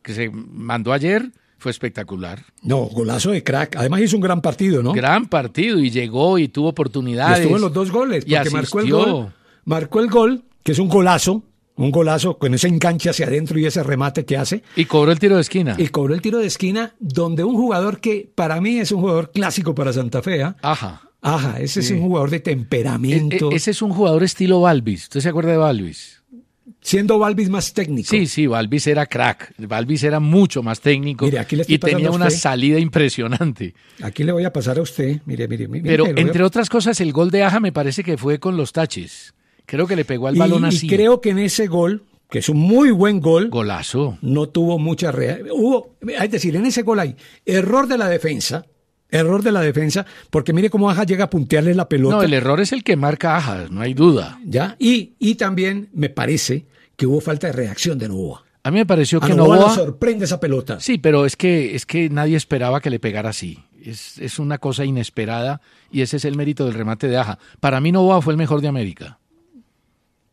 que 0.01 0.15
se 0.15 0.31
mandó 0.31 0.95
ayer 0.95 1.31
fue 1.59 1.73
espectacular. 1.73 2.43
No, 2.63 2.87
golazo 2.87 3.33
de 3.33 3.45
crack. 3.45 3.77
Además 3.77 4.01
hizo 4.01 4.17
un 4.17 4.23
gran 4.23 4.41
partido, 4.41 4.83
¿no? 4.83 4.93
Gran 4.95 5.27
partido 5.27 5.79
y 5.79 5.91
llegó 5.91 6.39
y 6.39 6.49
tuvo 6.49 6.69
oportunidades. 6.69 7.41
Y 7.41 7.43
estuvo 7.43 7.57
en 7.57 7.63
los 7.63 7.73
dos 7.75 7.91
goles, 7.91 8.25
porque 8.25 8.49
marcó 8.49 8.81
el 8.81 8.91
gol. 8.91 9.35
Marcó 9.67 10.01
el 10.01 10.09
gol, 10.09 10.45
que 10.63 10.73
es 10.73 10.79
un 10.79 10.89
golazo, 10.89 11.43
un 11.77 11.91
golazo 11.91 12.39
con 12.39 12.55
ese 12.55 12.67
enganche 12.67 13.11
hacia 13.11 13.27
adentro 13.27 13.59
y 13.59 13.67
ese 13.67 13.83
remate 13.83 14.25
que 14.25 14.39
hace. 14.39 14.63
Y 14.75 14.87
cobró 14.87 15.13
el 15.13 15.19
tiro 15.19 15.35
de 15.35 15.43
esquina. 15.43 15.75
Y 15.77 15.89
cobró 15.89 16.15
el 16.15 16.23
tiro 16.23 16.39
de 16.39 16.47
esquina 16.47 16.95
donde 16.99 17.45
un 17.45 17.57
jugador 17.57 18.01
que 18.01 18.27
para 18.35 18.59
mí 18.63 18.79
es 18.79 18.91
un 18.91 19.03
jugador 19.03 19.33
clásico 19.33 19.75
para 19.75 19.93
Santa 19.93 20.23
Fe. 20.23 20.43
¿ah? 20.43 20.57
Ajá. 20.63 21.11
Ajá, 21.25 21.59
ese 21.59 21.81
es 21.81 21.91
un 21.91 22.03
jugador 22.03 22.31
de 22.31 22.41
temperamento. 22.41 23.51
E, 23.51 23.55
e, 23.55 23.57
ese 23.57 23.71
es 23.71 23.83
un 23.83 23.93
jugador 23.93 24.23
estilo 24.23 24.61
Balvis. 24.61 25.05
¿Usted 25.05 25.21
se 25.21 25.29
acuerda 25.31 25.53
de 25.53 25.59
Balvis? 25.59 26.23
siendo 26.85 27.19
Balvis 27.19 27.49
más 27.49 27.73
técnico. 27.73 28.11
Sí, 28.11 28.27
sí, 28.27 28.47
Balvis 28.47 28.87
era 28.87 29.07
crack. 29.07 29.55
Balvis 29.59 30.05
era 30.05 30.21
mucho 30.21 30.63
más 30.63 30.81
técnico 30.81 31.27
y 31.67 31.79
tenía 31.79 32.11
una 32.11 32.31
salida 32.31 32.79
impresionante. 32.79 33.75
Aquí 34.03 34.23
le 34.23 34.33
voy 34.33 34.45
a 34.45 34.53
pasar 34.53 34.79
a 34.79 34.83
usted. 34.83 35.21
Mire, 35.25 35.49
mire, 35.49 35.67
mire. 35.67 35.85
Pero 35.85 36.07
entre 36.07 36.45
otras 36.45 36.69
cosas, 36.69 37.01
el 37.01 37.13
gol 37.13 37.31
de 37.31 37.43
Aja 37.43 37.59
me 37.59 37.73
parece 37.73 38.05
que 38.05 38.17
fue 38.17 38.39
con 38.39 38.57
los 38.57 38.73
taches. 38.73 39.35
Creo 39.67 39.87
que 39.87 39.97
le 39.97 40.05
pegó 40.05 40.29
al 40.29 40.37
balón 40.37 40.67
así. 40.67 40.87
Y 40.87 40.89
creo 40.91 41.23
que 41.23 41.31
en 41.31 41.39
ese 41.39 41.67
gol, 41.67 42.05
que 42.29 42.41
es 42.41 42.51
un 42.51 42.59
muy 42.59 42.91
buen 42.91 43.21
gol. 43.21 43.49
Golazo. 43.49 44.19
No 44.21 44.51
tuvo 44.51 44.79
mucha 44.79 45.11
real. 45.11 45.49
Hubo, 45.51 45.97
es 46.07 46.31
decir, 46.31 46.55
en 46.55 46.67
ese 46.67 46.83
gol 46.83 47.01
hay 47.01 47.17
error 47.47 47.89
de 47.89 47.97
la 47.97 48.09
defensa. 48.11 48.67
Error 49.15 49.43
de 49.43 49.53
la 49.53 49.61
defensa, 49.61 50.05
porque 50.31 50.53
mire 50.53 50.71
cómo 50.71 50.91
Aja 50.91 51.05
llega 51.05 51.25
a 51.25 51.31
puntearle 51.31 51.75
la 51.75 51.89
pelota. 51.89 52.17
No, 52.17 52.23
el 52.23 52.35
error 52.35 52.61
es 52.61 52.73
el 52.73 52.83
que 52.83 52.97
marca 52.97 53.37
Aja, 53.37 53.67
no 53.71 53.81
hay 53.81 53.95
duda. 53.95 54.41
Ya, 54.45 54.77
y, 54.79 55.15
y 55.19 55.37
también 55.37 55.89
me 55.93 56.09
parece 56.09 56.67
que 56.97 57.07
hubo 57.07 57.21
falta 57.21 57.47
de 57.47 57.53
reacción 57.53 57.99
de 57.99 58.09
Novoa. 58.09 58.45
A 58.65 58.71
mí 58.71 58.79
me 58.79 58.87
pareció 58.87 59.21
que 59.21 59.35
Novoa, 59.35 59.57
Novoa 59.57 59.75
sorprende 59.75 60.25
esa 60.25 60.41
pelota. 60.41 60.81
Sí, 60.81 60.99
pero 60.99 61.27
es 61.27 61.37
que 61.37 61.75
es 61.75 61.87
que 61.87 62.09
nadie 62.11 62.37
esperaba 62.37 62.81
que 62.81 62.91
le 62.91 62.99
pegara 62.99 63.31
así. 63.31 63.59
Es, 63.83 64.19
es 64.19 64.39
una 64.39 64.59
cosa 64.59 64.85
inesperada 64.85 65.61
y 65.93 66.01
ese 66.01 66.17
es 66.17 66.25
el 66.25 66.37
mérito 66.37 66.65
del 66.65 66.75
remate 66.75 67.07
de 67.07 67.19
Aja. 67.19 67.39
Para 67.61 67.81
mí 67.81 67.93
Novoa 67.93 68.23
fue 68.23 68.33
el 68.33 68.39
mejor 68.39 68.63
de 68.63 68.69
América. 68.69 69.19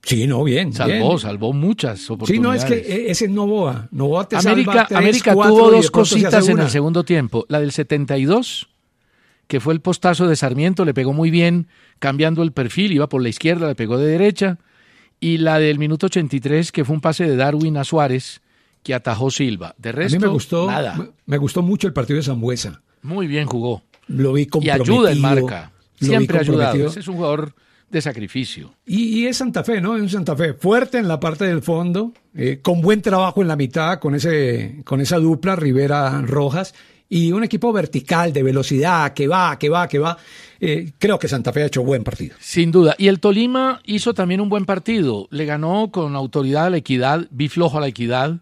Sí, 0.04 0.26
no, 0.26 0.44
bien. 0.44 0.74
Salvó, 0.74 1.20
salvó 1.20 1.54
muchas 1.54 2.10
oportunidades. 2.10 2.62
Sí, 2.64 2.68
no, 2.70 2.76
es 2.76 2.84
que 2.84 2.94
e, 2.94 3.12
ese 3.12 3.26
es 3.26 3.32
Novoa. 3.32 3.88
Novoa 3.92 4.28
te 4.28 4.36
América, 4.36 4.88
salva 4.88 4.98
América 4.98 5.34
tuvo 5.34 5.72
dos 5.72 5.92
cositas 5.92 6.48
en 6.48 6.60
el 6.60 6.70
segundo 6.70 7.04
tiempo. 7.04 7.46
La 7.50 7.60
del 7.60 7.72
72, 7.72 8.70
que 9.52 9.60
fue 9.60 9.74
el 9.74 9.82
postazo 9.82 10.30
de 10.30 10.38
Sarmiento, 10.38 10.86
le 10.86 10.94
pegó 10.94 11.12
muy 11.12 11.30
bien, 11.30 11.68
cambiando 12.00 12.42
el 12.42 12.54
perfil, 12.54 12.94
iba 12.94 13.10
por 13.10 13.22
la 13.22 13.28
izquierda, 13.28 13.68
le 13.68 13.76
pegó 13.76 13.98
de 13.98 14.08
derecha 14.08 14.60
y 15.20 15.40
la 15.40 15.60
del 15.60 15.78
minuto 15.78 16.06
83, 16.06 16.72
que 16.72 16.86
fue 16.86 16.96
un 16.96 17.02
pase 17.02 17.26
de 17.26 17.36
Darwin 17.36 17.76
a 17.76 17.84
Suárez, 17.84 18.42
que 18.82 18.94
atajó 18.94 19.30
Silva. 19.30 19.76
De 19.78 19.92
resto, 19.92 20.16
a 20.16 20.20
mí 20.20 20.26
me 20.26 20.32
gustó, 20.32 20.70
Me 21.26 21.38
gustó 21.38 21.62
mucho 21.64 21.86
el 21.86 21.92
partido 21.92 22.16
de 22.16 22.24
Zambuesa. 22.24 22.82
Muy 23.02 23.28
bien 23.28 23.46
jugó. 23.46 23.84
Lo 24.08 24.32
vi 24.32 24.46
comprometido. 24.46 24.96
Y 24.96 24.98
ayuda 24.98 25.12
en 25.12 25.20
marca. 25.20 25.74
Siempre 26.00 26.38
ha 26.38 26.42
ayudado. 26.42 26.88
Ese 26.88 27.02
es 27.02 27.08
un 27.10 27.16
jugador 27.18 27.54
de 27.90 28.02
sacrificio. 28.02 28.74
Y, 28.86 29.26
es 29.26 29.36
Santa 29.36 29.66
Fe, 29.66 29.82
¿no? 29.82 29.98
Es 29.98 30.02
un 30.02 30.08
Santa 30.08 30.34
Fe 30.38 30.54
fuerte 30.54 30.98
en 30.98 31.10
la 31.10 31.20
parte 31.20 31.44
del 31.44 31.62
fondo, 31.62 32.14
eh, 32.34 32.60
con 32.62 32.80
buen 32.80 33.02
trabajo 33.02 33.42
en 33.42 33.50
la 33.50 33.58
mitad, 33.58 34.00
con, 34.00 34.16
ese, 34.16 34.82
con 34.86 35.02
esa 35.02 35.18
dupla 35.18 35.58
Rivera 35.58 36.22
Rojas, 36.22 36.74
y 37.14 37.34
un 37.34 37.44
equipo 37.44 37.74
vertical 37.74 38.32
de 38.32 38.42
velocidad 38.42 39.14
que 39.14 39.28
va, 39.28 39.60
que 39.60 39.68
va, 39.68 39.86
que 39.86 40.00
va. 40.00 40.18
Eh, 40.62 40.94
creo 40.98 41.20
que 41.20 41.28
Santa 41.28 41.52
Fe 41.52 41.64
ha 41.64 41.66
hecho 41.66 41.84
buen 41.84 42.06
partido. 42.06 42.38
Sin 42.40 42.72
duda. 42.72 42.96
Y 42.98 43.10
el 43.10 43.20
Tolima 43.20 43.82
hizo 43.84 44.14
también 44.14 44.40
un 44.40 44.48
buen 44.48 44.64
partido. 44.64 45.28
Le 45.30 45.44
ganó 45.44 45.92
con 45.92 46.16
autoridad 46.16 46.68
a 46.68 46.70
la 46.70 46.78
equidad, 46.78 47.28
vi 47.30 47.50
flojo 47.50 47.78
a 47.78 47.82
la 47.82 47.90
equidad. 47.90 48.38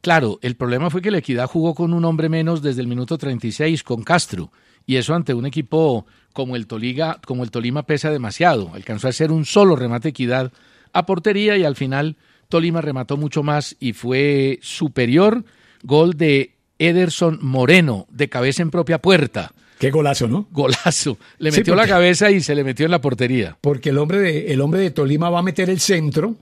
Claro, 0.00 0.38
el 0.42 0.54
problema 0.54 0.90
fue 0.90 1.02
que 1.02 1.10
la 1.10 1.18
equidad 1.18 1.48
jugó 1.48 1.74
con 1.74 1.92
un 1.92 2.04
hombre 2.04 2.28
menos 2.28 2.62
desde 2.62 2.82
el 2.82 2.86
minuto 2.86 3.18
36 3.18 3.82
con 3.82 4.04
Castro. 4.04 4.52
Y 4.86 4.94
eso 4.94 5.12
ante 5.12 5.34
un 5.34 5.44
equipo 5.44 6.06
como 6.32 6.54
el, 6.54 6.68
Toliga, 6.68 7.20
como 7.26 7.42
el 7.42 7.50
Tolima 7.50 7.82
pesa 7.82 8.10
demasiado. 8.10 8.70
Alcanzó 8.74 9.08
a 9.08 9.10
hacer 9.10 9.32
un 9.32 9.44
solo 9.44 9.74
remate 9.74 10.10
equidad 10.10 10.52
a 10.92 11.04
portería 11.04 11.56
y 11.56 11.64
al 11.64 11.74
final 11.74 12.16
Tolima 12.48 12.80
remató 12.80 13.16
mucho 13.16 13.42
más 13.42 13.74
y 13.80 13.92
fue 13.92 14.60
superior. 14.62 15.44
Gol 15.82 16.16
de 16.16 16.53
Ederson 16.78 17.38
Moreno, 17.42 18.06
de 18.10 18.28
cabeza 18.28 18.62
en 18.62 18.70
propia 18.70 18.98
puerta. 18.98 19.52
Qué 19.78 19.90
golazo, 19.90 20.28
¿no? 20.28 20.46
Golazo. 20.50 21.18
Le 21.38 21.50
metió 21.50 21.74
la 21.74 21.86
cabeza 21.86 22.30
y 22.30 22.40
se 22.40 22.54
le 22.54 22.64
metió 22.64 22.86
en 22.86 22.92
la 22.92 23.00
portería. 23.00 23.58
Porque 23.60 23.90
el 23.90 23.98
hombre 23.98 24.18
de, 24.20 24.52
el 24.52 24.60
hombre 24.60 24.80
de 24.80 24.90
Tolima 24.90 25.30
va 25.30 25.40
a 25.40 25.42
meter 25.42 25.68
el 25.68 25.80
centro 25.80 26.36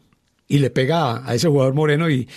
y 0.49 0.59
le 0.59 0.71
pega 0.71 1.27
a 1.27 1.35
ese 1.35 1.49
jugador 1.49 1.75
Moreno 1.75 2.11
y, 2.11 2.29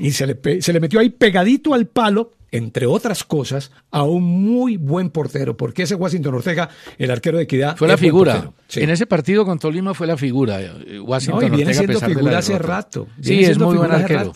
y 0.00 0.10
se, 0.12 0.26
le, 0.26 0.62
se 0.62 0.72
le 0.72 0.80
metió 0.80 1.00
ahí 1.00 1.10
pegadito 1.10 1.74
al 1.74 1.86
palo, 1.86 2.32
entre 2.50 2.86
otras 2.86 3.24
cosas, 3.24 3.70
a 3.90 4.02
un 4.02 4.24
muy 4.24 4.76
buen 4.76 5.10
portero. 5.10 5.56
Porque 5.56 5.82
ese 5.82 5.94
Washington 5.94 6.34
Ortega, 6.34 6.70
el 6.98 7.10
arquero 7.10 7.36
de 7.38 7.44
Equidad. 7.44 7.76
Fue 7.76 7.88
la 7.88 7.96
figura. 7.96 8.50
En 8.74 8.90
ese 8.90 9.06
partido 9.06 9.44
con 9.44 9.58
Tolima 9.58 9.94
fue 9.94 10.06
la 10.06 10.16
figura. 10.16 10.60
Eh, 10.60 10.98
Washington 11.00 11.40
no, 11.40 11.46
y 11.46 11.50
viene 11.56 11.74
siendo 11.74 12.00
figura 12.00 12.38
hace 12.38 12.58
rato. 12.58 13.06
sí, 13.20 13.44
es 13.44 13.58
muy 13.58 13.76
buen 13.76 13.92
arquero. 13.92 14.32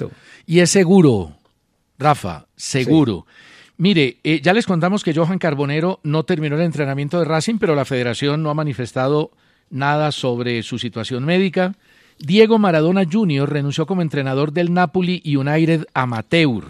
Y 0.47 0.61
es 0.61 0.71
seguro. 0.71 1.36
Rafa, 1.99 2.47
seguro. 2.57 3.27
Mire, 3.79 4.19
eh, 4.25 4.41
ya 4.43 4.53
les 4.53 4.67
contamos 4.67 5.05
que 5.05 5.15
Johan 5.15 5.39
Carbonero 5.39 6.01
no 6.03 6.25
terminó 6.25 6.57
el 6.57 6.63
entrenamiento 6.63 7.19
de 7.19 7.27
Racing, 7.27 7.59
pero 7.59 7.75
la 7.75 7.85
federación 7.85 8.43
no 8.43 8.51
ha 8.51 8.55
manifestado 8.55 9.33
nada 9.71 10.13
sobre 10.13 10.63
su 10.63 10.79
situación 10.79 11.25
médica. 11.25 11.75
Diego 12.19 12.59
Maradona 12.59 13.05
Jr. 13.11 13.51
renunció 13.51 13.87
como 13.87 14.01
entrenador 14.01 14.53
del 14.53 14.73
Napoli 14.73 15.23
United 15.25 15.87
Amateur. 15.93 16.65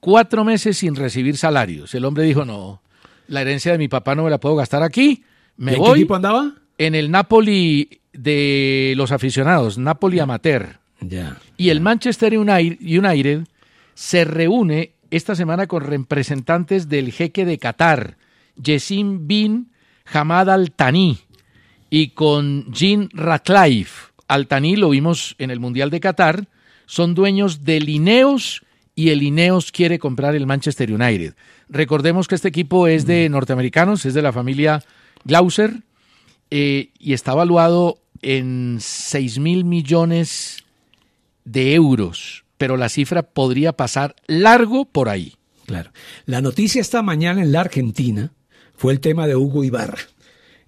Cuatro 0.00 0.44
meses 0.44 0.78
sin 0.78 0.96
recibir 0.96 1.36
salarios. 1.36 1.94
El 1.94 2.04
hombre 2.06 2.24
dijo, 2.24 2.44
no, 2.44 2.80
la 3.28 3.42
herencia 3.42 3.72
de 3.72 3.78
mi 3.78 3.88
papá 3.88 4.14
no 4.14 4.24
me 4.24 4.30
la 4.30 4.38
puedo 4.38 4.56
gastar 4.56 4.82
aquí. 4.82 5.24
Me 5.56 5.76
voy. 5.76 5.88
¿En 5.88 5.94
qué 5.94 6.00
equipo 6.00 6.14
andaba? 6.14 6.52
En 6.78 6.94
el 6.94 7.10
Napoli 7.10 8.00
de 8.12 8.94
los 8.96 9.12
aficionados, 9.12 9.76
Napoli 9.76 10.18
Amateur. 10.18 10.78
Ya. 11.00 11.36
Y 11.56 11.68
el 11.68 11.80
Manchester 11.80 12.36
United 12.38 13.46
se 13.94 14.24
reúne 14.24 14.92
esta 15.10 15.34
semana 15.34 15.66
con 15.66 15.82
representantes 15.82 16.88
del 16.88 17.12
jeque 17.12 17.44
de 17.44 17.58
Qatar, 17.58 18.16
Jessim 18.62 19.26
bin 19.26 19.70
Hamad 20.12 20.50
Al-Thani, 20.50 21.18
y 21.90 22.08
con 22.08 22.72
Jean 22.72 23.08
Ratcliffe. 23.12 24.12
Al-Thani 24.26 24.76
lo 24.76 24.90
vimos 24.90 25.36
en 25.38 25.50
el 25.50 25.60
Mundial 25.60 25.90
de 25.90 26.00
Qatar, 26.00 26.48
son 26.86 27.14
dueños 27.14 27.64
del 27.64 27.88
Ineos 27.88 28.64
y 28.96 29.10
el 29.10 29.22
Ineos 29.22 29.72
quiere 29.72 29.98
comprar 29.98 30.34
el 30.34 30.46
Manchester 30.46 30.92
United. 30.92 31.34
Recordemos 31.68 32.28
que 32.28 32.34
este 32.34 32.48
equipo 32.48 32.88
es 32.88 33.06
de 33.06 33.28
norteamericanos, 33.28 34.04
es 34.06 34.14
de 34.14 34.22
la 34.22 34.32
familia 34.32 34.82
Glauser 35.24 35.82
eh, 36.50 36.90
y 36.98 37.12
está 37.12 37.32
evaluado 37.32 37.98
en 38.22 38.78
6 38.80 39.38
mil 39.38 39.64
millones 39.64 40.64
de 41.44 41.74
euros 41.74 42.43
pero 42.58 42.76
la 42.76 42.88
cifra 42.88 43.22
podría 43.22 43.72
pasar 43.72 44.16
largo 44.26 44.84
por 44.84 45.08
ahí. 45.08 45.34
Claro. 45.66 45.90
La 46.26 46.40
noticia 46.40 46.80
esta 46.80 47.02
mañana 47.02 47.42
en 47.42 47.52
la 47.52 47.62
Argentina 47.62 48.32
fue 48.76 48.92
el 48.92 49.00
tema 49.00 49.26
de 49.26 49.36
Hugo 49.36 49.64
Ibarra, 49.64 49.98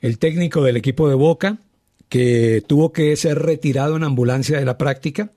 el 0.00 0.18
técnico 0.18 0.62
del 0.62 0.76
equipo 0.76 1.08
de 1.08 1.14
Boca, 1.14 1.58
que 2.08 2.62
tuvo 2.66 2.92
que 2.92 3.16
ser 3.16 3.38
retirado 3.40 3.96
en 3.96 4.04
ambulancia 4.04 4.58
de 4.58 4.64
la 4.64 4.78
práctica 4.78 5.32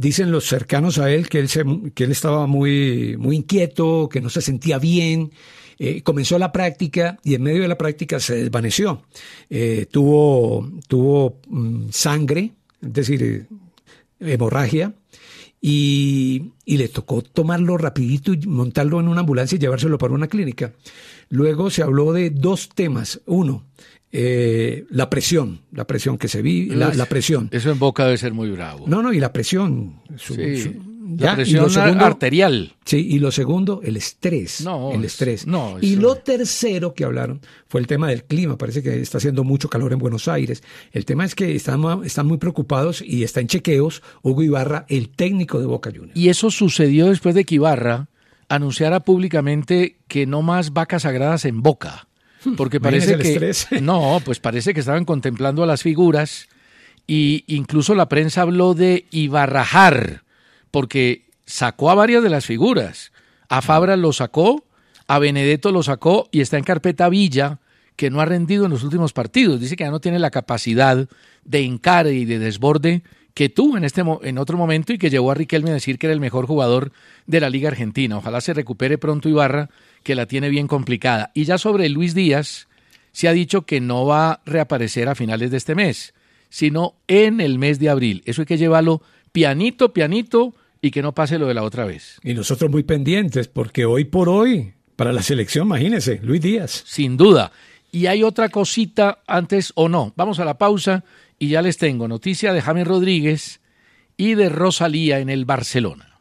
dicen 0.00 0.32
los 0.32 0.46
cercanos 0.46 0.96
a 0.98 1.12
él 1.12 1.28
que 1.28 1.38
él, 1.38 1.50
se, 1.50 1.62
que 1.94 2.04
él 2.04 2.12
estaba 2.12 2.46
muy, 2.46 3.18
muy 3.18 3.36
inquieto, 3.36 4.08
que 4.08 4.22
no 4.22 4.30
se 4.30 4.40
sentía 4.40 4.78
bien. 4.78 5.30
Eh, 5.78 6.02
comenzó 6.02 6.38
la 6.38 6.52
práctica 6.52 7.18
y 7.22 7.34
en 7.34 7.42
medio 7.42 7.60
de 7.60 7.68
la 7.68 7.76
práctica 7.76 8.18
se 8.18 8.36
desvaneció. 8.36 9.02
Eh, 9.50 9.86
tuvo 9.90 10.70
tuvo 10.88 11.40
mm, 11.48 11.90
sangre, 11.90 12.52
es 12.80 12.92
decir, 12.94 13.46
hemorragia, 14.20 14.94
y, 15.60 16.52
y, 16.64 16.76
le 16.78 16.88
tocó 16.88 17.22
tomarlo 17.22 17.76
rapidito 17.76 18.32
y 18.32 18.38
montarlo 18.46 18.98
en 18.98 19.08
una 19.08 19.20
ambulancia 19.20 19.56
y 19.56 19.58
llevárselo 19.58 19.98
para 19.98 20.14
una 20.14 20.26
clínica. 20.26 20.72
Luego 21.28 21.68
se 21.70 21.82
habló 21.82 22.12
de 22.12 22.30
dos 22.30 22.70
temas. 22.70 23.20
Uno, 23.26 23.66
eh, 24.12 24.86
la 24.90 25.10
presión, 25.10 25.60
la 25.72 25.86
presión 25.86 26.18
que 26.18 26.28
se 26.28 26.42
vi, 26.42 26.66
la, 26.66 26.92
la, 26.94 27.06
presión. 27.06 27.48
Eso 27.52 27.70
en 27.70 27.78
boca 27.78 28.04
debe 28.04 28.18
ser 28.18 28.32
muy 28.32 28.50
bravo. 28.50 28.86
No, 28.88 29.02
no, 29.02 29.12
y 29.12 29.20
la 29.20 29.32
presión. 29.32 30.00
Su, 30.16 30.34
sí, 30.34 30.62
su, 30.62 30.89
la 31.18 31.34
presión 31.34 31.70
segundo, 31.70 32.04
arterial. 32.04 32.74
Sí, 32.84 33.06
y 33.10 33.18
lo 33.18 33.30
segundo, 33.30 33.80
el 33.82 33.96
estrés. 33.96 34.62
No, 34.62 34.92
el 34.92 35.04
estrés. 35.04 35.46
No, 35.46 35.76
y 35.80 35.96
lo 35.96 36.16
tercero 36.16 36.94
que 36.94 37.04
hablaron 37.04 37.40
fue 37.68 37.80
el 37.80 37.86
tema 37.86 38.08
del 38.08 38.24
clima. 38.24 38.56
Parece 38.58 38.82
que 38.82 39.00
está 39.00 39.18
haciendo 39.18 39.44
mucho 39.44 39.68
calor 39.68 39.92
en 39.92 39.98
Buenos 39.98 40.28
Aires. 40.28 40.62
El 40.92 41.04
tema 41.04 41.24
es 41.24 41.34
que 41.34 41.54
están, 41.54 41.82
están 42.04 42.26
muy 42.26 42.38
preocupados 42.38 43.02
y 43.02 43.22
está 43.22 43.40
en 43.40 43.48
chequeos 43.48 44.02
Hugo 44.22 44.42
Ibarra, 44.42 44.86
el 44.88 45.08
técnico 45.08 45.60
de 45.60 45.66
Boca 45.66 45.90
Juniors. 45.90 46.16
Y 46.16 46.28
eso 46.28 46.50
sucedió 46.50 47.08
después 47.08 47.34
de 47.34 47.44
que 47.44 47.56
Ibarra 47.56 48.08
anunciara 48.48 49.00
públicamente 49.00 49.96
que 50.08 50.26
no 50.26 50.42
más 50.42 50.72
vacas 50.72 51.02
sagradas 51.02 51.44
en 51.44 51.62
Boca. 51.62 52.08
Porque 52.56 52.80
parece 52.80 53.18
que 53.18 53.80
no, 53.82 54.20
pues 54.24 54.40
parece 54.40 54.74
que 54.74 54.80
estaban 54.80 55.04
contemplando 55.04 55.62
a 55.62 55.66
las 55.66 55.82
figuras 55.82 56.48
y 57.06 57.44
incluso 57.48 57.94
la 57.94 58.08
prensa 58.08 58.42
habló 58.42 58.74
de 58.74 59.06
Ibarrajar, 59.10 60.22
porque 60.70 61.26
sacó 61.46 61.90
a 61.90 61.94
varias 61.94 62.22
de 62.22 62.30
las 62.30 62.46
figuras. 62.46 63.12
A 63.48 63.62
Fabra 63.62 63.96
lo 63.96 64.12
sacó, 64.12 64.64
a 65.06 65.18
Benedetto 65.18 65.72
lo 65.72 65.82
sacó 65.82 66.28
y 66.30 66.40
está 66.40 66.56
en 66.56 66.64
carpeta 66.64 67.08
Villa, 67.08 67.58
que 67.96 68.10
no 68.10 68.20
ha 68.20 68.24
rendido 68.24 68.64
en 68.64 68.70
los 68.70 68.84
últimos 68.84 69.12
partidos. 69.12 69.60
Dice 69.60 69.76
que 69.76 69.84
ya 69.84 69.90
no 69.90 70.00
tiene 70.00 70.18
la 70.18 70.30
capacidad 70.30 71.08
de 71.44 71.64
encare 71.64 72.12
y 72.14 72.24
de 72.24 72.38
desborde 72.38 73.02
que 73.34 73.48
tuvo 73.48 73.76
en, 73.76 73.84
este, 73.84 74.02
en 74.22 74.38
otro 74.38 74.56
momento 74.56 74.92
y 74.92 74.98
que 74.98 75.10
llevó 75.10 75.30
a 75.30 75.34
Riquelme 75.34 75.70
a 75.70 75.74
decir 75.74 75.98
que 75.98 76.06
era 76.06 76.14
el 76.14 76.20
mejor 76.20 76.46
jugador 76.46 76.92
de 77.26 77.40
la 77.40 77.50
Liga 77.50 77.68
Argentina. 77.68 78.16
Ojalá 78.16 78.40
se 78.40 78.54
recupere 78.54 78.98
pronto 78.98 79.28
Ibarra, 79.28 79.70
que 80.02 80.14
la 80.14 80.26
tiene 80.26 80.48
bien 80.48 80.66
complicada. 80.66 81.30
Y 81.34 81.44
ya 81.44 81.58
sobre 81.58 81.88
Luis 81.88 82.14
Díaz, 82.14 82.68
se 83.12 83.28
ha 83.28 83.32
dicho 83.32 83.62
que 83.62 83.80
no 83.80 84.06
va 84.06 84.30
a 84.30 84.40
reaparecer 84.44 85.08
a 85.08 85.14
finales 85.14 85.50
de 85.50 85.56
este 85.56 85.74
mes, 85.74 86.14
sino 86.48 86.94
en 87.06 87.40
el 87.40 87.58
mes 87.58 87.78
de 87.78 87.88
abril. 87.88 88.22
Eso 88.24 88.42
hay 88.42 88.46
que 88.46 88.58
llevarlo 88.58 89.02
pianito, 89.32 89.92
pianito 89.92 90.54
y 90.82 90.90
que 90.90 91.02
no 91.02 91.14
pase 91.14 91.38
lo 91.38 91.46
de 91.46 91.54
la 91.54 91.62
otra 91.62 91.84
vez. 91.84 92.18
Y 92.22 92.34
nosotros 92.34 92.70
muy 92.70 92.82
pendientes, 92.82 93.48
porque 93.48 93.84
hoy 93.84 94.04
por 94.04 94.28
hoy, 94.28 94.74
para 94.96 95.12
la 95.12 95.22
selección, 95.22 95.66
imagínese, 95.66 96.20
Luis 96.22 96.40
Díaz. 96.40 96.84
Sin 96.86 97.16
duda. 97.16 97.52
Y 97.92 98.06
hay 98.06 98.22
otra 98.22 98.48
cosita 98.48 99.22
antes 99.26 99.72
o 99.74 99.88
no. 99.88 100.12
Vamos 100.16 100.38
a 100.38 100.44
la 100.44 100.58
pausa 100.58 101.04
y 101.38 101.48
ya 101.48 101.62
les 101.62 101.78
tengo 101.78 102.06
noticia 102.06 102.52
de 102.52 102.62
James 102.62 102.86
Rodríguez 102.86 103.60
y 104.16 104.34
de 104.34 104.48
Rosalía 104.48 105.18
en 105.18 105.28
el 105.30 105.44
Barcelona. 105.44 106.20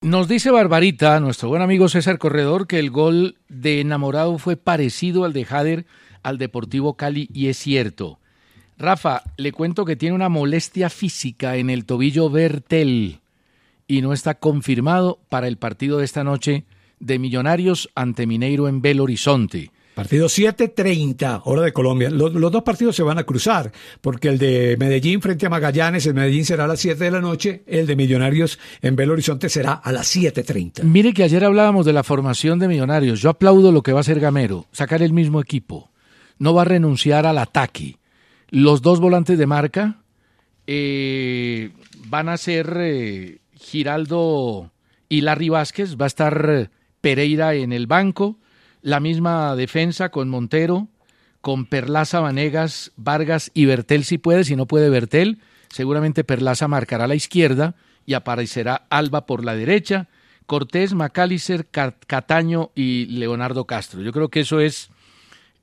Nos 0.00 0.28
dice 0.28 0.50
Barbarita, 0.50 1.18
nuestro 1.18 1.48
buen 1.48 1.60
amigo 1.60 1.88
César 1.88 2.18
Corredor, 2.18 2.66
que 2.66 2.78
el 2.78 2.90
gol 2.90 3.38
de 3.48 3.80
enamorado 3.80 4.38
fue 4.38 4.56
parecido 4.56 5.24
al 5.24 5.32
de 5.32 5.44
Jader 5.44 5.86
al 6.22 6.38
Deportivo 6.38 6.96
Cali 6.96 7.28
y 7.32 7.48
es 7.48 7.58
cierto. 7.58 8.20
Rafa, 8.78 9.24
le 9.36 9.50
cuento 9.50 9.84
que 9.84 9.96
tiene 9.96 10.14
una 10.14 10.28
molestia 10.28 10.88
física 10.88 11.56
en 11.56 11.68
el 11.68 11.84
tobillo 11.84 12.30
Bertel 12.30 13.18
y 13.88 14.02
no 14.02 14.12
está 14.12 14.34
confirmado 14.34 15.18
para 15.28 15.48
el 15.48 15.56
partido 15.56 15.98
de 15.98 16.04
esta 16.04 16.22
noche 16.22 16.64
de 17.00 17.18
Millonarios 17.18 17.90
ante 17.96 18.26
Mineiro 18.26 18.68
en 18.68 18.80
Belo 18.80 19.02
Horizonte. 19.02 19.72
Partido 19.96 20.28
7:30, 20.28 21.42
hora 21.46 21.62
de 21.62 21.72
Colombia. 21.72 22.08
Los, 22.08 22.32
los, 22.32 22.52
dos 22.52 22.62
partidos 22.62 22.94
se 22.94 23.02
van 23.02 23.18
a 23.18 23.24
cruzar, 23.24 23.72
porque 24.00 24.28
el 24.28 24.38
de 24.38 24.76
Medellín 24.78 25.20
frente 25.20 25.46
a 25.46 25.50
Magallanes, 25.50 26.06
el 26.06 26.14
Medellín 26.14 26.44
será 26.44 26.66
a 26.66 26.68
las 26.68 26.78
7 26.78 27.02
de 27.02 27.10
la 27.10 27.20
noche, 27.20 27.64
el 27.66 27.84
de 27.84 27.96
Millonarios 27.96 28.60
en 28.80 28.94
Belo 28.94 29.14
Horizonte 29.14 29.48
será 29.48 29.72
a 29.72 29.90
las 29.90 30.06
7:30. 30.06 30.84
Mire 30.84 31.12
que 31.12 31.24
ayer 31.24 31.44
hablábamos 31.44 31.84
de 31.84 31.92
la 31.92 32.04
formación 32.04 32.60
de 32.60 32.68
Millonarios. 32.68 33.20
Yo 33.20 33.30
aplaudo 33.30 33.72
lo 33.72 33.82
que 33.82 33.92
va 33.92 33.98
a 33.98 34.02
hacer 34.02 34.20
Gamero, 34.20 34.66
sacar 34.70 35.02
el 35.02 35.12
mismo 35.12 35.40
equipo. 35.40 35.90
No 36.38 36.54
va 36.54 36.62
a 36.62 36.66
renunciar 36.66 37.26
al 37.26 37.38
ataque. 37.38 37.96
Los 38.50 38.82
dos 38.82 39.00
volantes 39.00 39.38
de 39.38 39.46
marca 39.46 39.98
eh, 40.66 41.70
van 42.06 42.28
a 42.28 42.36
ser 42.36 42.76
eh, 42.78 43.38
Giraldo 43.54 44.72
y 45.08 45.20
Larry 45.20 45.48
Vázquez, 45.50 45.96
va 45.96 46.04
a 46.04 46.08
estar 46.08 46.70
Pereira 47.00 47.54
en 47.54 47.72
el 47.72 47.86
banco 47.86 48.38
la 48.82 49.00
misma 49.00 49.54
defensa 49.56 50.10
con 50.10 50.28
Montero, 50.28 50.88
con 51.40 51.66
Perlaza, 51.66 52.20
Vanegas, 52.20 52.92
Vargas 52.96 53.50
y 53.54 53.66
Bertel 53.66 54.04
si 54.04 54.18
puede, 54.18 54.44
si 54.44 54.56
no 54.56 54.66
puede 54.66 54.88
Bertel, 54.88 55.40
seguramente 55.68 56.24
Perlaza 56.24 56.68
marcará 56.68 57.04
a 57.04 57.08
la 57.08 57.14
izquierda 57.14 57.74
y 58.06 58.14
aparecerá 58.14 58.86
Alba 58.88 59.26
por 59.26 59.44
la 59.44 59.54
derecha, 59.54 60.08
Cortés, 60.46 60.94
Macalister, 60.94 61.66
Cataño 61.66 62.70
y 62.74 63.06
Leonardo 63.06 63.66
Castro. 63.66 64.00
Yo 64.00 64.12
creo 64.12 64.28
que 64.28 64.40
eso 64.40 64.60
es 64.60 64.90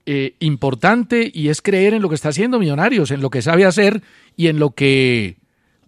eh, 0.06 0.36
importante 0.40 1.32
y 1.34 1.50
es 1.50 1.62
creer 1.62 1.94
en 1.94 2.02
lo 2.02 2.10
que 2.10 2.16
está 2.16 2.30
haciendo 2.30 2.60
Millonarios, 2.60 3.12
en 3.12 3.22
lo 3.22 3.30
que 3.30 3.42
sabe 3.42 3.66
hacer 3.66 4.02
y 4.36 4.48
en 4.48 4.60
lo 4.60 4.72
que 4.72 5.38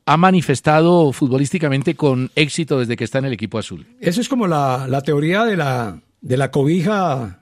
ha 0.06 0.18
manifestado 0.18 1.12
futbolísticamente 1.12 1.96
con 1.96 2.32
éxito 2.36 2.80
desde 2.80 2.96
que 2.96 3.04
está 3.04 3.20
en 3.20 3.26
el 3.26 3.34
equipo 3.34 3.60
azul. 3.60 3.86
Eso 4.00 4.22
es 4.22 4.30
como 4.30 4.48
la, 4.48 4.88
la 4.88 5.02
teoría 5.02 5.44
de 5.44 5.58
la, 5.58 6.02
de 6.22 6.38
la 6.38 6.50
cobija, 6.50 7.40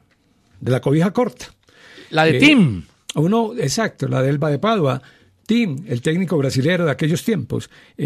de 0.59 0.71
la 0.71 0.81
cobija 0.81 1.13
corta. 1.13 1.45
La 2.09 2.25
de 2.25 2.37
eh, 2.37 2.39
Tim. 2.39 2.83
Uno, 3.15 3.53
exacto, 3.57 4.07
la 4.07 4.21
de 4.21 4.29
Elba 4.29 4.49
de 4.49 4.59
Padua. 4.59 5.01
Tim, 5.45 5.85
el 5.87 6.01
técnico 6.01 6.37
brasilero 6.37 6.85
de 6.85 6.91
aquellos 6.91 7.23
tiempos. 7.23 7.69
Eh, 7.97 8.05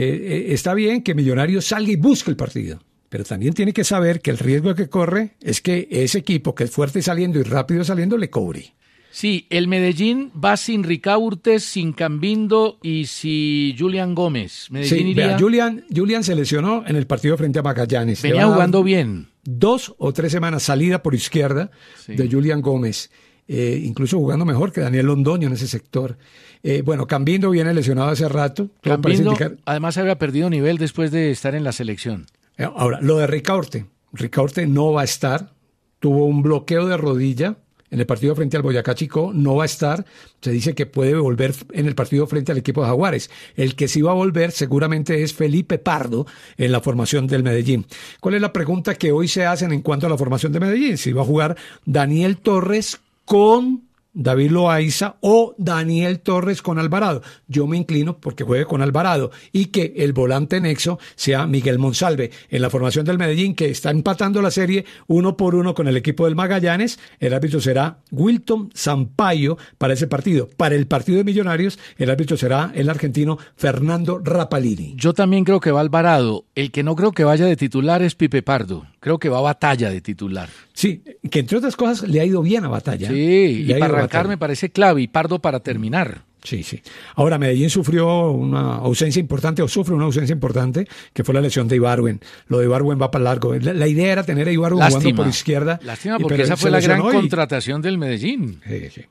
eh, 0.50 0.54
está 0.54 0.74
bien 0.74 1.04
que 1.04 1.16
Millonarios 1.16 1.66
salga 1.66 1.92
y 1.92 1.96
busque 1.96 2.30
el 2.30 2.36
partido, 2.36 2.82
pero 3.10 3.24
también 3.24 3.54
tiene 3.54 3.74
que 3.74 3.84
saber 3.84 4.22
que 4.22 4.32
el 4.32 4.38
riesgo 4.38 4.76
que 4.76 4.88
corre 4.88 5.36
es 5.42 5.62
que 5.62 5.88
ese 5.92 6.20
equipo 6.20 6.56
que 6.56 6.66
es 6.66 6.72
fuerte 6.72 7.02
saliendo 7.02 7.40
y 7.40 7.44
rápido 7.44 7.84
saliendo 7.84 8.18
le 8.18 8.30
cobre. 8.30 8.74
Sí, 9.12 9.48
el 9.50 9.68
Medellín 9.68 10.32
va 10.34 10.56
sin 10.56 10.84
Ricaurtes, 10.84 11.64
sin 11.64 11.94
Cambindo 11.94 12.78
y 12.84 13.08
sin 13.08 13.76
Julian 13.78 14.14
Gómez. 14.14 14.68
Medellín 14.70 15.00
sí, 15.00 15.08
iría... 15.10 15.28
vea, 15.28 15.40
Julian, 15.40 15.84
Julian 15.94 16.24
se 16.24 16.36
lesionó 16.36 16.84
en 16.86 16.96
el 16.96 17.08
partido 17.08 17.36
frente 17.36 17.60
a 17.60 17.64
Magallanes. 17.64 18.22
Venía 18.22 18.46
jugando 18.46 18.84
bien. 18.84 19.28
Dos 19.44 19.96
o 19.98 20.14
tres 20.14 20.32
semanas 20.32 20.64
salida 20.64 21.02
por 21.02 21.16
izquierda 21.16 21.72
sí. 22.06 22.16
de 22.16 22.30
Julian 22.30 22.62
Gómez. 22.62 23.10
Eh, 23.48 23.82
incluso 23.84 24.20
jugando 24.20 24.46
mejor 24.46 24.72
que 24.72 24.82
Daniel 24.82 25.08
Londoño 25.08 25.48
en 25.48 25.54
ese 25.54 25.68
sector. 25.68 26.20
Eh, 26.62 26.84
bueno, 26.86 27.08
Cambindo 27.08 27.50
viene 27.50 27.74
lesionado 27.74 28.10
hace 28.10 28.30
rato. 28.30 28.70
Cambindo, 28.82 29.32
indicar... 29.32 29.58
además 29.66 29.98
había 29.98 30.20
perdido 30.20 30.52
nivel 30.52 30.78
después 30.78 31.10
de 31.10 31.32
estar 31.32 31.56
en 31.56 31.64
la 31.64 31.72
selección. 31.72 32.28
Eh, 32.60 32.70
ahora, 32.76 33.00
lo 33.02 33.18
de 33.18 33.26
Ricaurte. 33.26 33.88
Ricaurte 34.14 34.68
no 34.68 34.92
va 34.92 35.02
a 35.02 35.06
estar. 35.06 35.52
Tuvo 36.00 36.26
un 36.26 36.44
bloqueo 36.44 36.86
de 36.86 36.98
rodilla 36.98 37.58
en 37.92 38.00
el 38.00 38.06
partido 38.06 38.36
frente 38.36 38.56
al 38.56 38.64
Boyacá 38.64 38.94
Chico, 38.94 39.32
no 39.34 39.56
va 39.56 39.64
a 39.64 39.66
estar. 39.66 40.06
Se 40.42 40.52
dice 40.52 40.76
que 40.76 40.86
puede 40.86 41.16
volver 41.16 41.56
en 41.72 41.88
el 41.88 41.96
partido 41.96 42.28
frente 42.28 42.52
al 42.52 42.60
equipo 42.60 42.82
de 42.82 42.88
Jaguares. 42.88 43.32
El 43.56 43.76
que 43.76 43.88
sí 43.88 44.02
va 44.02 44.12
a 44.12 44.16
volver 44.16 44.52
seguramente 44.52 45.24
es 45.24 45.34
Felipe 45.34 45.80
Pardo 45.80 46.28
en 46.58 46.72
la 46.72 46.82
formación 46.82 47.28
del 47.28 47.44
Medellín. 47.44 47.86
¿Cuál 48.20 48.36
es 48.36 48.42
la 48.42 48.54
pregunta 48.54 48.96
que 48.96 49.12
hoy 49.12 49.28
se 49.28 49.46
hacen 49.46 49.72
en 49.72 49.82
cuanto 49.82 50.06
a 50.06 50.10
la 50.10 50.18
formación 50.18 50.52
de 50.52 50.60
Medellín? 50.60 50.98
Si 50.98 51.14
va 51.14 51.24
a 51.24 51.26
jugar 51.26 51.58
Daniel 51.86 52.38
Torres 52.38 53.00
con 53.26 53.89
David 54.20 54.52
Loaiza 54.52 55.16
o 55.22 55.56
Daniel 55.58 56.20
Torres 56.20 56.62
con 56.62 56.78
Alvarado. 56.78 57.22
Yo 57.48 57.68
me 57.68 57.78
inclino 57.78 58.18
porque 58.18 58.44
juegue 58.44 58.66
con 58.66 58.82
Alvarado 58.82 59.32
y 59.54 59.68
que 59.68 59.94
el 59.96 60.12
volante 60.12 60.60
nexo 60.60 61.00
sea 61.16 61.48
Miguel 61.48 61.80
Monsalve. 61.80 62.30
En 62.50 62.62
la 62.62 62.70
formación 62.70 63.06
del 63.06 63.18
Medellín, 63.18 63.56
que 63.56 63.70
está 63.70 63.92
empatando 63.92 64.42
la 64.42 64.52
serie 64.52 64.84
uno 65.08 65.38
por 65.38 65.56
uno 65.56 65.74
con 65.74 65.88
el 65.88 65.96
equipo 65.96 66.26
del 66.26 66.36
Magallanes, 66.36 67.00
el 67.20 67.34
árbitro 67.34 67.62
será 67.62 68.00
Wilton 68.12 68.72
Sampaio 68.74 69.58
para 69.78 69.94
ese 69.94 70.08
partido. 70.08 70.50
Para 70.58 70.76
el 70.76 70.86
partido 70.86 71.20
de 71.20 71.24
Millonarios, 71.24 71.80
el 71.98 72.10
árbitro 72.10 72.36
será 72.36 72.74
el 72.76 72.90
argentino 72.90 73.38
Fernando 73.56 74.20
Rapalini. 74.22 74.96
Yo 74.98 75.14
también 75.14 75.46
creo 75.46 75.62
que 75.62 75.72
va 75.72 75.80
Alvarado. 75.80 76.44
El 76.56 76.72
que 76.72 76.84
no 76.84 76.98
creo 76.98 77.14
que 77.14 77.24
vaya 77.24 77.46
de 77.46 77.56
titular 77.56 78.02
es 78.02 78.16
Pipe 78.16 78.42
Pardo. 78.42 78.86
Creo 79.00 79.18
que 79.18 79.30
va 79.30 79.38
a 79.38 79.42
batalla 79.42 79.90
de 79.90 80.02
titular. 80.02 80.50
Sí, 80.74 81.04
que 81.32 81.40
entre 81.40 81.58
otras 81.58 81.78
cosas 81.78 82.08
le 82.08 82.20
ha 82.20 82.26
ido 82.26 82.42
bien 82.42 82.66
a 82.66 82.68
batalla. 82.68 83.08
Sí, 83.08 83.66
y 83.68 83.74
para 83.76 84.09
me 84.28 84.38
parece 84.38 84.70
clave 84.70 85.02
y 85.02 85.08
Pardo 85.08 85.40
para 85.40 85.60
terminar. 85.60 86.24
Sí, 86.44 86.64
sí. 86.64 86.82
Ahora, 87.16 87.38
Medellín 87.38 87.70
sufrió 87.70 88.32
una 88.32 88.76
ausencia 88.76 89.20
importante, 89.20 89.62
o 89.62 89.68
sufre 89.68 89.94
una 89.94 90.06
ausencia 90.06 90.34
importante, 90.34 90.88
que 91.14 91.24
fue 91.24 91.34
la 91.34 91.42
lesión 91.42 91.68
de 91.68 91.76
Ibarwen. 91.76 92.22
Lo 92.48 92.60
de 92.60 92.66
Ibarwen 92.66 93.00
va 93.02 93.12
para 93.12 93.26
largo. 93.26 93.54
La, 93.56 93.74
la 93.74 93.88
idea 93.88 94.12
era 94.14 94.24
tener 94.24 94.48
a 94.48 94.52
Ibarwen 94.52 94.86
jugando 94.86 95.16
por 95.16 95.28
izquierda. 95.28 95.80
Lástima, 95.84 96.18
porque 96.18 96.44
esa 96.44 96.56
fue 96.56 96.72
la 96.72 96.80
gran 96.80 97.00
y... 97.00 97.12
contratación 97.12 97.82
del 97.82 97.98
Medellín. 97.98 98.62
Sí, 98.66 98.90
sí. 98.90 99.02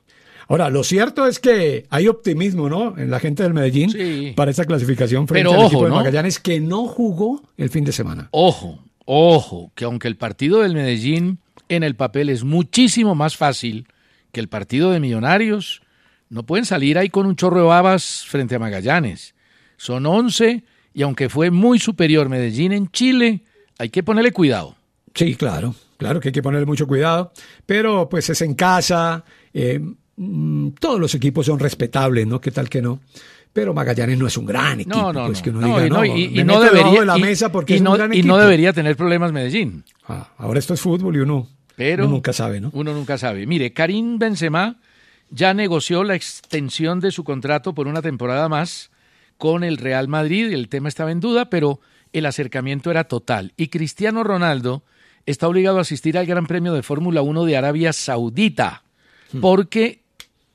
Ahora, 0.47 0.71
lo 0.71 0.83
cierto 0.83 1.27
es 1.27 1.37
que 1.39 1.85
hay 1.91 2.07
optimismo, 2.07 2.67
¿no? 2.69 2.97
En 2.97 3.11
la 3.11 3.19
gente 3.19 3.43
del 3.43 3.53
Medellín 3.53 3.91
Sí. 3.91 4.33
para 4.35 4.49
esa 4.49 4.65
clasificación 4.65 5.27
frente 5.27 5.47
Pero 5.47 5.51
al 5.51 5.57
ojo, 5.57 5.67
equipo 5.67 5.83
de 5.83 5.89
¿no? 5.91 5.95
Magallanes 5.97 6.39
que 6.39 6.59
no 6.59 6.87
jugó 6.87 7.43
el 7.57 7.69
fin 7.69 7.83
de 7.83 7.91
semana. 7.91 8.29
Ojo, 8.31 8.79
ojo, 9.05 9.71
que 9.75 9.85
aunque 9.85 10.07
el 10.07 10.17
partido 10.17 10.61
del 10.61 10.73
Medellín 10.73 11.37
en 11.69 11.83
el 11.83 11.95
papel 11.95 12.29
es 12.29 12.43
muchísimo 12.43 13.13
más 13.13 13.37
fácil 13.37 13.85
que 14.31 14.39
el 14.39 14.47
partido 14.49 14.91
de 14.91 14.99
Millonarios, 14.99 15.81
no 16.29 16.43
pueden 16.43 16.65
salir 16.65 16.97
ahí 16.97 17.09
con 17.09 17.25
un 17.25 17.35
chorro 17.35 17.57
de 17.59 17.65
babas 17.65 18.25
frente 18.27 18.55
a 18.55 18.59
Magallanes. 18.59 19.33
Son 19.77 20.05
11 20.05 20.63
y 20.93 21.01
aunque 21.01 21.29
fue 21.29 21.51
muy 21.51 21.79
superior 21.79 22.29
Medellín 22.29 22.71
en 22.71 22.89
Chile, 22.91 23.41
hay 23.77 23.89
que 23.89 24.03
ponerle 24.03 24.31
cuidado. 24.31 24.75
Sí, 25.15 25.35
claro, 25.35 25.73
claro 25.97 26.19
que 26.19 26.29
hay 26.29 26.33
que 26.33 26.43
ponerle 26.43 26.65
mucho 26.65 26.87
cuidado, 26.87 27.31
pero 27.65 28.07
pues 28.09 28.29
es 28.29 28.41
en 28.41 28.53
casa, 28.53 29.23
eh, 29.53 29.79
mm, 30.17 30.69
todos 30.79 30.99
los 30.99 31.15
equipos 31.15 31.45
son 31.47 31.59
respetables, 31.59 32.27
¿no? 32.27 32.39
¿Qué 32.39 32.51
tal 32.51 32.69
que 32.69 32.81
no? 32.81 32.99
Pero 33.51 33.73
Magallanes 33.73 34.17
no 34.19 34.27
es 34.27 34.37
un 34.37 34.45
gran 34.45 34.79
equipo, 34.81 34.95
No, 34.95 35.11
no, 35.11 35.25
pues 35.25 35.39
no. 35.39 35.43
que 35.43 35.49
uno 35.49 35.61
No, 35.61 35.67
diga, 35.67 35.85
y 35.85 35.89
no, 35.89 35.95
no, 35.97 36.05
y 36.05 36.65
debería 36.67 36.99
de 36.99 37.05
la 37.07 37.17
mesa 37.17 37.51
porque 37.51 37.73
y 37.73 37.75
es 37.77 37.81
no, 37.81 37.91
un 37.91 37.97
gran 37.97 38.13
y 38.13 38.21
no 38.21 38.37
debería 38.37 38.73
tener 38.73 38.95
problemas 38.95 39.31
Medellín. 39.31 39.83
Ah, 40.07 40.31
ahora 40.37 40.59
esto 40.59 40.75
es 40.75 40.81
fútbol 40.81 41.15
y 41.15 41.19
uno, 41.19 41.47
Pero 41.79 42.03
uno 42.03 42.15
nunca 42.15 42.33
sabe, 42.33 42.59
¿no? 42.59 42.71
Uno 42.73 42.93
nunca 42.93 43.17
sabe. 43.17 43.47
Mire, 43.47 43.71
Karim 43.71 44.19
Benzema 44.19 44.75
ya 45.29 45.53
negoció 45.53 46.03
la 46.03 46.13
extensión 46.13 46.99
de 46.99 47.09
su 47.09 47.23
contrato 47.23 47.73
por 47.73 47.87
una 47.87 48.01
temporada 48.01 48.49
más 48.49 48.91
con 49.37 49.63
el 49.63 49.77
Real 49.77 50.09
Madrid. 50.09 50.51
El 50.51 50.67
tema 50.67 50.89
estaba 50.89 51.13
en 51.13 51.21
duda, 51.21 51.49
pero 51.49 51.79
el 52.11 52.25
acercamiento 52.25 52.91
era 52.91 53.05
total. 53.05 53.53
Y 53.55 53.69
Cristiano 53.69 54.25
Ronaldo 54.25 54.83
está 55.25 55.47
obligado 55.47 55.77
a 55.77 55.83
asistir 55.83 56.17
al 56.17 56.25
Gran 56.25 56.47
Premio 56.47 56.73
de 56.73 56.83
Fórmula 56.83 57.21
1 57.21 57.45
de 57.45 57.55
Arabia 57.55 57.93
Saudita 57.93 58.83
porque 59.39 60.01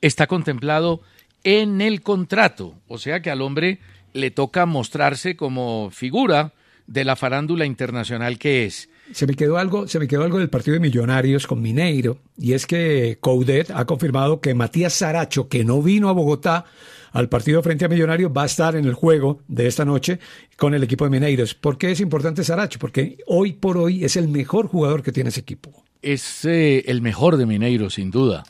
está 0.01 0.27
contemplado 0.27 1.01
en 1.43 1.81
el 1.81 2.03
contrato. 2.03 2.75
O 2.87 2.99
sea 2.99 3.23
que 3.23 3.31
al 3.31 3.41
hombre 3.41 3.79
le 4.13 4.29
toca 4.29 4.67
mostrarse 4.67 5.35
como 5.35 5.89
figura 5.89 6.53
de 6.85 7.03
la 7.03 7.15
farándula 7.15 7.65
internacional 7.65 8.37
que 8.37 8.67
es. 8.67 8.89
Se 9.13 9.27
me 9.27 9.35
quedó 9.35 9.57
algo, 9.57 9.87
se 9.87 9.99
me 9.99 10.07
quedó 10.07 10.23
algo 10.23 10.39
del 10.39 10.49
partido 10.49 10.73
de 10.73 10.79
Millonarios 10.79 11.45
con 11.47 11.61
Mineiro, 11.61 12.17
y 12.37 12.53
es 12.53 12.65
que 12.65 13.17
Coudet 13.21 13.69
ha 13.71 13.85
confirmado 13.85 14.41
que 14.41 14.53
Matías 14.55 14.93
Saracho, 14.93 15.47
que 15.47 15.63
no 15.63 15.81
vino 15.81 16.09
a 16.09 16.13
Bogotá 16.13 16.65
al 17.11 17.29
partido 17.29 17.61
frente 17.63 17.85
a 17.85 17.87
Millonarios, 17.87 18.31
va 18.35 18.43
a 18.43 18.47
estar 18.47 18.75
en 18.75 18.85
el 18.85 18.93
juego 18.93 19.39
de 19.47 19.67
esta 19.67 19.85
noche 19.85 20.19
con 20.57 20.73
el 20.73 20.83
equipo 20.83 21.05
de 21.05 21.11
Mineiros. 21.11 21.53
¿Por 21.53 21.77
qué 21.77 21.91
es 21.91 22.01
importante 22.01 22.43
Saracho? 22.43 22.79
Porque 22.79 23.17
hoy 23.27 23.53
por 23.53 23.77
hoy 23.77 24.03
es 24.03 24.15
el 24.17 24.27
mejor 24.27 24.67
jugador 24.67 25.01
que 25.03 25.11
tiene 25.11 25.29
ese 25.29 25.39
equipo. 25.41 25.83
es 26.01 26.43
eh, 26.45 26.83
el 26.87 27.01
mejor 27.01 27.37
de 27.37 27.45
Mineiro, 27.45 27.89
sin 27.89 28.11
duda. 28.11 28.43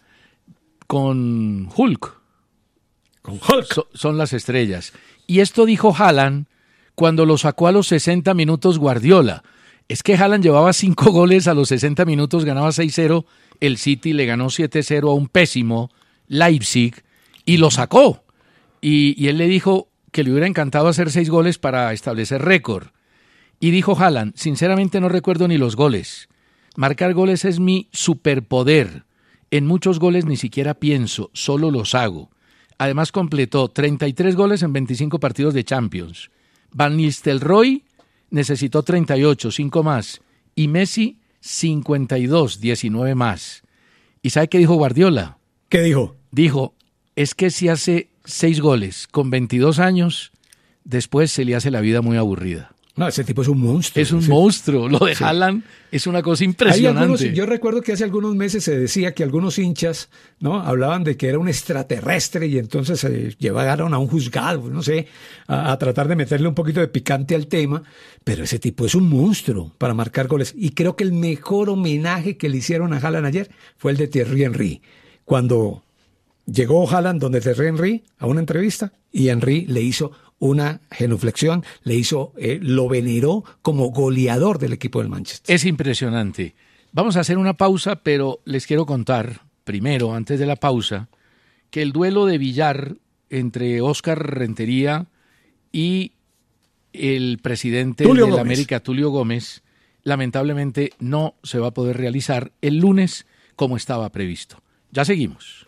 Con 0.87 1.69
Hulk. 1.75 2.13
Con 3.21 3.35
Hulk. 3.35 3.73
So- 3.73 3.87
son 3.93 4.17
las 4.17 4.33
estrellas. 4.33 4.93
Y 5.27 5.39
esto 5.39 5.65
dijo 5.65 5.93
Haaland 5.95 6.45
cuando 6.95 7.25
lo 7.25 7.37
sacó 7.37 7.67
a 7.67 7.71
los 7.71 7.87
60 7.87 8.33
minutos 8.33 8.77
Guardiola. 8.79 9.43
Es 9.87 10.01
que 10.01 10.15
Haaland 10.15 10.43
llevaba 10.43 10.73
cinco 10.73 11.11
goles 11.11 11.47
a 11.47 11.53
los 11.53 11.69
60 11.69 12.05
minutos, 12.05 12.45
ganaba 12.45 12.69
6-0. 12.69 13.25
El 13.59 13.77
City 13.77 14.13
le 14.13 14.25
ganó 14.25 14.47
7-0 14.47 15.09
a 15.09 15.13
un 15.13 15.27
pésimo 15.27 15.91
Leipzig 16.27 17.03
y 17.45 17.57
lo 17.57 17.71
sacó. 17.71 18.23
Y, 18.81 19.27
él 19.27 19.37
le 19.37 19.47
dijo 19.47 19.89
que 20.11 20.23
le 20.23 20.31
hubiera 20.31 20.47
encantado 20.47 20.87
hacer 20.87 21.11
seis 21.11 21.29
goles 21.29 21.57
para 21.57 21.91
establecer 21.93 22.41
récord. 22.41 22.87
Y 23.59 23.71
dijo 23.71 23.97
Haaland, 23.97 24.35
sinceramente 24.35 24.99
no 24.99 25.09
recuerdo 25.09 25.47
ni 25.47 25.57
los 25.57 25.75
goles. 25.75 26.29
Marcar 26.75 27.13
goles 27.13 27.45
es 27.45 27.59
mi 27.59 27.87
superpoder. 27.91 29.05
En 29.49 29.65
muchos 29.65 29.99
goles 29.99 30.25
ni 30.25 30.35
siquiera 30.35 30.75
pienso, 30.75 31.31
solo 31.33 31.71
los 31.71 31.95
hago. 31.95 32.29
Además 32.77 33.11
completó 33.11 33.69
33 33.69 34.35
goles 34.35 34.61
en 34.61 34.73
25 34.73 35.19
partidos 35.19 35.53
de 35.53 35.63
Champions. 35.63 36.29
Van 36.71 36.97
Nistelrooy 36.97 37.85
necesitó 38.35 38.83
38, 38.83 39.49
5 39.49 39.83
más. 39.83 40.21
Y 40.55 40.67
Messi 40.67 41.19
52, 41.39 42.59
19 42.59 43.15
más. 43.15 43.63
¿Y 44.21 44.31
sabe 44.31 44.49
qué 44.49 44.57
dijo 44.57 44.75
Guardiola? 44.75 45.37
¿Qué 45.69 45.81
dijo? 45.81 46.15
Dijo, 46.31 46.73
es 47.15 47.33
que 47.33 47.49
si 47.49 47.69
hace 47.69 48.09
6 48.25 48.59
goles 48.59 49.07
con 49.07 49.29
22 49.29 49.79
años, 49.79 50.33
después 50.83 51.31
se 51.31 51.45
le 51.45 51.55
hace 51.55 51.71
la 51.71 51.79
vida 51.79 52.01
muy 52.01 52.17
aburrida. 52.17 52.74
No, 52.97 53.07
ese 53.09 53.25
tipo 53.25 53.41
es 53.41 53.49
un 53.49 53.59
monstruo. 53.59 54.01
Es 54.01 54.11
un 54.13 54.21
Sí. 54.21 54.29
monstruo. 54.29 54.87
Lo 54.87 54.99
de 54.99 55.13
Haaland 55.19 55.63
es 55.91 56.07
una 56.07 56.21
cosa 56.23 56.43
Hay 56.43 56.49
impresionante. 56.49 56.99
algunos, 57.01 57.21
yo 57.33 57.45
recuerdo 57.45 57.81
que 57.81 57.91
hace 57.91 58.05
algunos 58.05 58.35
meses 58.35 58.63
se 58.63 58.79
decía 58.79 59.13
que 59.13 59.21
algunos 59.23 59.59
hinchas 59.59 60.09
no 60.39 60.61
hablaban 60.61 61.03
de 61.03 61.17
que 61.17 61.27
era 61.27 61.37
un 61.37 61.49
extraterrestre 61.49 62.47
y 62.47 62.57
entonces 62.57 63.01
se 63.01 63.35
llevaron 63.37 63.93
a 63.93 63.97
un 63.97 64.07
juzgado, 64.07 64.69
no 64.69 64.81
sé, 64.81 65.07
a, 65.47 65.73
a 65.73 65.77
tratar 65.77 66.07
de 66.07 66.15
meterle 66.15 66.47
un 66.47 66.55
poquito 66.55 66.79
de 66.79 66.87
picante 66.87 67.35
al 67.35 67.47
tema, 67.47 67.83
pero 68.23 68.45
ese 68.45 68.59
tipo 68.59 68.85
es 68.85 68.95
un 68.95 69.09
monstruo 69.09 69.73
para 69.77 69.93
marcar 69.93 70.27
goles 70.27 70.53
y 70.55 70.69
creo 70.69 70.95
que 70.95 71.03
el 71.03 71.11
mejor 71.11 71.69
homenaje 71.69 72.37
que 72.37 72.47
le 72.47 72.57
hicieron 72.57 72.93
a 72.93 72.97
Haaland 72.97 73.25
ayer 73.25 73.51
fue 73.77 73.91
el 73.91 73.97
de 73.97 74.07
Thierry 74.07 74.43
Henry, 74.45 74.81
cuando 75.25 75.83
llegó 76.45 76.89
Haaland 76.89 77.19
donde 77.19 77.41
Thierry 77.41 77.67
Henry 77.67 78.03
a 78.19 78.27
una 78.27 78.39
entrevista 78.39 78.93
y 79.11 79.29
Henry 79.29 79.65
le 79.65 79.81
hizo 79.81 80.11
una 80.39 80.81
genuflexión, 80.91 81.63
le 81.83 81.95
hizo, 81.95 82.33
eh, 82.37 82.59
lo 82.61 82.87
veneró 82.87 83.43
como 83.61 83.89
goleador 83.91 84.59
del 84.59 84.73
equipo 84.73 84.99
del 84.99 85.09
Manchester. 85.09 85.55
Es 85.55 85.65
impresionante. 85.65 86.55
Vamos 86.91 87.17
a 87.17 87.21
hacer 87.21 87.37
una 87.37 87.53
pausa, 87.53 87.97
pero 87.97 88.39
les 88.45 88.67
quiero 88.67 88.85
contar, 88.85 89.41
primero, 89.63 90.13
antes 90.13 90.39
de 90.39 90.45
la 90.45 90.55
pausa, 90.55 91.09
que 91.69 91.81
el 91.81 91.91
duelo 91.91 92.25
de 92.25 92.37
billar 92.37 92.95
entre 93.29 93.81
Óscar 93.81 94.37
Rentería 94.37 95.07
y 95.71 96.13
el 96.93 97.39
presidente 97.41 98.05
Tulio 98.05 98.27
de 98.27 98.33
la. 98.33 98.41
América, 98.41 98.79
Tulio 98.79 99.09
Gómez, 99.09 99.63
lamentablemente 100.03 100.91
no 100.99 101.35
se 101.43 101.59
va 101.59 101.67
a 101.67 101.73
poder 101.73 101.97
realizar 101.97 102.51
el 102.61 102.77
lunes 102.77 103.25
como 103.55 103.75
estaba 103.75 104.09
previsto. 104.09 104.61
Ya 104.91 105.03
seguimos. 105.03 105.64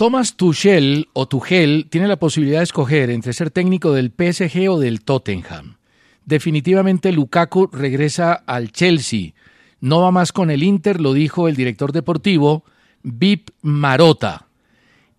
Thomas 0.00 0.34
Tuchel 0.34 1.10
o 1.12 1.28
Tuchel 1.28 1.86
tiene 1.90 2.08
la 2.08 2.16
posibilidad 2.16 2.60
de 2.60 2.64
escoger 2.64 3.10
entre 3.10 3.34
ser 3.34 3.50
técnico 3.50 3.92
del 3.92 4.10
PSG 4.10 4.70
o 4.70 4.78
del 4.78 5.02
Tottenham. 5.02 5.76
Definitivamente 6.24 7.12
Lukaku 7.12 7.66
regresa 7.70 8.32
al 8.32 8.72
Chelsea. 8.72 9.34
No 9.82 10.00
va 10.00 10.10
más 10.10 10.32
con 10.32 10.50
el 10.50 10.62
Inter, 10.62 11.02
lo 11.02 11.12
dijo 11.12 11.48
el 11.48 11.54
director 11.54 11.92
deportivo 11.92 12.64
Vip 13.02 13.50
Marota. 13.60 14.46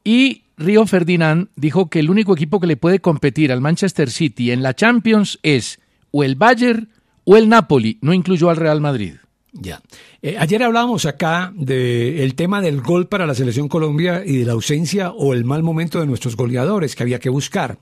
Y 0.04 0.46
Río 0.58 0.88
Ferdinand 0.88 1.50
dijo 1.56 1.88
que 1.92 2.00
el 2.00 2.10
único 2.10 2.34
equipo 2.34 2.60
que 2.60 2.66
le 2.66 2.76
puede 2.76 3.02
competir 3.02 3.52
al 3.52 3.62
Manchester 3.62 4.10
City 4.10 4.50
en 4.50 4.64
la 4.64 4.74
Champions 4.74 5.38
es 5.44 5.80
o 6.10 6.24
el 6.24 6.34
Bayern 6.34 6.90
o 7.24 7.38
el 7.38 7.50
Napoli, 7.50 8.00
no 8.02 8.16
incluyó 8.16 8.50
al 8.50 8.58
Real 8.58 8.82
Madrid. 8.82 9.14
Ya. 9.54 9.82
Eh, 10.22 10.38
ayer 10.40 10.64
hablábamos 10.64 11.06
acá 11.06 11.52
del 11.56 12.36
tema 12.36 12.62
del 12.62 12.82
gol 12.82 13.08
para 13.08 13.26
la 13.26 13.36
selección 13.36 13.68
Colombia 13.68 14.24
y 14.26 14.38
de 14.38 14.46
la 14.46 14.54
ausencia 14.54 15.12
o 15.12 15.34
el 15.34 15.44
mal 15.44 15.62
momento 15.62 16.00
de 16.00 16.08
nuestros 16.08 16.36
goleadores 16.38 16.96
que 16.96 17.04
había 17.04 17.20
que 17.20 17.30
buscar. 17.30 17.78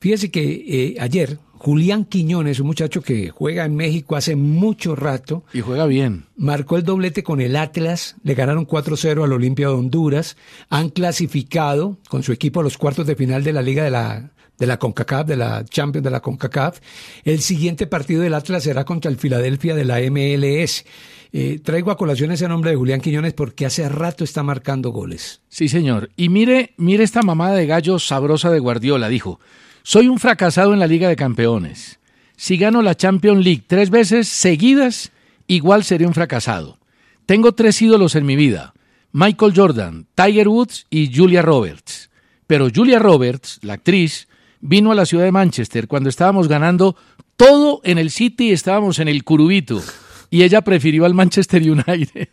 Fíjese 0.00 0.30
que 0.30 0.42
eh, 0.42 0.96
ayer 0.98 1.38
Julián 1.52 2.06
Quiñones, 2.06 2.58
un 2.58 2.68
muchacho 2.68 3.02
que 3.02 3.28
juega 3.28 3.66
en 3.66 3.76
México 3.76 4.16
hace 4.16 4.34
mucho 4.34 4.96
rato, 4.96 5.44
Y 5.52 5.60
juega 5.60 5.84
bien. 5.86 6.24
marcó 6.36 6.78
el 6.78 6.84
doblete 6.84 7.22
con 7.22 7.40
el 7.42 7.54
Atlas, 7.54 8.16
le 8.24 8.34
ganaron 8.34 8.66
4-0 8.66 9.22
al 9.22 9.32
Olimpia 9.32 9.68
de 9.68 9.74
Honduras, 9.74 10.38
han 10.70 10.88
clasificado 10.88 11.98
con 12.08 12.22
su 12.22 12.32
equipo 12.32 12.60
a 12.60 12.62
los 12.62 12.78
cuartos 12.78 13.06
de 13.06 13.14
final 13.14 13.44
de 13.44 13.52
la 13.52 13.60
Liga 13.60 13.84
de 13.84 13.90
la, 13.90 14.30
de 14.60 14.66
la 14.66 14.78
CONCACAF, 14.78 15.26
de 15.26 15.36
la 15.36 15.64
Champions 15.64 16.04
de 16.04 16.10
la 16.10 16.20
CONCACAF. 16.20 16.80
El 17.24 17.40
siguiente 17.40 17.86
partido 17.86 18.22
del 18.22 18.34
Atlas 18.34 18.62
será 18.62 18.84
contra 18.84 19.10
el 19.10 19.16
Filadelfia 19.16 19.74
de 19.74 19.86
la 19.86 19.98
MLS. 20.10 20.84
Eh, 21.32 21.60
traigo 21.64 21.90
a 21.90 21.96
colación 21.96 22.30
ese 22.30 22.46
nombre 22.46 22.70
de 22.70 22.76
Julián 22.76 23.00
Quiñones 23.00 23.32
porque 23.32 23.64
hace 23.64 23.88
rato 23.88 24.22
está 24.22 24.42
marcando 24.42 24.90
goles. 24.90 25.40
Sí, 25.48 25.68
señor. 25.68 26.10
Y 26.14 26.28
mire, 26.28 26.74
mire 26.76 27.02
esta 27.02 27.22
mamada 27.22 27.54
de 27.54 27.66
gallo 27.66 27.98
sabrosa 27.98 28.50
de 28.50 28.58
Guardiola. 28.58 29.08
Dijo, 29.08 29.40
soy 29.82 30.08
un 30.08 30.18
fracasado 30.18 30.74
en 30.74 30.78
la 30.78 30.86
Liga 30.86 31.08
de 31.08 31.16
Campeones. 31.16 31.98
Si 32.36 32.58
gano 32.58 32.82
la 32.82 32.94
Champions 32.94 33.42
League 33.42 33.64
tres 33.66 33.88
veces 33.88 34.28
seguidas, 34.28 35.10
igual 35.46 35.84
seré 35.84 36.06
un 36.06 36.14
fracasado. 36.14 36.78
Tengo 37.24 37.52
tres 37.52 37.80
ídolos 37.80 38.14
en 38.14 38.26
mi 38.26 38.36
vida. 38.36 38.74
Michael 39.12 39.54
Jordan, 39.56 40.06
Tiger 40.14 40.48
Woods 40.48 40.86
y 40.90 41.16
Julia 41.16 41.40
Roberts. 41.40 42.10
Pero 42.46 42.68
Julia 42.74 42.98
Roberts, 42.98 43.58
la 43.62 43.74
actriz, 43.74 44.28
vino 44.60 44.92
a 44.92 44.94
la 44.94 45.06
ciudad 45.06 45.24
de 45.24 45.32
Manchester 45.32 45.88
cuando 45.88 46.08
estábamos 46.08 46.48
ganando 46.48 46.96
todo 47.36 47.80
en 47.84 47.98
el 47.98 48.10
City 48.10 48.48
y 48.48 48.52
estábamos 48.52 48.98
en 48.98 49.08
el 49.08 49.24
Curubito. 49.24 49.82
Y 50.30 50.42
ella 50.42 50.62
prefirió 50.62 51.06
al 51.06 51.14
Manchester 51.14 51.60
United. 51.62 52.28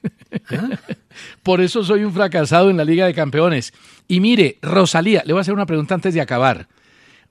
Por 1.43 1.61
eso 1.61 1.83
soy 1.83 2.03
un 2.03 2.13
fracasado 2.13 2.69
en 2.69 2.77
la 2.77 2.85
Liga 2.85 3.05
de 3.05 3.13
Campeones. 3.13 3.73
Y 4.07 4.19
mire, 4.19 4.59
Rosalía, 4.61 5.23
le 5.25 5.33
voy 5.33 5.39
a 5.39 5.41
hacer 5.41 5.53
una 5.53 5.65
pregunta 5.65 5.95
antes 5.95 6.13
de 6.13 6.21
acabar. 6.21 6.67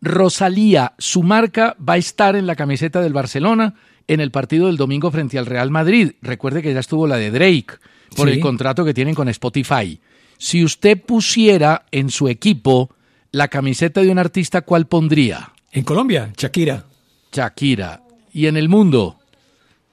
Rosalía, 0.00 0.92
su 0.98 1.22
marca 1.22 1.76
va 1.86 1.94
a 1.94 1.98
estar 1.98 2.36
en 2.36 2.46
la 2.46 2.56
camiseta 2.56 3.00
del 3.00 3.12
Barcelona 3.12 3.74
en 4.08 4.20
el 4.20 4.30
partido 4.30 4.66
del 4.66 4.76
domingo 4.76 5.10
frente 5.10 5.38
al 5.38 5.46
Real 5.46 5.70
Madrid. 5.70 6.12
Recuerde 6.22 6.62
que 6.62 6.72
ya 6.72 6.80
estuvo 6.80 7.06
la 7.06 7.16
de 7.16 7.30
Drake 7.30 7.78
por 8.16 8.28
Sí. 8.28 8.34
el 8.34 8.40
contrato 8.40 8.84
que 8.84 8.94
tienen 8.94 9.14
con 9.14 9.28
Spotify. 9.28 10.00
Si 10.38 10.64
usted 10.64 11.00
pusiera 11.00 11.86
en 11.90 12.10
su 12.10 12.28
equipo 12.28 12.90
la 13.32 13.48
camiseta 13.48 14.00
de 14.00 14.10
un 14.10 14.18
artista, 14.18 14.62
¿cuál 14.62 14.86
pondría? 14.86 15.52
En 15.72 15.84
Colombia, 15.84 16.32
Shakira. 16.36 16.84
Shakira. 17.32 18.02
Y 18.32 18.46
en 18.46 18.56
el 18.56 18.68
mundo, 18.68 19.18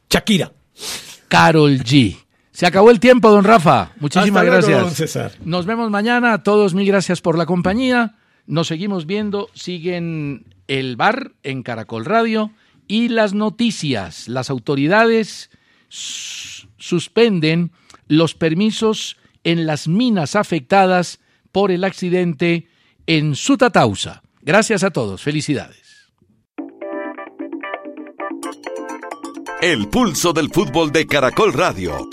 Shakira. 0.09 0.51
Carol 1.27 1.79
G. 1.79 2.17
Se 2.51 2.67
acabó 2.67 2.91
el 2.91 2.99
tiempo, 2.99 3.29
don 3.31 3.43
Rafa. 3.43 3.91
Muchísimas 3.99 4.43
Hasta 4.43 4.43
luego, 4.43 4.67
gracias. 4.67 4.81
don 4.81 4.91
César. 4.91 5.31
Nos 5.43 5.65
vemos 5.65 5.89
mañana. 5.89 6.33
A 6.33 6.43
todos 6.43 6.73
mil 6.73 6.85
gracias 6.87 7.21
por 7.21 7.37
la 7.37 7.45
compañía. 7.45 8.15
Nos 8.45 8.67
seguimos 8.67 9.07
viendo. 9.07 9.49
Siguen 9.53 10.45
el 10.67 10.95
bar 10.95 11.31
en 11.41 11.63
Caracol 11.63 12.05
Radio 12.05 12.51
y 12.87 13.09
las 13.09 13.33
noticias. 13.33 14.27
Las 14.27 14.49
autoridades 14.49 15.49
suspenden 16.77 17.71
los 18.07 18.35
permisos 18.35 19.17
en 19.43 19.65
las 19.65 19.87
minas 19.87 20.35
afectadas 20.35 21.19
por 21.51 21.71
el 21.71 21.83
accidente 21.83 22.67
en 23.07 23.35
Sutatausa. 23.35 24.21
Gracias 24.41 24.83
a 24.83 24.91
todos. 24.91 25.21
Felicidades. 25.21 26.11
El 29.61 29.87
pulso 29.87 30.33
del 30.33 30.49
fútbol 30.49 30.91
de 30.91 31.07
Caracol 31.07 31.53
Radio. 31.53 32.09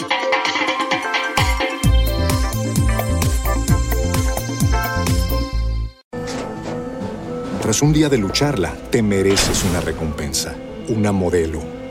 Tras 7.61 7.83
un 7.83 7.93
día 7.93 8.09
de 8.09 8.19
lucharla, 8.19 8.75
te 8.91 9.03
mereces 9.03 9.65
una 9.65 9.81
recompensa, 9.81 10.57
una 10.89 11.13
modelo, 11.13 11.63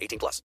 18 0.00 0.18
plus. 0.18 0.42